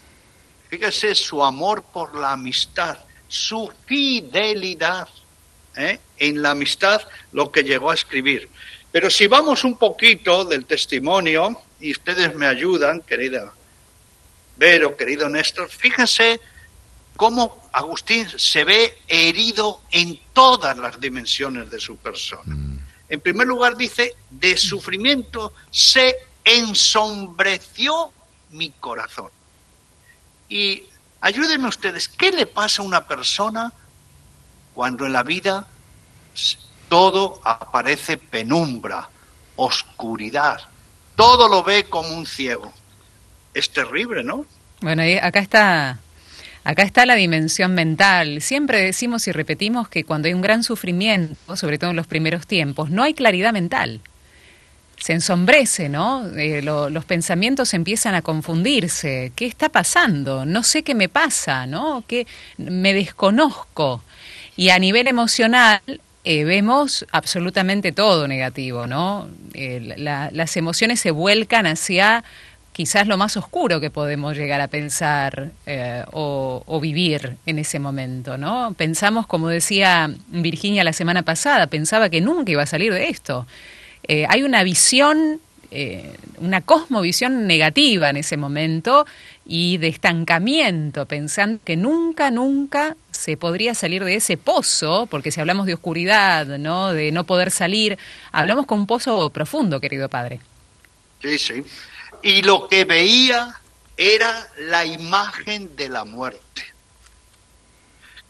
fíjese 0.68 1.14
su 1.14 1.42
amor 1.42 1.82
por 1.82 2.14
la 2.14 2.32
amistad, 2.32 2.98
su 3.28 3.72
fidelidad 3.86 5.08
¿eh? 5.76 6.00
en 6.18 6.42
la 6.42 6.50
amistad, 6.50 7.02
lo 7.32 7.50
que 7.50 7.62
llegó 7.62 7.90
a 7.90 7.94
escribir. 7.94 8.48
Pero 8.92 9.10
si 9.10 9.26
vamos 9.26 9.64
un 9.64 9.76
poquito 9.76 10.44
del 10.44 10.66
testimonio, 10.66 11.60
y 11.80 11.92
ustedes 11.92 12.34
me 12.34 12.46
ayudan, 12.46 13.00
querida 13.02 13.52
Vero, 14.56 14.96
querido 14.96 15.28
Néstor, 15.28 15.68
fíjense 15.68 16.40
cómo 17.16 17.68
Agustín 17.72 18.28
se 18.36 18.64
ve 18.64 18.98
herido 19.08 19.80
en 19.90 20.18
todas 20.32 20.78
las 20.78 21.00
dimensiones 21.00 21.70
de 21.70 21.80
su 21.80 21.96
persona. 21.96 22.56
En 23.08 23.20
primer 23.20 23.46
lugar 23.46 23.76
dice, 23.76 24.14
de 24.30 24.56
sufrimiento 24.56 25.52
se 25.70 26.14
ensombreció 26.44 28.12
mi 28.50 28.70
corazón. 28.70 29.30
Y 30.48 30.84
ayúdenme 31.20 31.68
ustedes, 31.68 32.08
¿qué 32.08 32.30
le 32.30 32.46
pasa 32.46 32.82
a 32.82 32.84
una 32.84 33.06
persona 33.06 33.72
cuando 34.74 35.06
en 35.06 35.12
la 35.12 35.22
vida 35.22 35.66
todo 36.88 37.40
aparece 37.44 38.16
penumbra, 38.16 39.08
oscuridad? 39.56 40.60
Todo 41.16 41.48
lo 41.48 41.62
ve 41.62 41.84
como 41.84 42.08
un 42.16 42.26
ciego. 42.26 42.72
Es 43.52 43.70
terrible, 43.70 44.22
¿no? 44.24 44.46
Bueno, 44.80 45.04
y 45.06 45.14
acá 45.16 45.38
está, 45.38 45.98
acá 46.64 46.82
está 46.82 47.06
la 47.06 47.14
dimensión 47.14 47.74
mental. 47.74 48.42
Siempre 48.42 48.82
decimos 48.82 49.26
y 49.28 49.32
repetimos 49.32 49.88
que 49.88 50.04
cuando 50.04 50.26
hay 50.28 50.34
un 50.34 50.42
gran 50.42 50.64
sufrimiento, 50.64 51.56
sobre 51.56 51.78
todo 51.78 51.90
en 51.90 51.96
los 51.96 52.06
primeros 52.06 52.46
tiempos, 52.46 52.90
no 52.90 53.02
hay 53.02 53.14
claridad 53.14 53.52
mental. 53.52 54.00
Se 54.96 55.12
ensombrece, 55.12 55.88
¿no? 55.88 56.26
Eh, 56.36 56.62
lo- 56.62 56.88
los 56.88 57.04
pensamientos 57.04 57.74
empiezan 57.74 58.14
a 58.14 58.22
confundirse. 58.22 59.32
¿Qué 59.36 59.46
está 59.46 59.68
pasando? 59.68 60.44
No 60.46 60.62
sé 60.62 60.82
qué 60.82 60.94
me 60.94 61.08
pasa, 61.08 61.66
¿no? 61.66 62.04
Que 62.06 62.26
me 62.58 62.94
desconozco. 62.94 64.02
Y 64.56 64.70
a 64.70 64.78
nivel 64.78 65.08
emocional 65.08 65.80
eh, 66.24 66.44
vemos 66.44 67.04
absolutamente 67.12 67.92
todo 67.92 68.28
negativo, 68.28 68.86
¿no? 68.86 69.28
La- 69.54 70.30
las 70.32 70.56
emociones 70.56 71.00
se 71.00 71.10
vuelcan 71.10 71.66
hacia 71.66 72.24
quizás 72.72 73.06
lo 73.06 73.16
más 73.16 73.36
oscuro 73.36 73.78
que 73.80 73.90
podemos 73.90 74.36
llegar 74.36 74.60
a 74.60 74.66
pensar 74.66 75.50
eh, 75.66 76.02
o, 76.12 76.62
o 76.66 76.80
vivir 76.80 77.36
en 77.46 77.58
ese 77.60 77.78
momento, 77.78 78.36
¿no? 78.36 78.74
Pensamos, 78.76 79.26
como 79.28 79.48
decía 79.48 80.10
Virginia 80.28 80.82
la 80.82 80.92
semana 80.92 81.22
pasada, 81.22 81.68
pensaba 81.68 82.08
que 82.08 82.20
nunca 82.20 82.50
iba 82.50 82.62
a 82.62 82.66
salir 82.66 82.92
de 82.92 83.08
esto. 83.10 83.46
Eh, 84.08 84.26
hay 84.28 84.42
una 84.42 84.64
visión, 84.64 85.40
eh, 85.76 86.16
una 86.38 86.60
cosmovisión 86.60 87.48
negativa 87.48 88.08
en 88.08 88.16
ese 88.16 88.36
momento 88.36 89.06
y 89.44 89.78
de 89.78 89.88
estancamiento, 89.88 91.04
pensando 91.06 91.60
que 91.64 91.76
nunca, 91.76 92.30
nunca 92.30 92.96
se 93.10 93.36
podría 93.36 93.74
salir 93.74 94.04
de 94.04 94.14
ese 94.14 94.36
pozo, 94.36 95.06
porque 95.10 95.32
si 95.32 95.40
hablamos 95.40 95.66
de 95.66 95.74
oscuridad, 95.74 96.46
¿no? 96.58 96.92
de 96.92 97.10
no 97.10 97.24
poder 97.24 97.50
salir, 97.50 97.98
hablamos 98.30 98.66
con 98.66 98.78
un 98.78 98.86
pozo 98.86 99.30
profundo, 99.30 99.80
querido 99.80 100.08
padre. 100.08 100.40
Sí, 101.20 101.38
sí. 101.38 101.64
Y 102.22 102.42
lo 102.42 102.68
que 102.68 102.84
veía 102.84 103.60
era 103.96 104.48
la 104.58 104.84
imagen 104.86 105.74
de 105.74 105.88
la 105.88 106.04
muerte. 106.04 106.62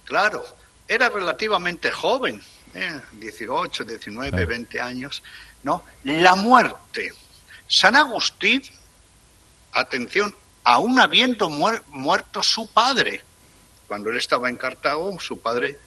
Claro, 0.05 0.45
era 0.89 1.11
relativamente 1.11 1.91
joven, 1.91 2.41
eh, 2.75 3.01
18, 3.13 3.85
19, 3.85 4.31
Claro. 4.31 4.47
20 4.47 4.81
años, 4.81 5.23
¿no? 5.63 5.85
La 6.05 6.35
muerte. 6.37 7.13
San 7.75 7.97
Agustín, 7.97 8.63
atención, 9.73 10.33
aún 10.63 11.01
habiendo 11.01 11.51
muer- 11.51 11.83
muerto 11.89 12.41
su 12.43 12.69
padre, 12.69 13.23
cuando 13.89 14.11
él 14.11 14.17
estaba 14.17 14.49
en 14.49 14.57
Cartago, 14.57 15.19
su 15.19 15.41
padre 15.41 15.79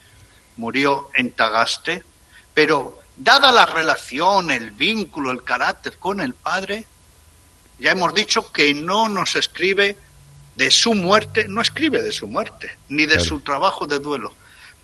murió 0.58 1.08
en 1.14 1.32
Tagaste, 1.32 2.04
pero 2.52 3.00
dada 3.16 3.50
la 3.52 3.64
relación, 3.64 4.50
el 4.50 4.70
vínculo, 4.72 5.30
el 5.30 5.42
carácter 5.42 5.96
con 5.98 6.20
el 6.20 6.34
padre, 6.34 6.86
ya 7.78 7.92
hemos 7.92 8.12
dicho 8.12 8.52
que 8.52 8.74
no 8.74 9.08
nos 9.08 9.34
escribe 9.34 9.96
de 10.56 10.70
su 10.70 10.94
muerte, 10.94 11.48
no 11.48 11.62
escribe 11.62 12.02
de 12.02 12.12
su 12.12 12.26
muerte, 12.26 12.76
ni 12.90 13.04
de 13.06 13.14
Claro. 13.14 13.24
su 13.24 13.40
trabajo 13.40 13.86
de 13.86 13.98
duelo. 13.98 14.34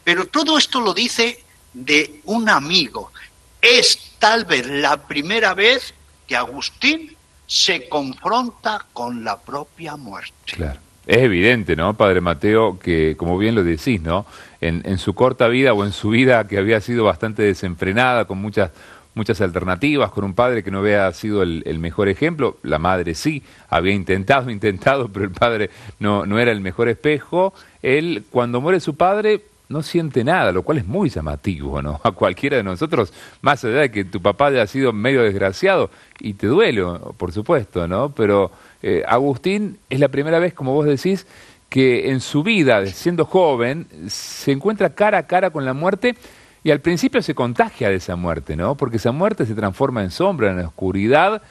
Pero 0.05 0.27
todo 0.27 0.57
esto 0.57 0.81
lo 0.81 0.95
dice 0.95 1.45
de 1.75 2.21
un 2.25 2.49
amigo. 2.49 3.13
Es 3.61 4.13
tal 4.19 4.45
vez 4.47 4.67
la 4.67 4.97
primera 5.07 5.53
vez 5.55 5.93
que 6.27 6.37
Agustín 6.37 7.16
se 7.47 7.89
confronta 7.89 8.87
con 8.93 9.25
la 9.25 9.39
propia 9.39 9.97
muerte. 9.97 10.33
Claro. 10.57 10.81
Es 11.07 11.18
evidente, 11.18 11.77
¿no, 11.77 11.95
Padre 11.95 12.22
Mateo, 12.22 12.79
que 12.79 13.14
como 13.18 13.37
bien 13.37 13.55
lo 13.55 13.62
decís, 13.62 14.01
¿no? 14.01 14.25
En, 14.62 14.97
su 14.97 15.14
corta 15.14 15.49
vida 15.49 15.75
o 15.75 15.85
en 15.85 15.93
su 15.93 16.09
vida 16.09 16.47
que 16.49 16.57
había 16.57 16.81
sido 16.81 17.05
bastante 17.05 17.43
desenfrenada, 17.43 18.25
con 18.25 18.39
muchas, 18.39 18.70
muchas 19.14 19.43
alternativas, 19.43 20.11
con 20.11 20.25
un 20.25 20.33
padre 20.33 20.62
que 20.62 20.70
no 20.70 20.79
había 20.79 21.12
sido 21.12 21.43
el, 21.43 21.62
el 21.66 21.79
mejor 21.79 22.09
ejemplo, 22.09 22.57
la 22.62 22.79
madre 22.79 23.14
sí, 23.14 23.43
había 23.68 23.93
intentado, 23.93 24.49
intentado, 24.51 25.09
pero 25.09 25.27
el 25.27 25.33
padre 25.33 25.68
no, 25.99 26.25
no 26.25 26.39
era 26.39 26.53
el 26.53 26.62
mejor 26.62 26.89
espejo. 26.89 27.53
Él, 27.83 28.25
cuando 28.31 28.62
muere 28.62 28.81
su 28.81 28.97
padre, 28.97 29.43
no 29.69 29.83
siente 29.83 30.25
nada, 30.25 30.53
lo 30.53 30.62
cual 30.62 30.79
es 30.79 30.87
muy 30.87 31.09
llamativo, 31.09 31.81
¿no? 31.81 32.01
A 32.03 32.12
cualquiera 32.12 32.57
de 32.57 32.62
nosotros, 32.62 33.12
más 33.41 33.65
allá 33.65 33.81
de 33.81 33.91
que 33.91 34.05
tu 34.05 34.21
papá 34.21 34.49
haya 34.49 34.67
sido 34.67 34.93
medio 34.93 35.23
desgraciado, 35.23 35.91
y 36.21 36.35
te 36.35 36.47
duele, 36.47 36.83
por 37.17 37.33
supuesto, 37.33 37.89
¿no? 37.89 38.11
Pero 38.11 38.51
eh, 38.83 39.03
Agustín 39.07 39.79
es 39.89 40.01
la 40.01 40.09
primera 40.09 40.39
vez, 40.39 40.53
como 40.53 40.75
vos 40.75 40.87
decís, 40.87 41.27
que 41.69 42.11
en 42.11 42.21
su 42.21 42.43
vida, 42.43 42.85
siendo 42.87 43.25
joven, 43.25 43.89
se 44.09 44.53
encuentra 44.53 44.91
cara 44.91 45.19
a 45.19 45.27
cara 45.27 45.51
con 45.51 45.65
la 45.65 45.75
muerte 45.75 46.15
y 46.62 46.71
al 46.71 46.81
principio 46.81 47.21
se 47.21 47.35
contagia 47.35 47.89
de 47.89 47.97
esa 47.97 48.17
muerte, 48.17 48.57
¿no? 48.57 48.77
Porque 48.77 48.99
esa 48.99 49.12
muerte 49.12 49.45
se 49.45 49.55
transforma 49.55 50.03
en 50.03 50.11
sombra, 50.11 50.53
en 50.53 50.61
oscuridad, 50.61 51.43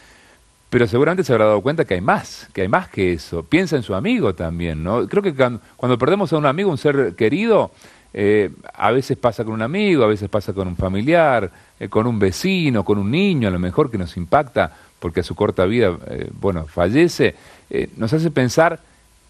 pero 0.70 0.88
seguramente 0.88 1.24
se 1.24 1.34
habrá 1.34 1.45
dado 1.45 1.61
cuenta 1.61 1.86
que 1.86 1.95
hay 1.95 2.01
más, 2.01 2.47
que 2.53 2.61
hay 2.61 2.68
más 2.68 2.88
que 2.88 3.14
eso. 3.14 3.43
Piensa 3.43 3.76
en 3.76 3.84
su 3.84 3.93
amigo 3.93 4.34
también, 4.34 4.84
¿no? 4.84 5.07
Creo 5.07 5.22
que 5.22 5.36
cuando, 5.36 5.59
cuando 5.76 5.97
perdemos 5.97 6.32
a 6.34 6.38
un 6.38 6.45
amigo, 6.45 6.72
un 6.72 6.78
ser 6.78 7.16
querido, 7.16 7.72
eh, 8.14 8.51
a 8.74 8.91
veces 8.91 9.18
pasa 9.18 9.43
con 9.43 9.53
un 9.53 9.61
amigo, 9.61 10.03
a 10.03 10.07
veces 10.07 10.30
pasa 10.30 10.53
con 10.53 10.68
un 10.68 10.76
familiar, 10.76 11.51
eh, 11.80 11.89
con 11.89 12.07
un 12.07 12.20
vecino, 12.20 12.86
con 12.86 12.97
un 12.97 13.09
niño, 13.09 13.47
a 13.47 13.51
lo 13.51 13.59
mejor 13.59 13.89
que 13.89 13.97
nos 13.97 14.16
impacta 14.18 14.72
porque 15.03 15.20
a 15.20 15.24
su 15.24 15.36
corta 15.36 15.66
vida, 15.66 15.97
eh, 16.07 16.30
bueno, 16.32 16.66
fallece, 16.66 17.36
eh, 17.70 17.89
nos 17.97 18.14
hace 18.14 18.32
pensar, 18.32 18.80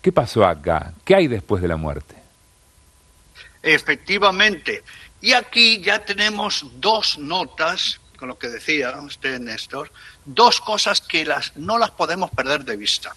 ¿qué 0.03 0.11
pasó 0.11 0.45
acá? 0.45 0.93
¿Qué 1.03 1.15
hay 1.15 1.27
después 1.27 1.63
de 1.63 1.67
la 1.67 1.77
muerte? 1.77 2.13
Efectivamente. 3.63 4.83
Y 5.19 5.33
aquí 5.33 5.81
ya 5.81 6.05
tenemos 6.05 6.63
dos 6.75 7.17
notas, 7.17 7.99
con 8.19 8.27
lo 8.27 8.37
que 8.37 8.49
decía 8.49 8.95
usted, 9.01 9.39
Néstor, 9.39 9.91
dos 10.23 10.61
cosas 10.61 11.01
que 11.01 11.25
las, 11.25 11.57
no 11.57 11.79
las 11.79 11.89
podemos 11.89 12.29
perder 12.29 12.63
de 12.65 12.77
vista. 12.77 13.15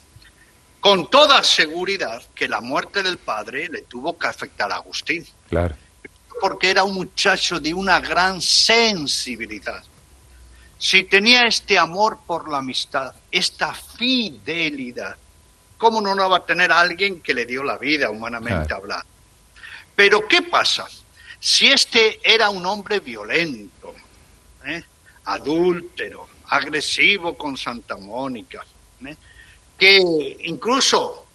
Con 0.81 1.11
toda 1.11 1.45
seguridad 1.45 2.23
que 2.35 2.49
la 2.49 2.63
muerte 2.63 3.03
del 3.03 3.19
padre 3.19 3.69
le 3.69 3.83
tuvo 3.83 4.17
que 4.17 4.29
afectar 4.29 4.73
a 4.73 4.77
Agustín, 4.77 5.27
Claro. 5.49 5.75
porque 6.41 6.71
era 6.71 6.85
un 6.85 6.95
muchacho 6.95 7.59
de 7.59 7.73
una 7.73 7.99
gran 8.01 8.41
sensibilidad. 8.43 9.83
Si 10.79 11.05
tenía 11.05 11.47
este 11.47 11.79
amor 11.79 12.19
por 12.27 12.49
la 12.51 12.59
amistad, 12.59 13.15
esta 13.31 13.73
fidelidad, 13.73 15.17
¿cómo 15.79 16.01
no 16.03 16.15
la 16.15 16.27
va 16.29 16.37
a 16.39 16.45
tener 16.47 16.71
alguien 16.73 17.21
que 17.23 17.33
le 17.33 17.47
dio 17.47 17.63
la 17.65 17.79
vida, 17.79 18.11
humanamente 18.11 18.67
Claro. 18.67 18.83
hablando? 18.83 19.07
Pero 19.95 20.29
¿qué 20.29 20.43
pasa? 20.43 20.87
Si 21.41 21.69
este 21.69 22.21
era 22.23 22.51
un 22.51 22.67
hombre 22.67 23.01
violento, 23.01 23.95
¿eh? 24.67 24.83
adúltero, 25.25 26.29
agresivo 26.49 27.37
con 27.37 27.57
Santa 27.57 27.97
Mónica, 27.97 28.65
¿eh? 29.07 29.17
que 29.79 30.37
incluso 30.45 31.26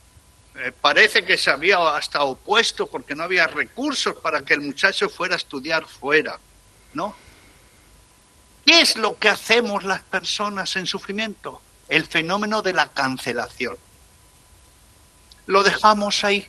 eh, 0.55 0.71
parece 0.79 1.23
que 1.23 1.37
se 1.37 1.49
había 1.49 1.95
hasta 1.95 2.23
opuesto 2.23 2.87
porque 2.87 3.15
no 3.15 3.23
había 3.23 3.47
recursos 3.47 4.15
para 4.15 4.41
que 4.41 4.53
el 4.53 4.61
muchacho 4.61 5.09
fuera 5.09 5.35
a 5.35 5.37
estudiar 5.37 5.85
fuera, 5.85 6.39
¿no? 6.93 7.15
¿Qué 8.65 8.81
es 8.81 8.97
lo 8.97 9.17
que 9.17 9.29
hacemos 9.29 9.83
las 9.83 10.01
personas 10.01 10.75
en 10.75 10.85
sufrimiento? 10.85 11.61
El 11.87 12.05
fenómeno 12.05 12.61
de 12.61 12.73
la 12.73 12.89
cancelación. 12.89 13.77
Lo 15.47 15.63
dejamos 15.63 16.23
ahí, 16.23 16.47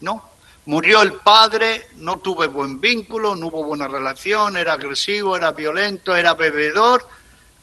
¿no? 0.00 0.28
Murió 0.66 1.02
el 1.02 1.14
padre, 1.14 1.88
no 1.96 2.18
tuve 2.18 2.48
buen 2.48 2.80
vínculo, 2.80 3.34
no 3.34 3.46
hubo 3.46 3.64
buena 3.64 3.88
relación, 3.88 4.56
era 4.56 4.74
agresivo, 4.74 5.36
era 5.36 5.52
violento, 5.52 6.14
era 6.14 6.34
bebedor, 6.34 7.08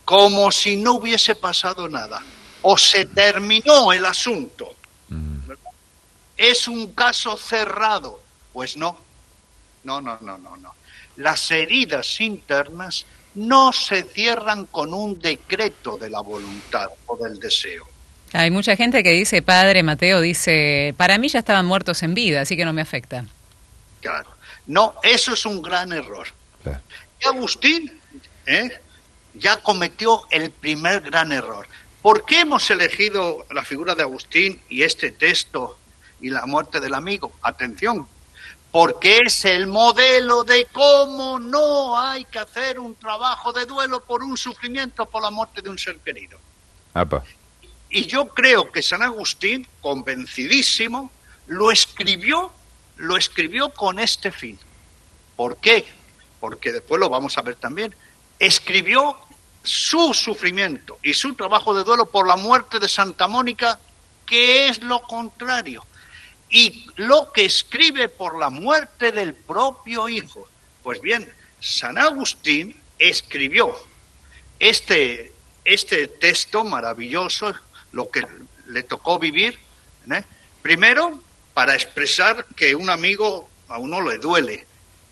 como 0.04 0.52
si 0.52 0.78
no 0.78 0.94
hubiese 0.94 1.36
pasado 1.36 1.88
nada. 1.88 2.24
O 2.64 2.78
se 2.78 3.06
terminó 3.06 3.94
el 3.94 4.06
asunto. 4.06 4.77
¿Es 6.38 6.68
un 6.68 6.94
caso 6.94 7.36
cerrado? 7.36 8.22
Pues 8.54 8.78
no. 8.78 8.98
No, 9.84 10.02
no, 10.02 10.18
no, 10.22 10.38
no, 10.38 10.56
no. 10.58 10.76
Las 11.16 11.50
heridas 11.50 12.22
internas 12.22 13.06
no 13.36 13.74
se 13.74 14.04
cierran 14.04 14.66
con 14.66 14.94
un 14.94 15.20
decreto 15.20 15.98
de 15.98 16.10
la 16.10 16.22
voluntad 16.22 16.90
o 17.08 17.18
del 17.18 17.40
deseo. 17.40 17.88
Hay 18.34 18.52
mucha 18.52 18.76
gente 18.76 19.04
que 19.04 19.12
dice, 19.12 19.42
padre 19.42 19.84
Mateo, 19.84 20.22
dice, 20.22 20.94
para 20.98 21.18
mí 21.18 21.30
ya 21.30 21.40
estaban 21.40 21.66
muertos 21.66 22.04
en 22.04 22.14
vida, 22.14 22.42
así 22.42 22.58
que 22.58 22.66
no 22.66 22.74
me 22.74 22.82
afecta. 22.82 23.26
Claro. 24.02 24.30
No, 24.68 24.96
eso 25.02 25.34
es 25.34 25.46
un 25.46 25.62
gran 25.62 25.94
error. 25.94 26.28
Claro. 26.62 26.82
Y 27.22 27.28
Agustín 27.28 28.00
¿eh? 28.46 28.82
ya 29.34 29.58
cometió 29.58 30.24
el 30.30 30.52
primer 30.52 31.02
gran 31.02 31.32
error. 31.32 31.68
¿Por 32.02 32.26
qué 32.26 32.42
hemos 32.42 32.70
elegido 32.70 33.46
la 33.52 33.64
figura 33.64 33.96
de 33.96 34.04
Agustín 34.04 34.62
y 34.70 34.84
este 34.84 35.12
texto 35.12 35.78
y 36.22 36.30
la 36.30 36.46
muerte 36.46 36.80
del 36.80 36.94
amigo? 36.94 37.32
Atención, 37.42 38.08
porque 38.72 39.20
es 39.26 39.46
el 39.46 39.68
modelo 39.68 40.44
de 40.44 40.66
cómo 40.72 41.40
no 41.40 42.00
hay 42.00 42.26
que 42.26 42.40
hacer 42.40 42.80
un 42.80 42.96
trabajo 42.96 43.54
de 43.54 43.66
duelo 43.66 44.04
por 44.04 44.24
un 44.24 44.38
sufrimiento, 44.38 45.06
por 45.06 45.24
la 45.24 45.32
muerte 45.32 45.62
de 45.62 45.70
un 45.70 45.80
ser 45.80 45.98
querido. 46.00 46.38
Apa. 46.94 47.24
Y 47.90 48.06
yo 48.06 48.28
creo 48.28 48.72
que 48.72 48.84
San 48.84 49.02
Agustín, 49.02 49.68
convencidísimo, 49.82 51.12
lo 51.48 51.72
escribió, 51.72 52.52
lo 52.98 53.18
escribió 53.18 53.70
con 53.70 54.00
este 54.00 54.32
fin. 54.32 54.60
¿Por 55.36 55.58
qué? 55.58 55.86
Porque 56.40 56.74
después 56.74 57.00
lo 57.00 57.10
vamos 57.10 57.38
a 57.38 57.42
ver 57.42 57.56
también. 57.56 57.96
Escribió 58.40 59.18
su 59.64 60.14
sufrimiento 60.14 61.00
y 61.02 61.14
su 61.14 61.34
trabajo 61.36 61.74
de 61.74 61.84
duelo 61.84 62.06
por 62.06 62.28
la 62.28 62.36
muerte 62.36 62.80
de 62.80 62.90
Santa 62.90 63.28
Mónica, 63.28 63.80
que 64.26 64.68
es 64.70 64.82
lo 64.82 65.02
contrario. 65.02 65.86
Y 66.50 66.88
lo 66.96 67.32
que 67.32 67.46
escribe 67.46 68.10
por 68.10 68.40
la 68.40 68.50
muerte 68.50 69.12
del 69.12 69.34
propio 69.34 70.08
hijo. 70.08 70.48
Pues 70.84 71.02
bien, 71.02 71.32
San 71.60 71.98
Agustín 71.98 72.80
escribió 72.98 73.78
este, 74.60 75.34
este 75.66 76.08
texto 76.08 76.64
maravilloso, 76.64 77.54
lo 77.92 78.10
que 78.10 78.26
le 78.68 78.84
tocó 78.84 79.20
vivir, 79.20 79.60
¿eh? 80.12 80.24
primero 80.62 81.22
para 81.54 81.74
expresar 81.74 82.46
que 82.56 82.76
un 82.76 82.90
amigo 82.90 83.50
a 83.68 83.78
uno 83.78 84.02
le 84.02 84.18
duele, 84.18 84.66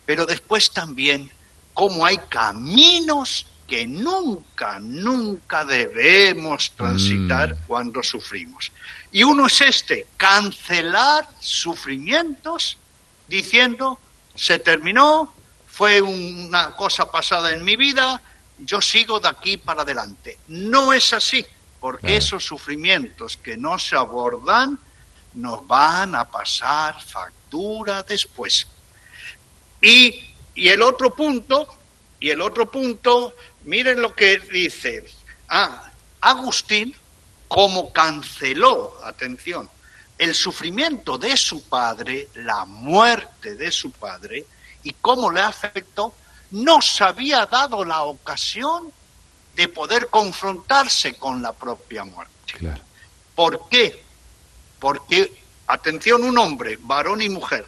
pero 0.06 0.26
después 0.26 0.72
también 0.72 1.32
cómo 1.74 2.06
hay 2.06 2.18
caminos 2.30 3.48
que 3.68 3.88
nunca, 3.88 4.80
nunca 4.80 5.66
debemos 5.66 6.72
transitar 6.72 7.57
cuando 7.68 8.03
sufrimos. 8.03 8.72
Y 9.11 9.24
uno 9.24 9.47
es 9.47 9.61
este, 9.61 10.07
cancelar 10.18 11.28
sufrimientos 11.39 12.78
diciendo, 13.28 13.99
se 14.36 14.59
terminó, 14.59 15.34
fue 15.68 16.01
una 16.01 16.76
cosa 16.76 17.09
pasada 17.11 17.51
en 17.53 17.63
mi 17.63 17.76
vida, 17.76 18.22
yo 18.59 18.82
sigo 18.82 19.20
de 19.20 19.30
aquí 19.30 19.57
para 19.57 19.82
adelante. 19.82 20.38
No 20.47 20.93
es 20.93 21.11
así, 21.13 21.45
porque 21.80 22.01
Claro. 22.07 22.18
esos 22.18 22.45
sufrimientos 22.45 23.38
que 23.38 23.57
no 23.57 23.80
se 23.80 23.95
abordan 23.95 24.80
nos 25.34 25.66
van 25.68 26.16
a 26.16 26.26
pasar 26.26 27.01
factura 27.01 28.03
después. 28.03 28.68
Y, 29.82 30.34
y 30.55 30.70
el 30.70 30.82
otro 30.82 31.13
punto, 31.13 31.68
y 32.26 32.32
el 32.32 32.41
otro 32.41 32.71
punto, 32.71 33.36
miren 33.65 34.01
lo 34.01 34.15
que 34.15 34.39
dice. 34.39 35.05
Ah, 35.47 35.91
Agustín, 36.21 36.95
como 37.47 37.93
canceló, 37.93 38.97
atención, 39.03 39.69
el 40.17 40.34
sufrimiento 40.34 41.19
de 41.19 41.38
su 41.38 41.69
padre, 41.69 42.30
la 42.34 42.65
muerte 42.65 43.53
de 43.53 43.71
su 43.71 43.91
padre, 43.91 44.43
y 44.82 44.93
cómo 44.93 45.30
le 45.30 45.41
afectó, 45.41 46.15
no 46.49 46.82
se 46.82 47.03
había 47.03 47.45
dado 47.45 47.86
la 47.86 48.01
ocasión 48.01 48.91
de 49.55 49.67
poder 49.67 50.07
confrontarse 50.07 51.13
con 51.13 51.43
la 51.43 51.53
propia 51.53 52.05
muerte. 52.05 52.53
Claro. 52.57 52.82
¿Por 53.36 53.69
qué? 53.69 54.03
Porque, 54.80 55.32
atención, 55.67 56.23
un 56.23 56.39
hombre, 56.39 56.80
varón 56.82 57.21
y 57.21 57.30
mujer, 57.30 57.67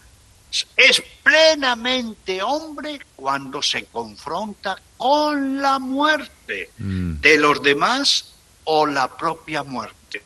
es 0.75 1.03
plenamente 1.23 2.41
hombre 2.41 2.99
cuando 3.15 3.61
se 3.61 3.85
confronta 3.85 4.77
con 4.97 5.61
la 5.61 5.77
muerte 5.79 6.71
Mm. 6.77 7.19
de 7.19 7.37
los 7.37 7.61
demás 7.61 8.33
o 8.63 8.85
la 8.85 9.07
propia 9.15 9.63
muerte. 9.63 10.23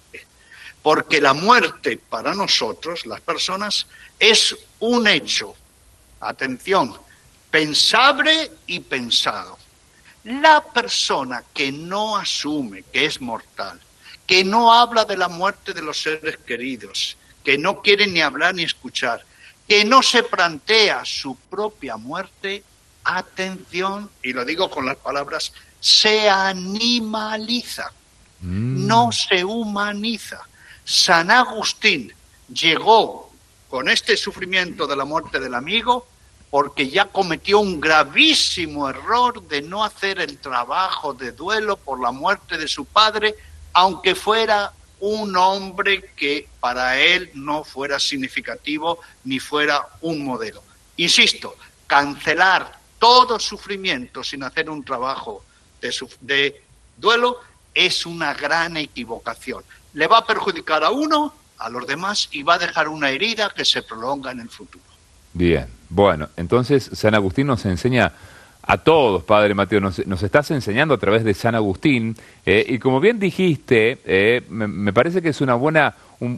Porque 0.82 1.22
la 1.22 1.34
muerte 1.34 1.98
para 1.98 2.34
nosotros, 2.34 3.06
las 3.06 3.22
personas, 3.22 3.86
es 4.18 4.56
un 4.80 5.08
hecho, 5.08 5.56
atención, 6.20 6.98
pensable 7.52 8.52
y 8.68 8.80
pensado. 8.80 9.58
La 10.24 10.64
persona 10.64 11.44
que 11.54 11.72
no 11.72 12.18
asume 12.18 12.84
que 12.92 13.06
es 13.06 13.22
mortal, 13.22 13.80
que 14.26 14.44
no 14.44 14.74
habla 14.74 15.06
de 15.06 15.18
la 15.18 15.28
muerte 15.28 15.74
de 15.74 15.82
los 15.82 16.02
seres 16.02 16.38
queridos, 16.38 17.18
que 17.44 17.58
no 17.58 17.82
quiere 17.82 18.08
ni 18.08 18.22
hablar 18.22 18.56
ni 18.56 18.64
escuchar, 18.64 19.24
que 19.72 19.86
no 19.86 20.04
se 20.04 20.24
plantea 20.24 21.06
su 21.06 21.34
propia 21.50 21.96
muerte, 21.96 22.62
atención, 23.06 24.10
y 24.22 24.34
lo 24.34 24.44
digo 24.44 24.70
con 24.70 24.86
las 24.86 24.98
palabras, 24.98 25.54
se 25.80 26.30
animaliza, 26.30 27.90
Mm. 28.42 28.86
no 28.86 29.14
se 29.14 29.46
humaniza. 29.46 30.42
San 30.84 31.32
Agustín 31.32 32.14
llegó 32.54 33.32
con 33.70 33.88
este 33.88 34.18
sufrimiento 34.18 34.88
de 34.88 34.98
la 34.98 35.06
muerte 35.06 35.40
del 35.40 35.56
amigo 35.56 36.06
porque 36.50 36.90
ya 36.90 37.06
cometió 37.06 37.60
un 37.62 37.80
gravísimo 37.80 38.90
error 38.90 39.42
de 39.48 39.62
no 39.62 39.86
hacer 39.86 40.20
el 40.20 40.38
trabajo 40.40 41.14
de 41.14 41.32
duelo 41.32 41.78
por 41.78 42.02
la 42.02 42.12
muerte 42.12 42.58
de 42.58 42.68
su 42.68 42.84
padre, 42.84 43.36
aunque 43.72 44.16
fuera 44.16 44.74
un 45.02 45.36
hombre 45.36 46.12
que 46.16 46.48
para 46.60 47.00
él 47.00 47.32
no 47.34 47.64
fuera 47.64 48.00
significativo 48.00 49.00
ni 49.24 49.40
fuera 49.40 49.88
un 50.02 50.24
modelo. 50.24 50.64
Insisto, 50.98 51.56
cancelar 51.88 52.80
todo 53.00 53.40
sufrimiento 53.40 54.24
sin 54.24 54.44
hacer 54.44 54.70
un 54.70 54.84
trabajo 54.84 55.44
de, 55.82 55.94
de 56.22 56.64
duelo 56.98 57.40
es 57.74 58.06
una 58.06 58.34
gran 58.34 58.78
equivocación. 58.78 59.64
Le 59.94 60.08
va 60.08 60.20
a 60.20 60.26
perjudicar 60.26 60.84
a 60.84 60.92
uno, 60.92 61.34
a 61.58 61.70
los 61.70 61.88
demás 61.88 62.30
y 62.32 62.44
va 62.44 62.56
a 62.56 62.60
dejar 62.60 62.88
una 62.88 63.10
herida 63.10 63.50
que 63.50 63.66
se 63.66 63.82
prolonga 63.82 64.32
en 64.32 64.42
el 64.42 64.50
futuro. 64.50 64.84
Bien, 65.34 65.68
bueno, 65.90 66.30
entonces 66.38 66.90
San 66.94 67.16
Agustín 67.16 67.48
nos 67.48 67.66
enseña 67.66 68.14
a 68.64 68.78
todos, 68.78 69.24
Padre 69.24 69.54
Mateo, 69.54 69.80
nos, 69.80 70.00
estás 70.00 70.52
enseñando 70.52 70.94
a 70.94 70.98
través 70.98 71.24
de 71.24 71.34
San 71.34 71.56
Agustín 71.56 72.16
eh, 72.46 72.66
y 72.68 72.80
como 72.80 73.00
bien 73.00 73.20
dijiste, 73.20 74.00
eh, 74.06 74.44
me, 74.50 74.94
parece 74.94 75.22
que 75.22 75.30
es 75.30 75.42
una 75.42 75.56
buena, 75.56 75.96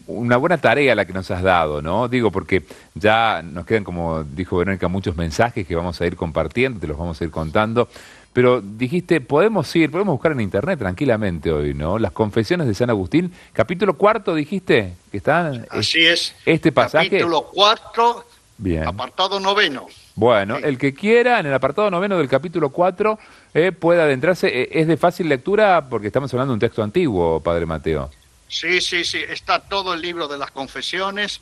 una 0.08 0.38
buena 0.38 0.58
tarea 0.58 0.96
la 0.96 1.06
que 1.06 1.14
nos 1.14 1.30
has 1.32 1.44
dado, 1.44 1.82
¿no? 1.82 2.08
Digo, 2.08 2.32
porque 2.32 2.64
ya 2.96 3.42
nos 3.44 3.66
quedan, 3.66 3.84
como 3.84 4.24
dijo 4.24 4.58
Verónica, 4.58 4.88
muchos 4.88 5.18
mensajes 5.18 5.68
que 5.68 5.76
vamos 5.76 6.00
a 6.00 6.06
ir 6.06 6.16
compartiendo, 6.16 6.80
te 6.80 6.88
los 6.88 6.98
vamos 6.98 7.20
a 7.20 7.24
ir 7.24 7.32
contando. 7.32 7.90
Pero 8.32 8.62
dijiste, 8.62 9.22
podemos 9.22 9.76
ir, 9.76 9.92
podemos 9.92 10.14
buscar 10.14 10.32
en 10.32 10.42
internet 10.42 10.80
tranquilamente 10.80 11.52
hoy, 11.52 11.76
¿no? 11.76 12.00
Las 12.00 12.14
confesiones 12.14 12.66
de 12.66 12.74
San 12.74 12.90
Agustín, 12.90 13.32
capítulo 13.52 13.96
cuarto, 13.96 14.34
dijiste, 14.34 14.96
que 15.12 15.18
están. 15.18 15.68
Así 15.70 16.04
es. 16.04 16.34
Este 16.46 16.72
pasaje. 16.72 17.10
Capítulo 17.10 17.44
cuarto, 17.44 18.26
Bien. 18.58 18.88
apartado 18.88 19.40
noveno. 19.40 19.88
Bueno, 20.16 20.58
el 20.58 20.78
que 20.78 20.94
quiera, 20.94 21.40
en 21.40 21.48
el 21.48 21.54
apartado 21.54 21.90
noveno 21.90 22.18
del 22.18 22.30
capítulo 22.30 22.70
cuatro, 22.70 23.18
eh, 23.54 23.72
puede 23.72 24.02
adentrarse. 24.02 24.48
Eh, 24.48 24.70
es 24.72 24.88
de 24.88 24.98
fácil 24.98 25.28
lectura 25.28 25.88
porque 25.90 26.08
estamos 26.08 26.32
hablando 26.34 26.52
de 26.52 26.56
un 26.56 26.60
texto 26.60 26.84
antiguo, 26.84 27.42
Padre 27.42 27.66
Mateo. 27.66 28.12
Sí, 28.48 28.80
sí, 28.82 29.04
sí. 29.04 29.20
Está 29.28 29.60
todo 29.60 29.94
el 29.94 30.02
libro 30.02 30.28
de 30.28 30.38
las 30.38 30.52
confesiones, 30.52 31.42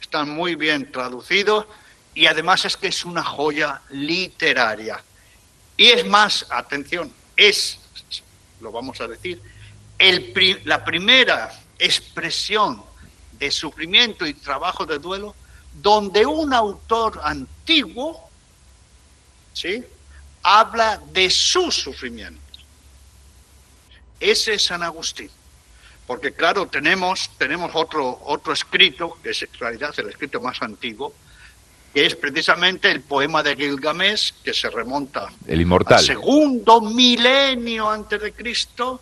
están 0.00 0.28
muy 0.28 0.54
bien 0.54 0.92
traducidos 0.92 1.66
y 2.14 2.26
además 2.26 2.64
es 2.66 2.76
que 2.76 2.88
es 2.88 3.04
una 3.04 3.22
joya 3.22 3.80
literaria 3.90 5.00
y 5.80 5.86
es 5.86 6.06
más, 6.06 6.44
atención, 6.50 7.10
es, 7.34 7.78
lo 8.60 8.70
vamos 8.70 9.00
a 9.00 9.08
decir, 9.08 9.40
el, 9.98 10.60
la 10.64 10.84
primera 10.84 11.50
expresión 11.78 12.82
de 13.38 13.50
sufrimiento 13.50 14.26
y 14.26 14.34
trabajo 14.34 14.84
de 14.84 14.98
duelo 14.98 15.34
donde 15.80 16.26
un 16.26 16.52
autor 16.52 17.20
antiguo 17.22 18.28
¿sí? 19.52 19.84
habla 20.42 21.00
de 21.12 21.30
su 21.30 21.70
sufrimiento. 21.70 22.40
Ese 24.18 24.54
es 24.54 24.64
San 24.64 24.82
Agustín. 24.82 25.30
Porque 26.06 26.32
claro, 26.32 26.66
tenemos, 26.66 27.30
tenemos 27.38 27.70
otro, 27.74 28.20
otro 28.24 28.52
escrito, 28.52 29.16
que 29.22 29.30
es 29.30 29.42
en 29.42 29.54
realidad 29.58 29.94
el 29.96 30.08
escrito 30.08 30.40
más 30.40 30.60
antiguo, 30.60 31.14
que 31.94 32.04
es 32.04 32.16
precisamente 32.16 32.90
el 32.90 33.00
poema 33.00 33.42
de 33.42 33.56
Gilgamesh, 33.56 34.34
que 34.42 34.52
se 34.52 34.70
remonta 34.70 35.28
el 35.46 35.60
inmortal. 35.60 35.98
al 35.98 36.04
segundo 36.04 36.80
milenio 36.80 37.88
antes 37.88 38.20
de 38.20 38.32
Cristo, 38.32 39.00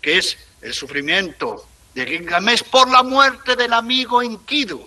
que 0.00 0.18
es 0.18 0.36
el 0.60 0.74
sufrimiento 0.74 1.64
de 1.94 2.06
Gilgamesh 2.06 2.64
por 2.64 2.90
la 2.90 3.02
muerte 3.02 3.56
del 3.56 3.72
amigo 3.72 4.20
Enkidu. 4.20 4.86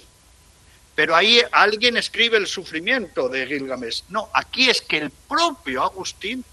Pero 0.95 1.15
ahí 1.15 1.41
alguien 1.51 1.97
escribe 1.97 2.37
el 2.37 2.47
sufrimiento 2.47 3.27
de 3.27 3.45
Gilgamesh. 3.45 4.03
No, 4.09 4.29
aquí 4.33 4.69
es 4.69 4.81
que 4.81 4.97
el 4.97 5.11
propio 5.11 5.83
Agustín 5.83 6.43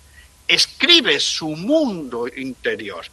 escribe 0.49 1.21
su 1.21 1.49
mundo 1.49 2.27
interior. 2.29 3.07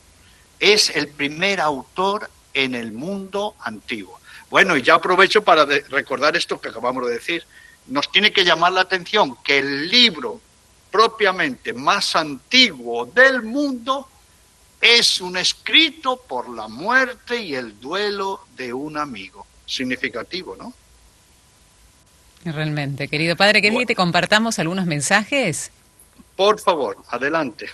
Es 0.60 0.90
el 0.90 1.08
primer 1.08 1.62
autor 1.62 2.30
en 2.54 2.74
el 2.76 2.92
mundo 2.92 3.56
antiguo. 3.62 4.20
Bueno, 4.50 4.76
y 4.76 4.82
ya 4.82 4.96
aprovecho 4.96 5.44
para 5.44 5.66
recordar 5.66 6.36
esto 6.36 6.60
que 6.60 6.70
acabamos 6.70 7.06
de 7.06 7.14
decir 7.14 7.46
nos 7.90 8.12
tiene 8.12 8.32
que 8.32 8.44
llamar 8.44 8.72
la 8.72 8.82
atención 8.82 9.36
que 9.44 9.60
el 9.60 9.90
libro 9.90 10.40
propiamente 10.92 11.74
más 11.74 12.16
antiguo 12.16 13.06
del 13.06 13.44
mundo 13.44 14.08
es 14.82 15.22
un 15.22 15.38
escrito 15.38 16.18
por 16.18 16.50
la 16.50 16.68
muerte 16.68 17.42
y 17.42 17.56
el 17.56 17.80
duelo 17.80 18.46
de 18.56 18.74
un 18.74 18.98
amigo. 18.98 19.46
Significativo, 19.66 20.56
¿no? 20.56 20.74
Realmente, 22.46 23.08
querido 23.08 23.36
padre, 23.36 23.62
¿querés 23.62 23.80
que 23.80 23.86
te 23.88 23.96
compartamos 23.96 24.60
algunos 24.60 24.86
mensajes? 24.86 25.72
Por 26.36 26.60
favor, 26.60 26.98
adelante. 27.10 27.68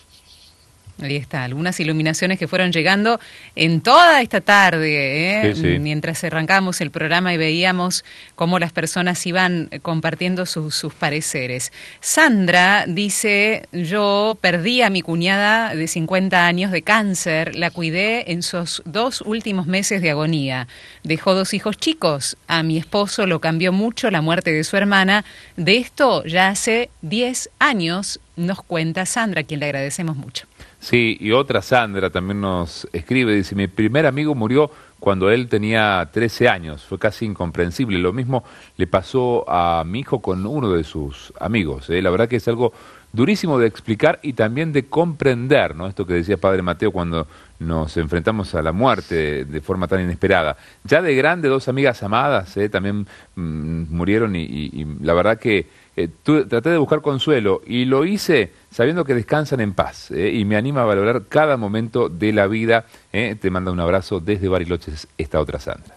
Ahí 1.02 1.18
está, 1.18 1.44
algunas 1.44 1.78
iluminaciones 1.82 2.40
que 2.40 2.48
fueron 2.48 2.72
llegando 2.72 3.20
en 3.58 3.82
toda 3.82 4.22
esta 4.22 4.40
tarde, 4.40 5.50
¿eh? 5.50 5.80
mientras 5.80 6.24
arrancamos 6.24 6.80
el 6.80 6.90
programa 6.90 7.34
y 7.34 7.38
veíamos 7.38 8.06
cómo 8.36 8.60
las 8.60 8.72
personas 8.72 9.26
iban 9.26 9.70
compartiendo 9.82 10.46
sus 10.46 10.94
pareceres. 10.98 11.74
Sandra 12.00 12.86
dice, 12.88 13.68
yo 13.74 14.38
perdí 14.40 14.84
a 14.84 14.90
mi 14.90 15.02
cuñada 15.02 15.76
de 15.76 15.86
50 15.86 16.48
años 16.48 16.72
de 16.72 16.82
cáncer, 16.82 17.56
la 17.56 17.72
cuidé 17.72 18.32
en 18.32 18.42
sus 18.42 18.82
dos 18.86 19.20
últimos 19.20 19.68
meses 19.68 20.02
de 20.02 20.12
agonía. 20.12 20.70
Dejó 21.04 21.34
dos 21.34 21.54
hijos 21.54 21.76
chicos, 21.76 22.38
a 22.48 22.64
mi 22.64 22.78
esposo 22.78 23.28
lo 23.28 23.42
cambió 23.42 23.74
mucho 23.74 24.10
la 24.12 24.22
muerte 24.22 24.54
de 24.54 24.64
su 24.64 24.78
hermana. 24.78 25.26
De 25.58 25.76
esto 25.76 26.24
ya 26.24 26.48
hace 26.48 26.90
10 27.02 27.50
años, 27.60 28.22
nos 28.38 28.62
cuenta 28.64 29.06
Sandra, 29.06 29.42
a 29.42 29.44
quien 29.44 29.60
le 29.60 29.66
agradecemos 29.66 30.16
mucho. 30.16 30.48
Sí, 30.86 31.18
y 31.20 31.32
otra 31.32 31.64
Sandra 31.64 32.12
también 32.12 32.42
nos 32.42 32.88
escribe, 32.94 33.34
dice, 33.34 33.56
mi 33.56 33.68
primer 33.68 34.06
amigo 34.06 34.36
murió 34.36 34.70
cuando 35.00 35.32
él 35.32 35.50
tenía 35.50 36.08
13 36.14 36.48
años, 36.48 36.86
fue 36.86 37.00
casi 37.00 37.26
incomprensible. 37.26 37.98
Lo 37.98 38.14
mismo 38.14 38.44
le 38.78 38.86
pasó 38.86 39.50
a 39.50 39.84
mi 39.84 40.02
hijo 40.02 40.22
con 40.22 40.46
uno 40.46 40.70
de 40.74 40.84
sus 40.84 41.34
amigos. 41.40 41.90
¿eh? 41.90 42.04
La 42.04 42.12
verdad 42.12 42.30
que 42.30 42.36
es 42.36 42.48
algo 42.48 42.72
durísimo 43.16 43.58
de 43.58 43.66
explicar 43.66 44.20
y 44.22 44.34
también 44.34 44.74
de 44.74 44.86
comprender, 44.86 45.76
¿no? 45.76 45.88
Esto 45.88 46.06
que 46.06 46.14
decía 46.14 46.38
Padre 46.38 46.62
Mateo 46.62 46.92
cuando 46.92 47.26
nos 47.60 47.96
enfrentamos 47.98 48.54
a 48.54 48.62
la 48.62 48.72
muerte 48.72 49.46
de, 49.46 49.62
forma 49.62 49.88
tan 49.88 50.02
inesperada. 50.02 50.58
Ya 50.84 51.02
de 51.02 51.16
grande, 51.16 51.48
dos 51.48 51.68
amigas 51.68 52.04
amadas 52.04 52.56
¿eh? 52.58 52.70
también 52.70 53.08
mm, 53.36 53.86
murieron 53.90 54.36
y, 54.36 54.86
la 55.02 55.14
verdad 55.16 55.40
que 55.40 55.68
eh, 55.98 56.10
traté 56.24 56.70
de 56.70 56.78
buscar 56.78 57.02
consuelo 57.02 57.62
y 57.66 57.86
lo 57.86 58.06
hice 58.06 58.52
sabiendo 58.70 59.06
que 59.06 59.14
descansan 59.14 59.62
en 59.62 59.74
paz 59.74 60.12
eh, 60.12 60.32
y 60.34 60.44
me 60.44 60.58
anima 60.58 60.82
a 60.82 60.86
valorar 60.86 61.24
cada 61.30 61.56
momento 61.56 62.10
de 62.10 62.34
la 62.34 62.48
vida. 62.48 62.86
Eh. 63.14 63.36
Te 63.40 63.50
manda 63.50 63.72
un 63.72 63.80
abrazo 63.80 64.20
desde 64.20 64.50
Bariloches, 64.50 65.08
esta 65.18 65.40
otra 65.40 65.60
Sandra. 65.60 65.96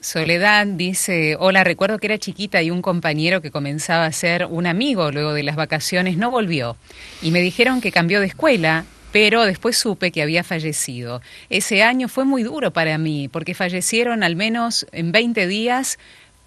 Soledad 0.00 0.66
dice, 0.66 1.36
hola, 1.38 1.62
recuerdo 1.62 1.98
que 1.98 2.06
era 2.06 2.16
chiquita 2.16 2.62
y 2.62 2.70
un 2.70 2.80
compañero 2.80 3.42
que 3.42 3.50
comenzaba 3.50 4.06
a 4.06 4.12
ser 4.12 4.46
un 4.46 4.66
amigo 4.66 5.12
luego 5.12 5.34
de 5.34 5.42
las 5.42 5.56
vacaciones 5.56 6.16
no 6.16 6.30
volvió 6.30 6.78
y 7.20 7.32
me 7.32 7.42
dijeron 7.42 7.82
que 7.82 7.92
cambió 7.92 8.20
de 8.20 8.26
escuela, 8.26 8.86
pero 9.12 9.44
después 9.44 9.76
supe 9.76 10.10
que 10.10 10.22
había 10.22 10.42
fallecido. 10.42 11.20
Ese 11.50 11.82
año 11.82 12.08
fue 12.08 12.24
muy 12.24 12.42
duro 12.44 12.70
para 12.70 12.96
mí 12.96 13.28
porque 13.28 13.52
fallecieron 13.52 14.22
al 14.22 14.36
menos 14.36 14.86
en 14.92 15.12
20 15.12 15.46
días 15.46 15.98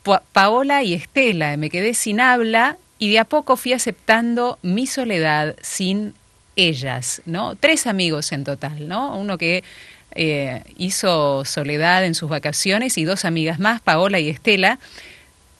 Paola 0.03 0.83
y 0.83 0.93
Estela. 0.93 1.57
Me 1.57 1.69
quedé 1.69 1.93
sin 1.93 2.19
habla 2.19 2.77
y 2.99 3.11
de 3.11 3.19
a 3.19 3.25
poco 3.25 3.57
fui 3.57 3.73
aceptando 3.73 4.59
mi 4.61 4.87
soledad 4.87 5.55
sin 5.61 6.13
ellas, 6.55 7.21
¿no? 7.25 7.55
Tres 7.55 7.87
amigos 7.87 8.31
en 8.31 8.43
total, 8.43 8.87
¿no? 8.87 9.17
Uno 9.17 9.37
que 9.37 9.63
eh, 10.15 10.63
hizo 10.77 11.43
soledad 11.45 12.05
en 12.05 12.15
sus 12.15 12.29
vacaciones 12.29 12.97
y 12.97 13.03
dos 13.03 13.25
amigas 13.25 13.59
más, 13.59 13.81
Paola 13.81 14.19
y 14.19 14.29
Estela. 14.29 14.79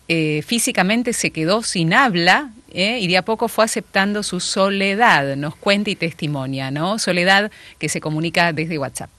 Eh, 0.08 0.44
físicamente 0.46 1.14
se 1.14 1.32
quedó 1.32 1.64
sin 1.64 1.94
habla 1.94 2.52
¿eh? 2.72 3.00
y 3.00 3.08
de 3.08 3.18
a 3.18 3.24
poco 3.24 3.48
fue 3.48 3.64
aceptando 3.64 4.22
su 4.22 4.42
soledad, 4.42 5.36
nos 5.38 5.56
cuenta 5.56 5.90
y 5.90 5.96
testimonia, 5.96 6.72
¿no? 6.72 7.00
Soledad 7.00 7.52
que 7.80 7.90
se 7.90 8.02
comunica 8.02 8.54
desde 8.54 8.78
WhatsApp. 8.78 9.10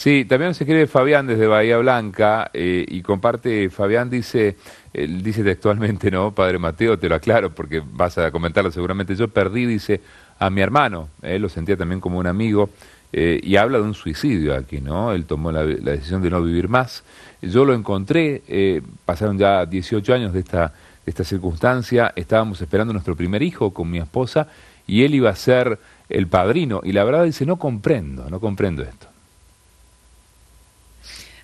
Sí, 0.00 0.24
también 0.24 0.54
se 0.54 0.64
escribe 0.64 0.86
Fabián 0.86 1.26
desde 1.26 1.46
Bahía 1.46 1.76
Blanca 1.76 2.50
y 2.54 3.02
comparte, 3.02 3.68
Fabián 3.68 4.08
dice, 4.08 4.56
él 4.94 5.22
dice 5.22 5.44
textualmente, 5.44 6.10
¿no? 6.10 6.34
Padre 6.34 6.58
Mateo, 6.58 6.98
te 6.98 7.06
lo 7.06 7.16
aclaro 7.16 7.54
porque 7.54 7.82
vas 7.84 8.16
a 8.16 8.30
comentarlo 8.30 8.70
seguramente. 8.70 9.14
Yo 9.14 9.28
perdí, 9.28 9.66
dice, 9.66 10.00
a 10.38 10.48
mi 10.48 10.62
hermano. 10.62 11.10
Él 11.20 11.42
lo 11.42 11.50
sentía 11.50 11.76
también 11.76 12.00
como 12.00 12.18
un 12.18 12.26
amigo. 12.26 12.70
Eh, 13.12 13.40
y 13.42 13.56
habla 13.56 13.76
de 13.76 13.84
un 13.84 13.92
suicidio 13.92 14.56
aquí, 14.56 14.80
¿no? 14.80 15.12
Él 15.12 15.26
tomó 15.26 15.52
la, 15.52 15.66
decisión 15.66 16.22
de 16.22 16.30
no 16.30 16.42
vivir 16.42 16.70
más. 16.70 17.04
Yo 17.42 17.66
lo 17.66 17.74
encontré, 17.74 18.42
eh, 18.48 18.80
pasaron 19.04 19.36
ya 19.36 19.66
18 19.66 20.14
años 20.14 20.32
de 20.32 20.40
esta, 20.40 20.68
de 21.04 21.10
esta 21.10 21.24
circunstancia, 21.24 22.14
estábamos 22.16 22.58
esperando 22.62 22.94
nuestro 22.94 23.14
primer 23.14 23.42
hijo 23.42 23.74
con 23.74 23.90
mi 23.90 23.98
esposa 23.98 24.48
y 24.86 25.04
él 25.04 25.14
iba 25.14 25.28
a 25.28 25.36
ser 25.36 25.78
el 26.08 26.26
padrino. 26.26 26.80
Y 26.84 26.92
la 26.92 27.04
verdad 27.04 27.24
dice, 27.24 27.44
no 27.44 27.58
comprendo, 27.58 28.30
no 28.30 28.40
comprendo 28.40 28.82
esto. 28.82 29.09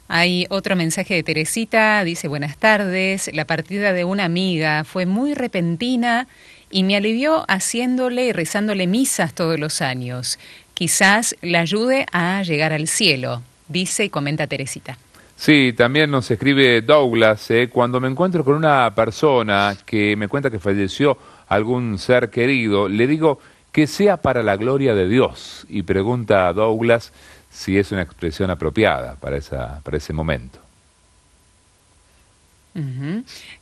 Hay 0.08 0.46
otro 0.50 0.76
mensaje 0.76 1.14
de 1.14 1.22
Teresita, 1.24 2.04
dice 2.04 2.28
buenas 2.28 2.56
tardes, 2.56 3.28
la 3.34 3.44
partida 3.44 3.92
de 3.92 4.04
una 4.04 4.24
amiga 4.24 4.84
fue 4.84 5.04
muy 5.04 5.34
repentina 5.34 6.28
y 6.70 6.84
me 6.84 6.96
alivió 6.96 7.44
haciéndole 7.48 8.26
y 8.26 8.32
rezándole 8.32 8.86
misas 8.86 9.34
todos 9.34 9.58
los 9.58 9.82
años. 9.82 10.38
Quizás 10.74 11.34
la 11.42 11.60
ayude 11.60 12.06
a 12.12 12.42
llegar 12.44 12.72
al 12.72 12.86
cielo. 12.86 13.42
dice 13.68 14.04
y 14.04 14.10
comenta 14.10 14.46
Teresita. 14.46 14.96
Sí, 15.34 15.74
también 15.76 16.10
nos 16.10 16.30
escribe 16.30 16.82
Douglas, 16.82 17.50
eh, 17.50 17.68
cuando 17.68 18.00
me 18.00 18.08
encuentro 18.08 18.44
con 18.44 18.54
una 18.54 18.94
persona 18.94 19.76
que 19.84 20.14
me 20.16 20.28
cuenta 20.28 20.50
que 20.50 20.60
falleció 20.60 21.18
algún 21.48 21.98
ser 21.98 22.30
querido, 22.30 22.88
le 22.88 23.06
digo 23.08 23.40
que 23.72 23.86
sea 23.86 24.16
para 24.16 24.42
la 24.42 24.56
gloria 24.56 24.94
de 24.94 25.08
Dios 25.08 25.66
y 25.68 25.82
pregunta 25.82 26.48
a 26.48 26.52
Douglas 26.52 27.12
si 27.56 27.78
es 27.78 27.90
una 27.90 28.02
expresión 28.02 28.50
apropiada 28.50 29.14
para, 29.14 29.38
esa, 29.38 29.80
para 29.82 29.96
ese 29.96 30.12
momento. 30.12 30.58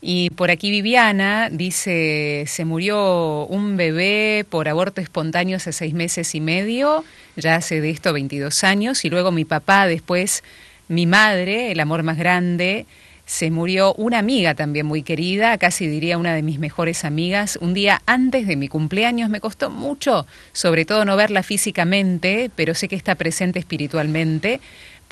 Y 0.00 0.30
por 0.30 0.50
aquí 0.50 0.72
Viviana 0.72 1.48
dice, 1.48 2.42
se 2.48 2.64
murió 2.64 3.46
un 3.46 3.76
bebé 3.76 4.44
por 4.50 4.68
aborto 4.68 5.00
espontáneo 5.00 5.58
hace 5.58 5.72
seis 5.72 5.94
meses 5.94 6.34
y 6.34 6.40
medio, 6.40 7.04
ya 7.36 7.54
hace 7.54 7.80
de 7.80 7.90
esto 7.90 8.12
22 8.12 8.64
años, 8.64 9.04
y 9.04 9.10
luego 9.10 9.30
mi 9.30 9.44
papá, 9.44 9.86
después 9.86 10.42
mi 10.88 11.06
madre, 11.06 11.70
el 11.70 11.78
amor 11.78 12.02
más 12.02 12.18
grande, 12.18 12.86
se 13.26 13.50
murió 13.50 13.94
una 13.94 14.18
amiga 14.18 14.54
también 14.54 14.86
muy 14.86 15.02
querida, 15.02 15.56
casi 15.56 15.86
diría 15.86 16.18
una 16.18 16.34
de 16.34 16.42
mis 16.42 16.58
mejores 16.58 17.04
amigas, 17.04 17.58
un 17.60 17.72
día 17.72 18.02
antes 18.06 18.46
de 18.46 18.56
mi 18.56 18.68
cumpleaños. 18.68 19.30
Me 19.30 19.40
costó 19.40 19.70
mucho, 19.70 20.26
sobre 20.52 20.84
todo 20.84 21.04
no 21.04 21.16
verla 21.16 21.42
físicamente, 21.42 22.50
pero 22.54 22.74
sé 22.74 22.88
que 22.88 22.96
está 22.96 23.14
presente 23.14 23.58
espiritualmente, 23.58 24.60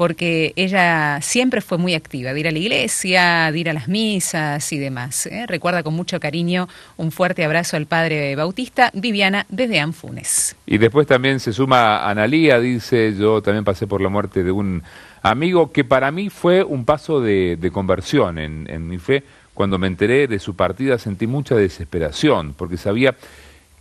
porque 0.02 0.52
ella 0.56 1.20
siempre 1.22 1.60
fue 1.60 1.78
muy 1.78 1.94
activa, 1.94 2.34
de 2.34 2.40
ir 2.40 2.48
a 2.48 2.50
la 2.50 2.58
iglesia, 2.58 3.52
de 3.52 3.58
ir 3.60 3.70
a 3.70 3.72
las 3.72 3.86
misas 3.86 4.72
y 4.72 4.78
demás. 4.80 5.26
¿eh? 5.26 5.44
Recuerda 5.46 5.84
con 5.84 5.94
mucho 5.94 6.18
cariño 6.18 6.68
un 6.96 7.12
fuerte 7.12 7.44
abrazo 7.44 7.76
al 7.76 7.86
padre 7.86 8.34
Bautista, 8.34 8.90
Viviana, 8.94 9.46
desde 9.48 9.78
Anfunes. 9.78 10.56
Y 10.66 10.78
después 10.78 11.06
también 11.06 11.38
se 11.38 11.52
suma 11.52 12.10
Analía, 12.10 12.58
dice, 12.58 13.14
yo 13.16 13.42
también 13.42 13.62
pasé 13.62 13.86
por 13.86 14.00
la 14.00 14.08
muerte 14.08 14.42
de 14.42 14.50
un 14.50 14.82
amigo 15.22 15.70
que 15.70 15.84
para 15.84 16.10
mí 16.10 16.30
fue 16.30 16.64
un 16.64 16.84
paso 16.84 17.20
de, 17.20 17.70
conversión 17.72 18.40
en 18.40 18.88
mi 18.88 18.98
fe. 18.98 19.22
Cuando 19.54 19.78
me 19.78 19.86
enteré 19.86 20.26
de 20.26 20.40
su 20.40 20.56
partida 20.56 20.98
sentí 20.98 21.28
mucha 21.28 21.54
desesperación, 21.54 22.54
porque 22.54 22.76
sabía 22.76 23.14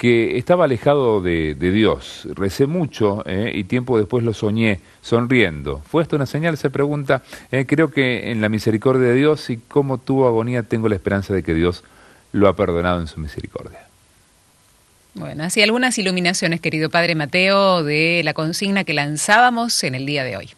que 0.01 0.35
estaba 0.39 0.65
alejado 0.65 1.21
de, 1.21 1.53
de 1.53 1.71
Dios. 1.71 2.27
Recé 2.33 2.65
mucho 2.65 3.21
eh, 3.27 3.51
y 3.53 3.65
tiempo 3.65 3.99
después 3.99 4.23
lo 4.23 4.33
soñé 4.33 4.79
sonriendo. 5.03 5.83
¿Fue 5.85 6.01
esto 6.01 6.15
una 6.15 6.25
señal? 6.25 6.57
Se 6.57 6.71
pregunta. 6.71 7.21
Eh, 7.51 7.67
creo 7.67 7.91
que 7.91 8.31
en 8.31 8.41
la 8.41 8.49
misericordia 8.49 9.09
de 9.09 9.13
Dios 9.13 9.51
y 9.51 9.57
como 9.57 9.99
tuvo 9.99 10.27
agonía 10.27 10.63
tengo 10.63 10.89
la 10.89 10.95
esperanza 10.95 11.35
de 11.35 11.43
que 11.43 11.53
Dios 11.53 11.83
lo 12.31 12.47
ha 12.47 12.55
perdonado 12.55 12.99
en 12.99 13.05
su 13.05 13.19
misericordia. 13.19 13.77
Bueno, 15.13 15.43
así 15.43 15.61
algunas 15.61 15.95
iluminaciones, 15.99 16.61
querido 16.61 16.89
padre 16.89 17.13
Mateo, 17.13 17.83
de 17.83 18.21
la 18.23 18.33
consigna 18.33 18.83
que 18.83 18.95
lanzábamos 18.95 19.83
en 19.83 19.93
el 19.93 20.07
día 20.07 20.23
de 20.23 20.35
hoy. 20.35 20.49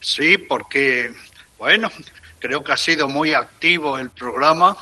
Sí, 0.00 0.38
porque, 0.38 1.12
bueno, 1.56 1.88
creo 2.40 2.64
que 2.64 2.72
ha 2.72 2.76
sido 2.76 3.06
muy 3.06 3.32
activo 3.32 3.96
el 3.96 4.10
programa 4.10 4.76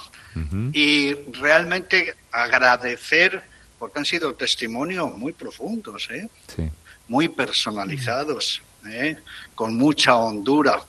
y 0.73 1.15
realmente 1.41 2.15
agradecer, 2.31 3.43
porque 3.79 3.99
han 3.99 4.05
sido 4.05 4.35
testimonios 4.35 5.17
muy 5.17 5.33
profundos, 5.33 6.09
¿eh? 6.11 6.29
Sí. 6.55 6.71
muy 7.07 7.29
personalizados, 7.29 8.63
¿eh? 8.87 9.17
con 9.55 9.77
mucha 9.77 10.17
hondura. 10.17 10.83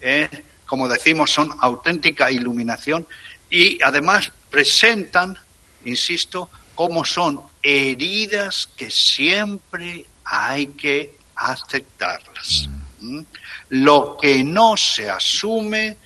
¿eh? 0.00 0.28
Como 0.66 0.88
decimos, 0.88 1.30
son 1.30 1.54
auténtica 1.60 2.30
iluminación 2.30 3.06
y 3.50 3.82
además 3.82 4.32
presentan, 4.50 5.38
insisto, 5.84 6.50
cómo 6.74 7.04
son 7.04 7.42
heridas 7.62 8.68
que 8.76 8.90
siempre 8.90 10.06
hay 10.24 10.68
que 10.68 11.18
aceptarlas. 11.34 12.68
¿Mm? 13.00 13.20
Lo 13.70 14.16
que 14.20 14.42
no 14.44 14.76
se 14.76 15.10
asume, 15.10 15.96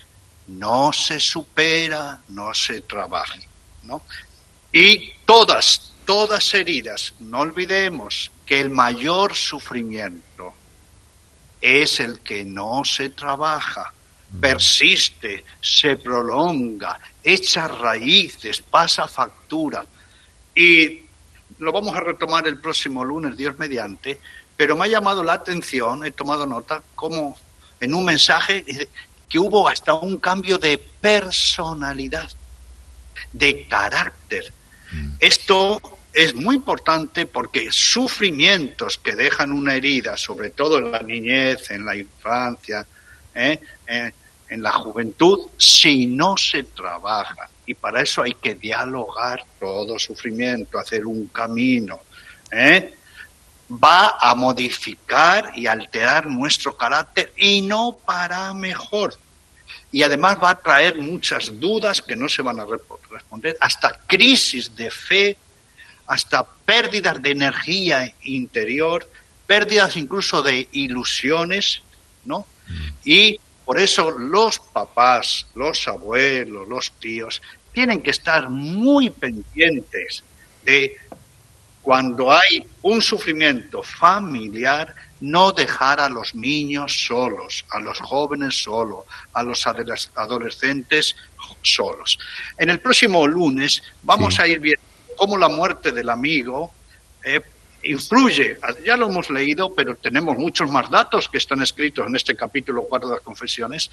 no 0.47 0.93
se 0.93 1.21
supera, 1.21 2.21
no 2.29 2.53
se 2.55 2.83
trabaja. 2.83 3.37
¿no? 3.83 4.03
Y 4.73 5.13
todas, 5.25 5.90
todas 6.11 6.55
heridas, 6.55 7.15
no 7.21 7.39
olvidemos 7.39 8.33
que 8.45 8.59
el 8.59 8.69
mayor 8.69 9.37
sufrimiento 9.37 10.53
es 11.61 12.01
el 12.01 12.19
que 12.19 12.45
no 12.45 12.85
se 12.85 13.11
trabaja, 13.11 13.95
persiste, 14.41 15.45
se 15.61 15.97
prolonga, 15.99 16.99
echa 17.23 17.69
raíces, 17.69 18.61
pasa 18.61 19.07
factura. 19.07 19.87
Y 20.53 21.03
lo 21.61 21.71
vamos 21.71 21.95
a 21.95 22.01
retomar 22.01 22.45
el 22.49 22.59
próximo 22.59 23.05
lunes, 23.05 23.37
Dios 23.37 23.57
mediante, 23.57 24.21
pero 24.57 24.77
me 24.77 24.87
ha 24.87 24.89
llamado 24.89 25.23
la 25.23 25.35
atención, 25.35 26.05
he 26.05 26.11
tomado 26.11 26.45
nota, 26.45 26.83
como 26.97 27.39
en 27.79 27.95
un 27.95 28.05
mensaje 28.05 28.65
que 29.29 29.39
hubo 29.39 29.69
hasta 29.69 29.95
un 29.95 30.19
cambio 30.19 30.59
de 30.59 30.77
personalidad, 30.77 32.29
de 33.33 33.69
carácter. 33.69 34.53
Esto 35.21 35.99
es 36.13 36.35
muy 36.35 36.57
importante 36.57 37.27
porque 37.27 37.69
sufrimientos 37.71 38.99
que 38.99 39.15
dejan 39.15 39.53
una 39.53 39.75
herida, 39.75 40.17
sobre 40.17 40.51
todo 40.51 40.79
en 40.79 40.91
la 40.91 41.01
niñez, 41.01 41.71
en 41.71 41.85
la 41.85 41.97
infancia, 41.97 42.87
¿eh? 43.35 43.61
Eh, 43.87 44.13
en 44.49 44.63
la 44.63 44.73
juventud, 44.73 45.49
si 45.57 46.07
no 46.07 46.37
se 46.37 46.65
trabaja, 46.65 47.49
y 47.65 47.75
para 47.75 48.03
eso 48.03 48.23
hay 48.23 48.35
que 48.35 48.57
dialogar 48.57 49.45
todo 49.61 49.97
sufrimiento, 49.97 50.77
hacer 50.77 51.07
un 51.07 51.29
camino, 51.29 52.01
¿eh? 52.51 52.95
va 53.71 54.17
a 54.21 54.35
modificar 54.35 55.53
y 55.55 55.67
alterar 55.67 56.27
nuestro 56.27 56.77
carácter 56.77 57.33
y 57.37 57.63
no 57.63 57.97
para 58.05 58.53
mejor. 58.53 59.15
Y 59.93 60.03
además 60.03 60.39
va 60.43 60.51
a 60.51 60.61
traer 60.61 60.99
muchas 60.99 61.61
dudas 61.61 62.03
que 62.03 62.17
no 62.17 62.29
se 62.29 62.43
van 62.43 62.59
a 62.59 62.67
responder, 63.11 63.57
hasta 63.61 64.01
crisis 64.07 64.75
de 64.75 64.91
fe, 64.91 65.37
hasta 66.11 66.45
pérdidas 66.45 67.23
de 67.23 67.31
energía 67.31 68.13
interior, 68.25 69.09
pérdidas 69.47 69.97
incluso 69.97 70.43
de 70.43 70.69
ilusiones, 70.73 71.83
¿no? 72.25 72.47
Y 73.05 73.39
por 73.65 73.79
eso 73.79 74.11
los 74.11 74.59
papás, 74.59 75.47
los 75.55 75.87
abuelos, 75.87 76.67
los 76.67 76.91
tíos, 76.99 77.41
tienen 77.73 78.03
que 78.03 78.11
estar 78.11 78.51
muy 78.51 79.11
pendientes 79.11 80.25
de 80.65 80.97
cuando 81.81 82.33
hay 82.33 82.67
un 82.83 83.01
sufrimiento 83.01 83.85
familiar, 83.85 84.93
no 85.21 85.53
dejar 85.53 86.01
a 86.01 86.09
los 86.09 86.35
niños 86.35 87.05
solos, 87.07 87.65
a 87.71 87.79
los 87.79 88.01
jóvenes 88.01 88.61
solos, 88.61 89.05
a 89.33 89.45
los 89.45 89.65
adoles- 89.65 90.11
adolescentes 90.17 91.15
solos. 91.63 92.19
En 92.59 92.69
el 92.71 92.81
próximo 92.81 93.29
lunes 93.29 93.81
vamos 94.03 94.35
Sí. 94.35 94.43
a 94.43 94.49
ir 94.49 94.59
viendo 94.59 94.90
cómo 95.21 95.37
la 95.37 95.51
muerte 95.51 95.93
del 95.93 96.09
amigo 96.09 96.73
eh, 97.23 97.43
influye, 97.83 98.59
ya 98.87 98.97
lo 98.97 99.11
hemos 99.11 99.29
leído, 99.29 99.75
pero 99.75 99.95
tenemos 99.95 100.39
muchos 100.39 100.71
más 100.71 100.89
datos 100.89 101.29
que 101.29 101.37
están 101.37 101.61
escritos 101.61 102.07
en 102.07 102.17
este 102.17 102.35
capítulo 102.35 102.85
4 102.89 103.07
de 103.11 103.15
las 103.17 103.23
confesiones, 103.23 103.91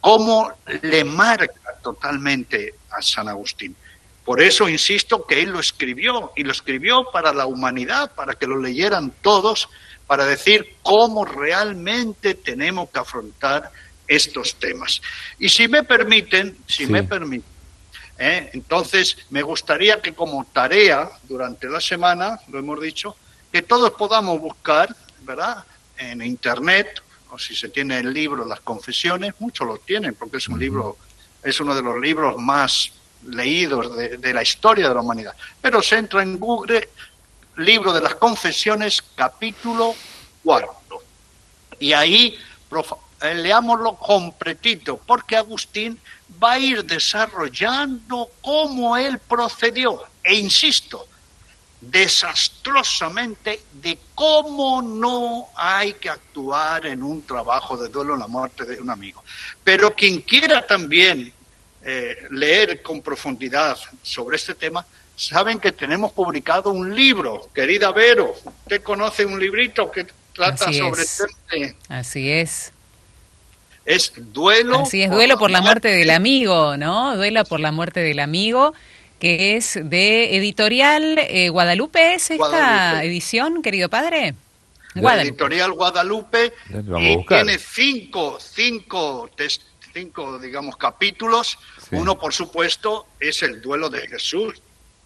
cómo 0.00 0.52
le 0.82 1.02
marca 1.02 1.52
totalmente 1.82 2.76
a 2.92 3.02
San 3.02 3.26
Agustín. 3.28 3.74
Por 4.24 4.40
eso 4.40 4.68
insisto 4.68 5.26
que 5.26 5.42
él 5.42 5.50
lo 5.50 5.58
escribió 5.58 6.30
y 6.36 6.44
lo 6.44 6.52
escribió 6.52 7.10
para 7.12 7.32
la 7.32 7.46
humanidad, 7.46 8.12
para 8.14 8.34
que 8.36 8.46
lo 8.46 8.56
leyeran 8.56 9.12
todos, 9.22 9.68
para 10.06 10.24
decir 10.24 10.76
cómo 10.82 11.24
realmente 11.24 12.34
tenemos 12.34 12.90
que 12.90 13.00
afrontar 13.00 13.72
estos 14.06 14.54
temas. 14.54 15.02
Y 15.40 15.48
si 15.48 15.66
me 15.66 15.82
permiten, 15.82 16.56
si 16.68 16.86
Sí. 16.86 16.92
me 16.92 17.02
permiten, 17.02 17.49
¿eh? 18.20 18.50
entonces 18.52 19.16
me 19.30 19.42
gustaría 19.42 20.00
que 20.00 20.14
como 20.14 20.44
tarea 20.52 21.10
durante 21.24 21.68
la 21.68 21.80
semana, 21.80 22.38
lo 22.48 22.58
hemos 22.58 22.80
dicho, 22.80 23.16
que 23.50 23.62
todos 23.62 23.90
podamos 23.92 24.38
buscar, 24.40 24.94
¿verdad? 25.22 25.64
En 25.96 26.22
internet, 26.22 27.02
o 27.30 27.38
si 27.38 27.56
se 27.56 27.70
tiene 27.70 27.98
el 27.98 28.12
libro 28.12 28.44
Las 28.44 28.60
Confesiones, 28.60 29.34
muchos 29.40 29.66
lo 29.66 29.78
tienen, 29.78 30.14
porque 30.14 30.36
es 30.36 30.48
un 30.48 30.58
libro, 30.58 30.98
es 31.42 31.58
uno 31.60 31.74
de 31.74 31.82
los 31.82 31.98
libros 31.98 32.36
más 32.36 32.92
leídos 33.26 33.96
de, 33.96 34.18
de 34.18 34.34
la 34.34 34.42
historia 34.42 34.88
de 34.88 34.94
la 34.94 35.00
humanidad. 35.00 35.34
Pero 35.60 35.82
se 35.82 35.96
entra 35.96 36.22
en 36.22 36.38
Google, 36.38 36.90
libro 37.56 37.92
de 37.92 38.00
las 38.02 38.14
confesiones, 38.16 39.02
capítulo 39.14 39.94
cuarto. 40.44 41.02
Y 41.78 41.92
ahí 41.92 42.38
eh, 43.22 43.34
leámoslo 43.34 43.96
completito, 43.96 44.98
porque 45.06 45.36
Agustín 45.36 45.98
va 46.42 46.52
a 46.52 46.58
ir 46.58 46.84
desarrollando 46.84 48.30
cómo 48.40 48.96
él 48.96 49.18
procedió. 49.18 50.02
E 50.22 50.34
insisto, 50.34 51.06
desastrosamente 51.80 53.60
de 53.72 53.98
cómo 54.14 54.82
no 54.82 55.48
hay 55.56 55.94
que 55.94 56.10
actuar 56.10 56.86
en 56.86 57.02
un 57.02 57.22
trabajo 57.22 57.76
de 57.76 57.88
duelo 57.88 58.14
en 58.14 58.20
la 58.20 58.26
muerte 58.26 58.64
de 58.64 58.80
un 58.80 58.90
amigo. 58.90 59.22
Pero 59.64 59.94
quien 59.94 60.20
quiera 60.20 60.66
también 60.66 61.32
eh, 61.82 62.26
leer 62.30 62.82
con 62.82 63.00
profundidad 63.00 63.78
sobre 64.02 64.36
este 64.36 64.54
tema, 64.54 64.84
saben 65.16 65.58
que 65.58 65.72
tenemos 65.72 66.12
publicado 66.12 66.70
un 66.70 66.94
libro, 66.94 67.50
querida 67.54 67.92
Vero, 67.92 68.34
usted 68.62 68.82
conoce 68.82 69.24
un 69.24 69.40
librito 69.40 69.90
que 69.90 70.06
trata 70.34 70.66
Así 70.66 70.78
sobre 70.78 71.02
es. 71.02 71.20
el 71.20 71.28
tema 71.48 71.78
Así 71.88 72.30
es. 72.30 72.72
Es 73.94 74.12
duelo. 74.16 74.80
Así 74.80 75.02
es, 75.02 75.10
duelo 75.10 75.38
por 75.38 75.50
la 75.50 75.60
muerte 75.60 75.88
del 75.88 76.10
amigo, 76.10 76.76
¿no? 76.76 77.16
Duelo 77.16 77.44
por 77.44 77.60
la 77.60 77.72
muerte 77.72 78.00
del 78.00 78.20
amigo, 78.20 78.72
que 79.18 79.56
es 79.56 79.78
de 79.82 80.36
editorial 80.36 81.18
eh, 81.18 81.48
Guadalupe, 81.48 82.14
¿es 82.14 82.30
esta 82.30 82.36
Guadalupe. 82.36 83.06
edición, 83.06 83.62
querido 83.62 83.88
padre? 83.88 84.34
Guadalupe. 84.94 85.28
editorial 85.28 85.72
Guadalupe 85.72 86.52
y 86.98 87.16
buscar. 87.16 87.44
tiene 87.44 87.58
cinco, 87.58 88.38
cinco, 88.40 89.30
cinco, 89.92 90.38
digamos, 90.38 90.76
capítulos. 90.76 91.58
Sí. 91.88 91.96
Uno, 91.96 92.18
por 92.18 92.32
supuesto, 92.32 93.06
es 93.18 93.42
el 93.42 93.60
duelo 93.60 93.88
de 93.88 94.06
Jesús, 94.08 94.60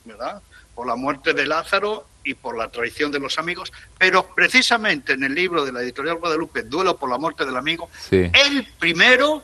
¿verdad? 0.04 0.40
Por 0.74 0.86
la 0.86 0.96
muerte 0.96 1.32
de 1.34 1.46
Lázaro 1.46 2.06
y 2.24 2.34
por 2.34 2.56
la 2.56 2.68
traición 2.68 3.12
de 3.12 3.20
los 3.20 3.38
amigos. 3.38 3.72
Pero 3.98 4.34
precisamente 4.34 5.12
en 5.12 5.22
el 5.24 5.34
libro 5.34 5.64
de 5.64 5.72
la 5.72 5.82
editorial 5.82 6.16
Guadalupe, 6.16 6.62
Duelo 6.62 6.96
por 6.96 7.10
la 7.10 7.18
muerte 7.18 7.44
del 7.44 7.56
amigo, 7.56 7.90
Sí. 8.08 8.30
el 8.32 8.66
primero, 8.78 9.42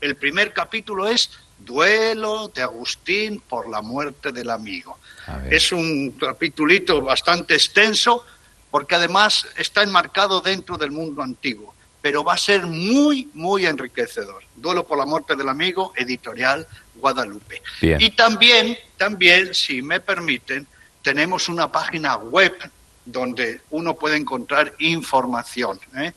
el 0.00 0.16
primer 0.16 0.52
capítulo 0.52 1.06
es 1.08 1.30
Duelo 1.58 2.48
de 2.54 2.62
Agustín 2.62 3.40
por 3.40 3.68
la 3.68 3.80
muerte 3.80 4.32
del 4.32 4.50
amigo. 4.50 4.98
Es 5.50 5.72
un 5.72 6.12
capitulito 6.12 7.00
bastante 7.00 7.54
extenso 7.54 8.24
porque 8.70 8.94
además 8.94 9.46
está 9.56 9.82
enmarcado 9.82 10.40
dentro 10.40 10.76
del 10.76 10.90
mundo 10.90 11.22
antiguo, 11.22 11.74
pero 12.02 12.22
va 12.22 12.34
a 12.34 12.38
ser 12.38 12.66
muy, 12.66 13.30
muy 13.34 13.66
enriquecedor. 13.66 14.44
Duelo 14.54 14.86
por 14.86 14.98
la 14.98 15.06
muerte 15.06 15.34
del 15.34 15.48
amigo, 15.48 15.92
editorial 15.96 16.66
Guadalupe. 16.94 17.62
Bien. 17.80 18.00
Y 18.00 18.10
también, 18.10 18.76
también, 18.96 19.54
si 19.54 19.82
me 19.82 19.98
permiten, 20.00 20.66
tenemos 21.06 21.48
una 21.48 21.70
página 21.70 22.16
web 22.16 22.52
donde 23.04 23.60
uno 23.70 23.94
puede 23.94 24.16
encontrar 24.16 24.74
información, 24.80 25.78
¿eh? 25.96 26.12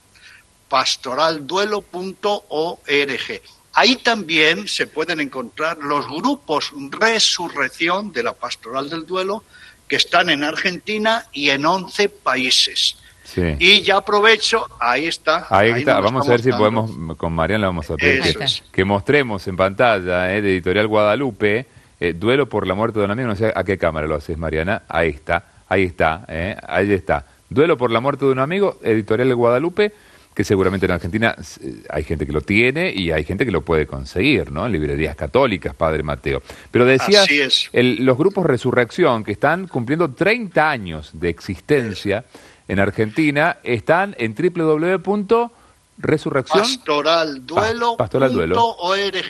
pastoralduelo.org. 0.66 3.42
Ahí 3.74 3.96
también 3.96 4.66
se 4.66 4.86
pueden 4.86 5.20
encontrar 5.20 5.76
los 5.76 6.06
grupos 6.06 6.72
Resurrección 6.90 8.10
de 8.10 8.22
la 8.22 8.32
Pastoral 8.32 8.88
del 8.88 9.04
Duelo 9.04 9.44
que 9.86 9.96
están 9.96 10.30
en 10.30 10.42
Argentina 10.42 11.26
y 11.32 11.50
en 11.50 11.66
11 11.66 12.08
países. 12.08 12.96
Sí. 13.34 13.56
Y 13.58 13.82
ya 13.82 13.96
aprovecho, 13.96 14.66
ahí 14.78 15.06
está. 15.06 15.46
Ahí 15.50 15.70
está, 15.72 15.98
vamos 15.98 16.28
a 16.28 16.30
ver 16.30 16.40
si 16.40 16.52
podemos, 16.52 16.90
con 17.16 17.32
Mariana 17.32 17.66
vamos 17.66 17.90
a 17.90 17.96
pedir 17.96 18.36
que, 18.70 18.84
mostremos 18.84 19.46
en 19.48 19.56
pantalla 19.56 20.32
eh, 20.34 20.40
de 20.40 20.52
Editorial 20.52 20.86
Guadalupe, 20.86 21.66
eh, 21.98 22.12
Duelo 22.16 22.48
por 22.48 22.66
la 22.66 22.74
muerte 22.74 23.00
de 23.00 23.06
un 23.06 23.10
amigo, 23.10 23.28
no 23.28 23.34
sé 23.36 23.52
a 23.54 23.64
qué 23.64 23.76
cámara 23.76 24.06
lo 24.06 24.14
haces 24.14 24.38
Mariana, 24.38 24.82
ahí 24.88 25.08
está, 25.08 25.44
ahí 25.68 25.82
está, 25.82 26.24
eh, 26.28 26.56
ahí 26.66 26.92
está. 26.92 27.26
Duelo 27.48 27.76
por 27.76 27.90
la 27.90 28.00
muerte 28.00 28.24
de 28.24 28.30
un 28.32 28.38
amigo, 28.38 28.78
Editorial 28.82 29.34
Guadalupe, 29.34 29.92
que 30.34 30.44
seguramente 30.44 30.86
en 30.86 30.92
Argentina 30.92 31.34
eh, 31.60 31.82
hay 31.90 32.02
gente 32.04 32.26
que 32.26 32.32
lo 32.32 32.40
tiene 32.40 32.92
y 32.92 33.10
hay 33.12 33.24
gente 33.24 33.44
que 33.44 33.52
lo 33.52 33.62
puede 33.62 33.86
conseguir, 33.86 34.50
¿no? 34.50 34.68
Librerías 34.68 35.14
católicas, 35.16 35.74
Padre 35.74 36.02
Mateo. 36.02 36.42
Pero 36.70 36.84
decías, 36.84 37.28
el- 37.72 38.04
los 38.04 38.18
grupos 38.18 38.44
Resurrección, 38.44 39.22
que 39.24 39.32
están 39.32 39.68
cumpliendo 39.68 40.10
30 40.12 40.70
años 40.70 41.10
de 41.12 41.28
existencia 41.30 42.24
en 42.68 42.80
Argentina, 42.80 43.58
están 43.62 44.14
en 44.18 44.34
www.resurrección. 44.34 46.62
pastoralduelo.org. 46.62 47.96
Pa- 47.96 48.04
pastoralduelo. 48.04 48.76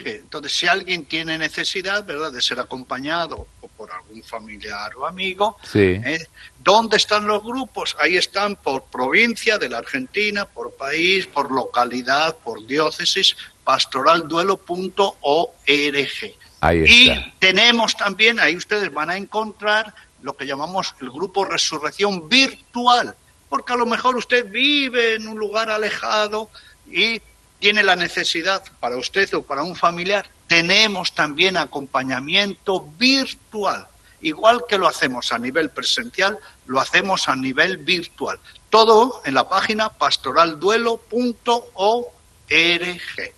Entonces, 0.07 0.53
si 0.57 0.66
alguien 0.66 1.05
tiene 1.05 1.37
necesidad, 1.39 2.05
¿verdad?, 2.05 2.32
de 2.32 2.41
ser 2.41 2.59
acompañado 2.61 3.47
o 3.61 3.68
por 3.68 3.91
algún 3.93 4.22
familiar 4.22 4.93
o 4.97 5.07
amigo, 5.07 5.57
Sí. 5.62 6.01
¿eh? 6.05 6.26
¿dónde 6.62 6.97
están 6.97 7.26
los 7.26 7.43
grupos? 7.43 7.97
Ahí 8.01 8.16
están 8.16 8.57
por 8.57 8.85
provincia 8.85 9.59
de 9.59 9.68
la 9.68 9.78
Argentina, 9.78 10.45
por 10.47 10.72
país, 10.74 11.26
por 11.26 11.51
localidad, 11.51 12.37
por 12.37 12.64
diócesis, 12.66 13.37
pastoralduelo.org. 13.64 16.35
Ahí 16.61 16.85
Y 16.87 17.11
está. 17.11 17.32
tenemos 17.41 17.97
también, 17.97 18.39
ahí 18.41 18.57
ustedes 18.57 18.93
van 18.93 19.11
a 19.11 19.16
encontrar 19.16 19.93
lo 20.22 20.35
que 20.37 20.47
llamamos 20.47 20.95
el 21.03 21.11
grupo 21.11 21.45
Resurrección 21.45 22.28
Virtual, 22.28 23.14
porque 23.55 23.72
a 23.72 23.76
lo 23.76 23.86
mejor 23.86 24.16
usted 24.16 24.50
vive 24.50 25.14
en 25.14 25.28
un 25.28 25.38
lugar 25.38 25.70
alejado 25.70 26.50
y 26.90 27.22
tiene 27.61 27.84
la 27.84 27.94
necesidad 27.94 28.64
para 28.80 28.96
usted 28.96 29.32
o 29.32 29.44
para 29.44 29.62
un 29.62 29.76
familiar. 29.76 30.26
Tenemos 30.48 31.14
también 31.14 31.57
acompañamiento 31.57 32.84
virtual. 32.98 33.86
Igual 34.20 34.64
que 34.68 34.76
lo 34.76 34.88
hacemos 34.88 35.32
a 35.32 35.38
nivel 35.38 35.70
presencial, 35.70 36.36
lo 36.66 36.80
hacemos 36.80 37.28
a 37.28 37.36
nivel 37.36 37.76
virtual. 37.76 38.40
Todo 38.70 39.22
en 39.24 39.34
la 39.34 39.48
página 39.48 39.88
pastoralduelo.org. 39.88 42.11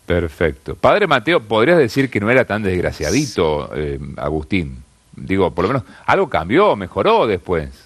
Perfecto. 0.06 0.76
Padre 0.76 1.06
Mateo, 1.06 1.42
podrías 1.42 1.76
decir 1.76 2.08
que 2.08 2.20
no 2.20 2.30
era 2.30 2.46
tan 2.46 2.62
desgraciadito, 2.62 3.70
eh, 3.74 4.00
Agustín. 4.16 4.82
Digo, 5.14 5.54
por 5.54 5.66
lo 5.66 5.74
menos 5.74 5.82
algo 6.06 6.30
cambió, 6.30 6.74
mejoró 6.74 7.26
después. 7.26 7.85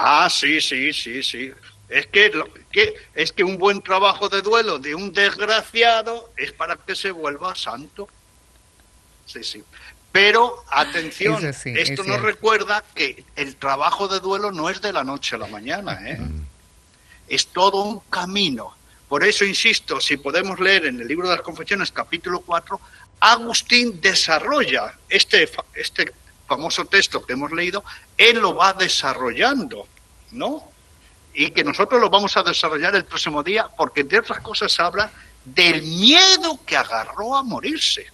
Ah, 0.00 0.28
sí, 0.30 0.60
sí, 0.60 0.92
sí, 0.92 1.22
sí. 1.22 1.52
Es 1.88 2.06
que, 2.06 2.28
lo- 2.30 2.48
que- 2.70 2.94
es 3.14 3.32
que 3.32 3.42
un 3.44 3.58
buen 3.58 3.80
trabajo 3.82 4.28
de 4.28 4.42
duelo 4.42 4.78
de 4.78 4.94
un 4.94 5.12
desgraciado 5.12 6.32
es 6.36 6.52
para 6.52 6.76
que 6.76 6.94
se 6.94 7.10
vuelva 7.10 7.54
santo. 7.54 8.08
Sí, 9.26 9.42
sí. 9.42 9.64
Pero 10.12 10.64
atención, 10.70 11.40
sí, 11.52 11.74
esto 11.76 12.02
es 12.02 12.08
nos 12.08 12.20
recuerda 12.22 12.82
que 12.94 13.24
el 13.36 13.56
trabajo 13.56 14.08
de 14.08 14.20
duelo 14.20 14.52
no 14.52 14.70
es 14.70 14.80
de 14.80 14.92
la 14.92 15.04
noche 15.04 15.36
a 15.36 15.38
la 15.38 15.46
mañana, 15.48 15.98
¿eh? 16.06 16.18
es 17.28 17.46
todo 17.48 17.82
un 17.82 18.00
camino. 18.08 18.74
Por 19.08 19.24
eso 19.24 19.44
insisto, 19.44 20.00
si 20.00 20.16
podemos 20.16 20.60
leer 20.60 20.86
en 20.86 21.00
el 21.00 21.08
libro 21.08 21.28
de 21.28 21.34
las 21.36 21.42
confesiones, 21.44 21.90
capítulo 21.92 22.40
4, 22.40 22.80
Agustín 23.20 24.00
desarrolla 24.00 24.94
este, 25.08 25.50
este 25.74 26.12
famoso 26.48 26.86
texto 26.86 27.24
que 27.24 27.34
hemos 27.34 27.52
leído, 27.52 27.84
él 28.16 28.38
lo 28.38 28.56
va 28.56 28.72
desarrollando, 28.72 29.86
¿no? 30.32 30.64
Y 31.34 31.50
que 31.50 31.62
nosotros 31.62 32.00
lo 32.00 32.10
vamos 32.10 32.36
a 32.36 32.42
desarrollar 32.42 32.96
el 32.96 33.04
próximo 33.04 33.42
día, 33.42 33.68
porque 33.76 34.02
de 34.02 34.18
otras 34.18 34.40
cosas 34.40 34.80
habla 34.80 35.12
del 35.44 35.82
miedo 35.82 36.58
que 36.66 36.76
agarró 36.76 37.36
a 37.36 37.42
morirse. 37.42 38.06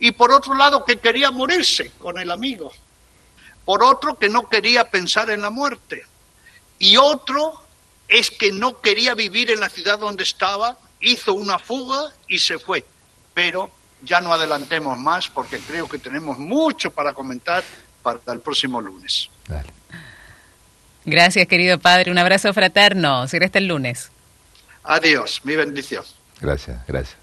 Y 0.00 0.12
por 0.12 0.32
otro 0.32 0.54
lado, 0.54 0.84
que 0.84 0.98
quería 0.98 1.30
morirse 1.30 1.92
con 1.98 2.18
el 2.18 2.30
amigo. 2.30 2.72
Por 3.64 3.84
otro, 3.84 4.18
que 4.18 4.28
no 4.28 4.48
quería 4.48 4.90
pensar 4.90 5.30
en 5.30 5.42
la 5.42 5.50
muerte. 5.50 6.04
Y 6.78 6.96
otro 6.96 7.62
es 8.08 8.30
que 8.30 8.50
no 8.50 8.80
quería 8.80 9.14
vivir 9.14 9.50
en 9.50 9.60
la 9.60 9.68
ciudad 9.68 9.98
donde 9.98 10.24
estaba, 10.24 10.76
hizo 11.00 11.34
una 11.34 11.58
fuga 11.58 12.12
y 12.26 12.38
se 12.38 12.58
fue. 12.58 12.84
Pero 13.32 13.70
ya 14.02 14.20
no 14.20 14.32
adelantemos 14.32 14.98
más 14.98 15.28
porque 15.28 15.58
creo 15.58 15.88
que 15.88 15.98
tenemos 15.98 16.38
mucho 16.38 16.90
para 16.90 17.12
comentar 17.12 17.62
para 18.02 18.20
el 18.32 18.40
próximo 18.40 18.80
lunes. 18.80 19.30
Dale. 19.46 19.68
Gracias, 21.04 21.46
querido 21.48 21.78
padre. 21.78 22.10
Un 22.10 22.18
abrazo 22.18 22.52
fraterno. 22.52 23.26
Será 23.26 23.46
hasta 23.46 23.58
el 23.58 23.68
lunes. 23.68 24.10
Adiós, 24.84 25.40
mi 25.44 25.56
bendición. 25.56 26.04
Gracias, 26.40 26.80
gracias. 26.86 27.16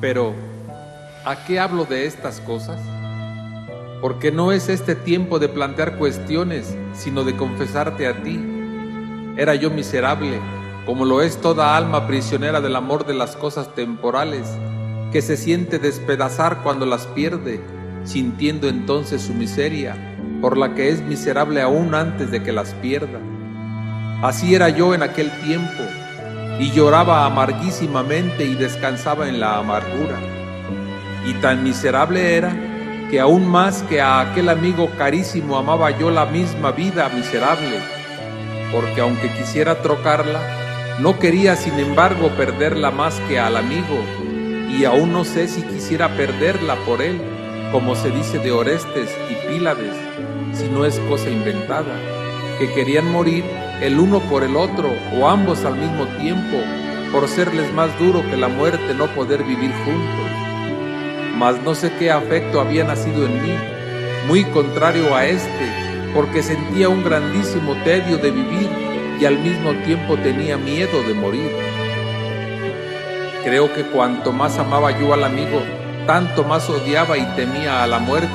Pero, 0.00 0.34
¿a 1.24 1.44
qué 1.44 1.58
hablo 1.58 1.84
de 1.84 2.06
estas 2.06 2.40
cosas? 2.40 2.80
Porque 4.00 4.30
no 4.30 4.52
es 4.52 4.68
este 4.68 4.94
tiempo 4.94 5.38
de 5.38 5.48
plantear 5.48 5.96
cuestiones, 5.96 6.74
sino 6.94 7.24
de 7.24 7.36
confesarte 7.36 8.06
a 8.06 8.22
ti. 8.22 8.38
Era 9.36 9.54
yo 9.54 9.70
miserable, 9.70 10.40
como 10.88 11.04
lo 11.04 11.20
es 11.20 11.38
toda 11.42 11.76
alma 11.76 12.06
prisionera 12.06 12.62
del 12.62 12.74
amor 12.74 13.04
de 13.04 13.12
las 13.12 13.36
cosas 13.36 13.74
temporales, 13.74 14.48
que 15.12 15.20
se 15.20 15.36
siente 15.36 15.78
despedazar 15.78 16.62
cuando 16.62 16.86
las 16.86 17.06
pierde, 17.08 17.60
sintiendo 18.04 18.70
entonces 18.70 19.20
su 19.20 19.34
miseria, 19.34 20.16
por 20.40 20.56
la 20.56 20.74
que 20.74 20.88
es 20.88 21.02
miserable 21.02 21.60
aún 21.60 21.94
antes 21.94 22.30
de 22.30 22.42
que 22.42 22.52
las 22.52 22.72
pierda. 22.72 23.20
Así 24.22 24.54
era 24.54 24.70
yo 24.70 24.94
en 24.94 25.02
aquel 25.02 25.30
tiempo, 25.42 25.82
y 26.58 26.70
lloraba 26.70 27.26
amarguísimamente 27.26 28.46
y 28.46 28.54
descansaba 28.54 29.28
en 29.28 29.40
la 29.40 29.58
amargura. 29.58 30.18
Y 31.26 31.34
tan 31.34 31.64
miserable 31.64 32.34
era 32.34 32.56
que 33.10 33.20
aún 33.20 33.46
más 33.46 33.82
que 33.82 34.00
a 34.00 34.20
aquel 34.20 34.48
amigo 34.48 34.88
carísimo 34.96 35.58
amaba 35.58 35.90
yo 35.98 36.10
la 36.10 36.24
misma 36.24 36.70
vida 36.70 37.10
miserable, 37.10 37.78
porque 38.72 39.02
aunque 39.02 39.30
quisiera 39.34 39.82
trocarla, 39.82 40.57
no 41.00 41.18
quería 41.18 41.54
sin 41.54 41.78
embargo 41.78 42.28
perderla 42.30 42.90
más 42.90 43.20
que 43.28 43.38
al 43.38 43.56
amigo, 43.56 43.98
y 44.76 44.84
aún 44.84 45.12
no 45.12 45.24
sé 45.24 45.46
si 45.46 45.62
quisiera 45.62 46.16
perderla 46.16 46.76
por 46.86 47.02
él, 47.02 47.20
como 47.70 47.94
se 47.94 48.10
dice 48.10 48.38
de 48.38 48.50
Orestes 48.50 49.10
y 49.30 49.48
Pílades, 49.48 49.94
si 50.52 50.68
no 50.68 50.84
es 50.84 50.98
cosa 51.08 51.30
inventada, 51.30 51.94
que 52.58 52.72
querían 52.72 53.10
morir 53.12 53.44
el 53.80 53.98
uno 54.00 54.18
por 54.20 54.42
el 54.42 54.56
otro 54.56 54.90
o 55.14 55.28
ambos 55.28 55.64
al 55.64 55.76
mismo 55.76 56.06
tiempo, 56.18 56.58
por 57.12 57.28
serles 57.28 57.72
más 57.72 57.96
duro 57.98 58.22
que 58.28 58.36
la 58.36 58.48
muerte 58.48 58.92
no 58.94 59.06
poder 59.14 59.44
vivir 59.44 59.70
juntos. 59.84 60.26
Mas 61.36 61.62
no 61.62 61.76
sé 61.76 61.92
qué 61.98 62.10
afecto 62.10 62.60
había 62.60 62.82
nacido 62.82 63.24
en 63.24 63.40
mí, 63.40 63.54
muy 64.26 64.44
contrario 64.46 65.14
a 65.14 65.26
este, 65.26 66.12
porque 66.12 66.42
sentía 66.42 66.88
un 66.88 67.04
grandísimo 67.04 67.74
tedio 67.84 68.18
de 68.18 68.32
vivir 68.32 68.87
y 69.20 69.24
al 69.24 69.38
mismo 69.38 69.72
tiempo 69.84 70.16
tenía 70.16 70.56
miedo 70.56 71.02
de 71.02 71.14
morir. 71.14 71.50
Creo 73.44 73.72
que 73.72 73.82
cuanto 73.84 74.32
más 74.32 74.58
amaba 74.58 74.98
yo 74.98 75.14
al 75.14 75.24
amigo, 75.24 75.62
tanto 76.06 76.44
más 76.44 76.68
odiaba 76.68 77.16
y 77.18 77.24
temía 77.36 77.82
a 77.82 77.86
la 77.86 77.98
muerte, 77.98 78.28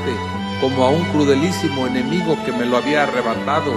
como 0.60 0.86
a 0.86 0.90
un 0.90 1.04
crudelísimo 1.06 1.88
enemigo 1.88 2.38
que 2.46 2.52
me 2.52 2.66
lo 2.66 2.78
había 2.78 3.04
arrebatado, 3.04 3.74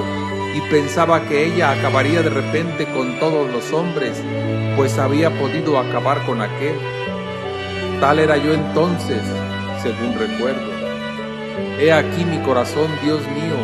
y 0.54 0.60
pensaba 0.70 1.22
que 1.28 1.46
ella 1.46 1.72
acabaría 1.72 2.22
de 2.22 2.30
repente 2.30 2.86
con 2.86 3.18
todos 3.18 3.50
los 3.50 3.72
hombres, 3.72 4.22
pues 4.76 4.98
había 4.98 5.30
podido 5.30 5.78
acabar 5.78 6.24
con 6.24 6.40
aquel. 6.40 6.76
Tal 8.00 8.18
era 8.18 8.36
yo 8.36 8.54
entonces, 8.54 9.20
según 9.82 10.18
recuerdo. 10.18 10.76
He 11.78 11.92
aquí 11.92 12.24
mi 12.24 12.38
corazón, 12.38 12.88
Dios 13.02 13.20
mío, 13.20 13.56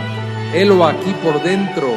helo 0.54 0.84
aquí 0.84 1.14
por 1.22 1.42
dentro. 1.42 1.88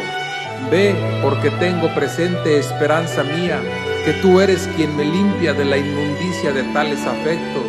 Ve, 0.71 0.95
porque 1.21 1.51
tengo 1.51 1.93
presente 1.93 2.57
esperanza 2.57 3.23
mía, 3.23 3.59
que 4.03 4.13
tú 4.13 4.39
eres 4.41 4.67
quien 4.75 4.95
me 4.95 5.05
limpia 5.05 5.53
de 5.53 5.65
la 5.65 5.77
inmundicia 5.77 6.51
de 6.51 6.63
tales 6.73 7.05
afectos, 7.05 7.65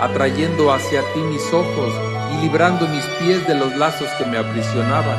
atrayendo 0.00 0.72
hacia 0.72 1.00
ti 1.12 1.20
mis 1.20 1.52
ojos 1.52 1.92
y 2.32 2.42
librando 2.42 2.86
mis 2.88 3.04
pies 3.20 3.46
de 3.46 3.54
los 3.54 3.76
lazos 3.76 4.08
que 4.18 4.24
me 4.24 4.38
aprisionaban. 4.38 5.18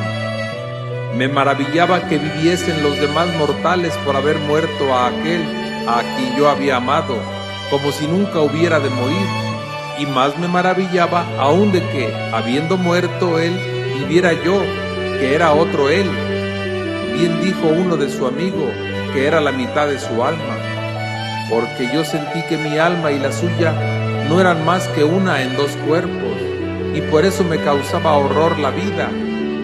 Me 1.16 1.28
maravillaba 1.28 2.08
que 2.08 2.18
viviesen 2.18 2.82
los 2.82 2.98
demás 2.98 3.28
mortales 3.36 3.92
por 4.04 4.16
haber 4.16 4.38
muerto 4.38 4.92
a 4.94 5.08
aquel 5.08 5.42
a 5.86 6.02
quien 6.16 6.36
yo 6.36 6.48
había 6.48 6.76
amado, 6.76 7.16
como 7.70 7.92
si 7.92 8.06
nunca 8.06 8.40
hubiera 8.40 8.80
de 8.80 8.90
morir, 8.90 9.26
y 9.98 10.06
más 10.06 10.36
me 10.38 10.48
maravillaba 10.48 11.24
aún 11.38 11.70
de 11.70 11.80
que, 11.90 12.12
habiendo 12.32 12.76
muerto 12.76 13.38
él, 13.38 13.52
viviera 13.98 14.32
yo, 14.32 14.60
que 15.18 15.34
era 15.34 15.52
otro 15.52 15.88
él. 15.88 16.08
Dijo 17.28 17.68
uno 17.68 17.96
de 17.96 18.10
su 18.10 18.26
amigo, 18.26 18.68
que 19.12 19.26
era 19.26 19.40
la 19.40 19.52
mitad 19.52 19.86
de 19.86 19.98
su 19.98 20.24
alma, 20.24 20.56
porque 21.48 21.88
yo 21.92 22.04
sentí 22.04 22.42
que 22.48 22.56
mi 22.56 22.78
alma 22.78 23.12
y 23.12 23.18
la 23.20 23.30
suya 23.30 23.72
no 24.28 24.40
eran 24.40 24.64
más 24.64 24.88
que 24.88 25.04
una 25.04 25.40
en 25.42 25.56
dos 25.56 25.70
cuerpos, 25.86 26.36
y 26.94 27.00
por 27.12 27.24
eso 27.24 27.44
me 27.44 27.58
causaba 27.58 28.16
horror 28.16 28.58
la 28.58 28.70
vida, 28.70 29.08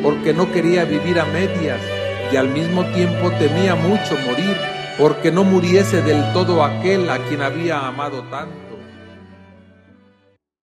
porque 0.04 0.32
no 0.32 0.52
quería 0.52 0.84
vivir 0.84 1.18
a 1.18 1.24
medias, 1.24 1.80
y 2.32 2.36
al 2.36 2.48
mismo 2.48 2.84
tiempo 2.86 3.30
temía 3.38 3.74
mucho 3.74 4.16
morir, 4.24 4.56
porque 4.96 5.32
no 5.32 5.42
muriese 5.42 6.00
del 6.02 6.32
todo 6.32 6.62
aquel 6.62 7.10
a 7.10 7.18
quien 7.18 7.42
había 7.42 7.86
amado 7.86 8.22
tanto. 8.24 8.67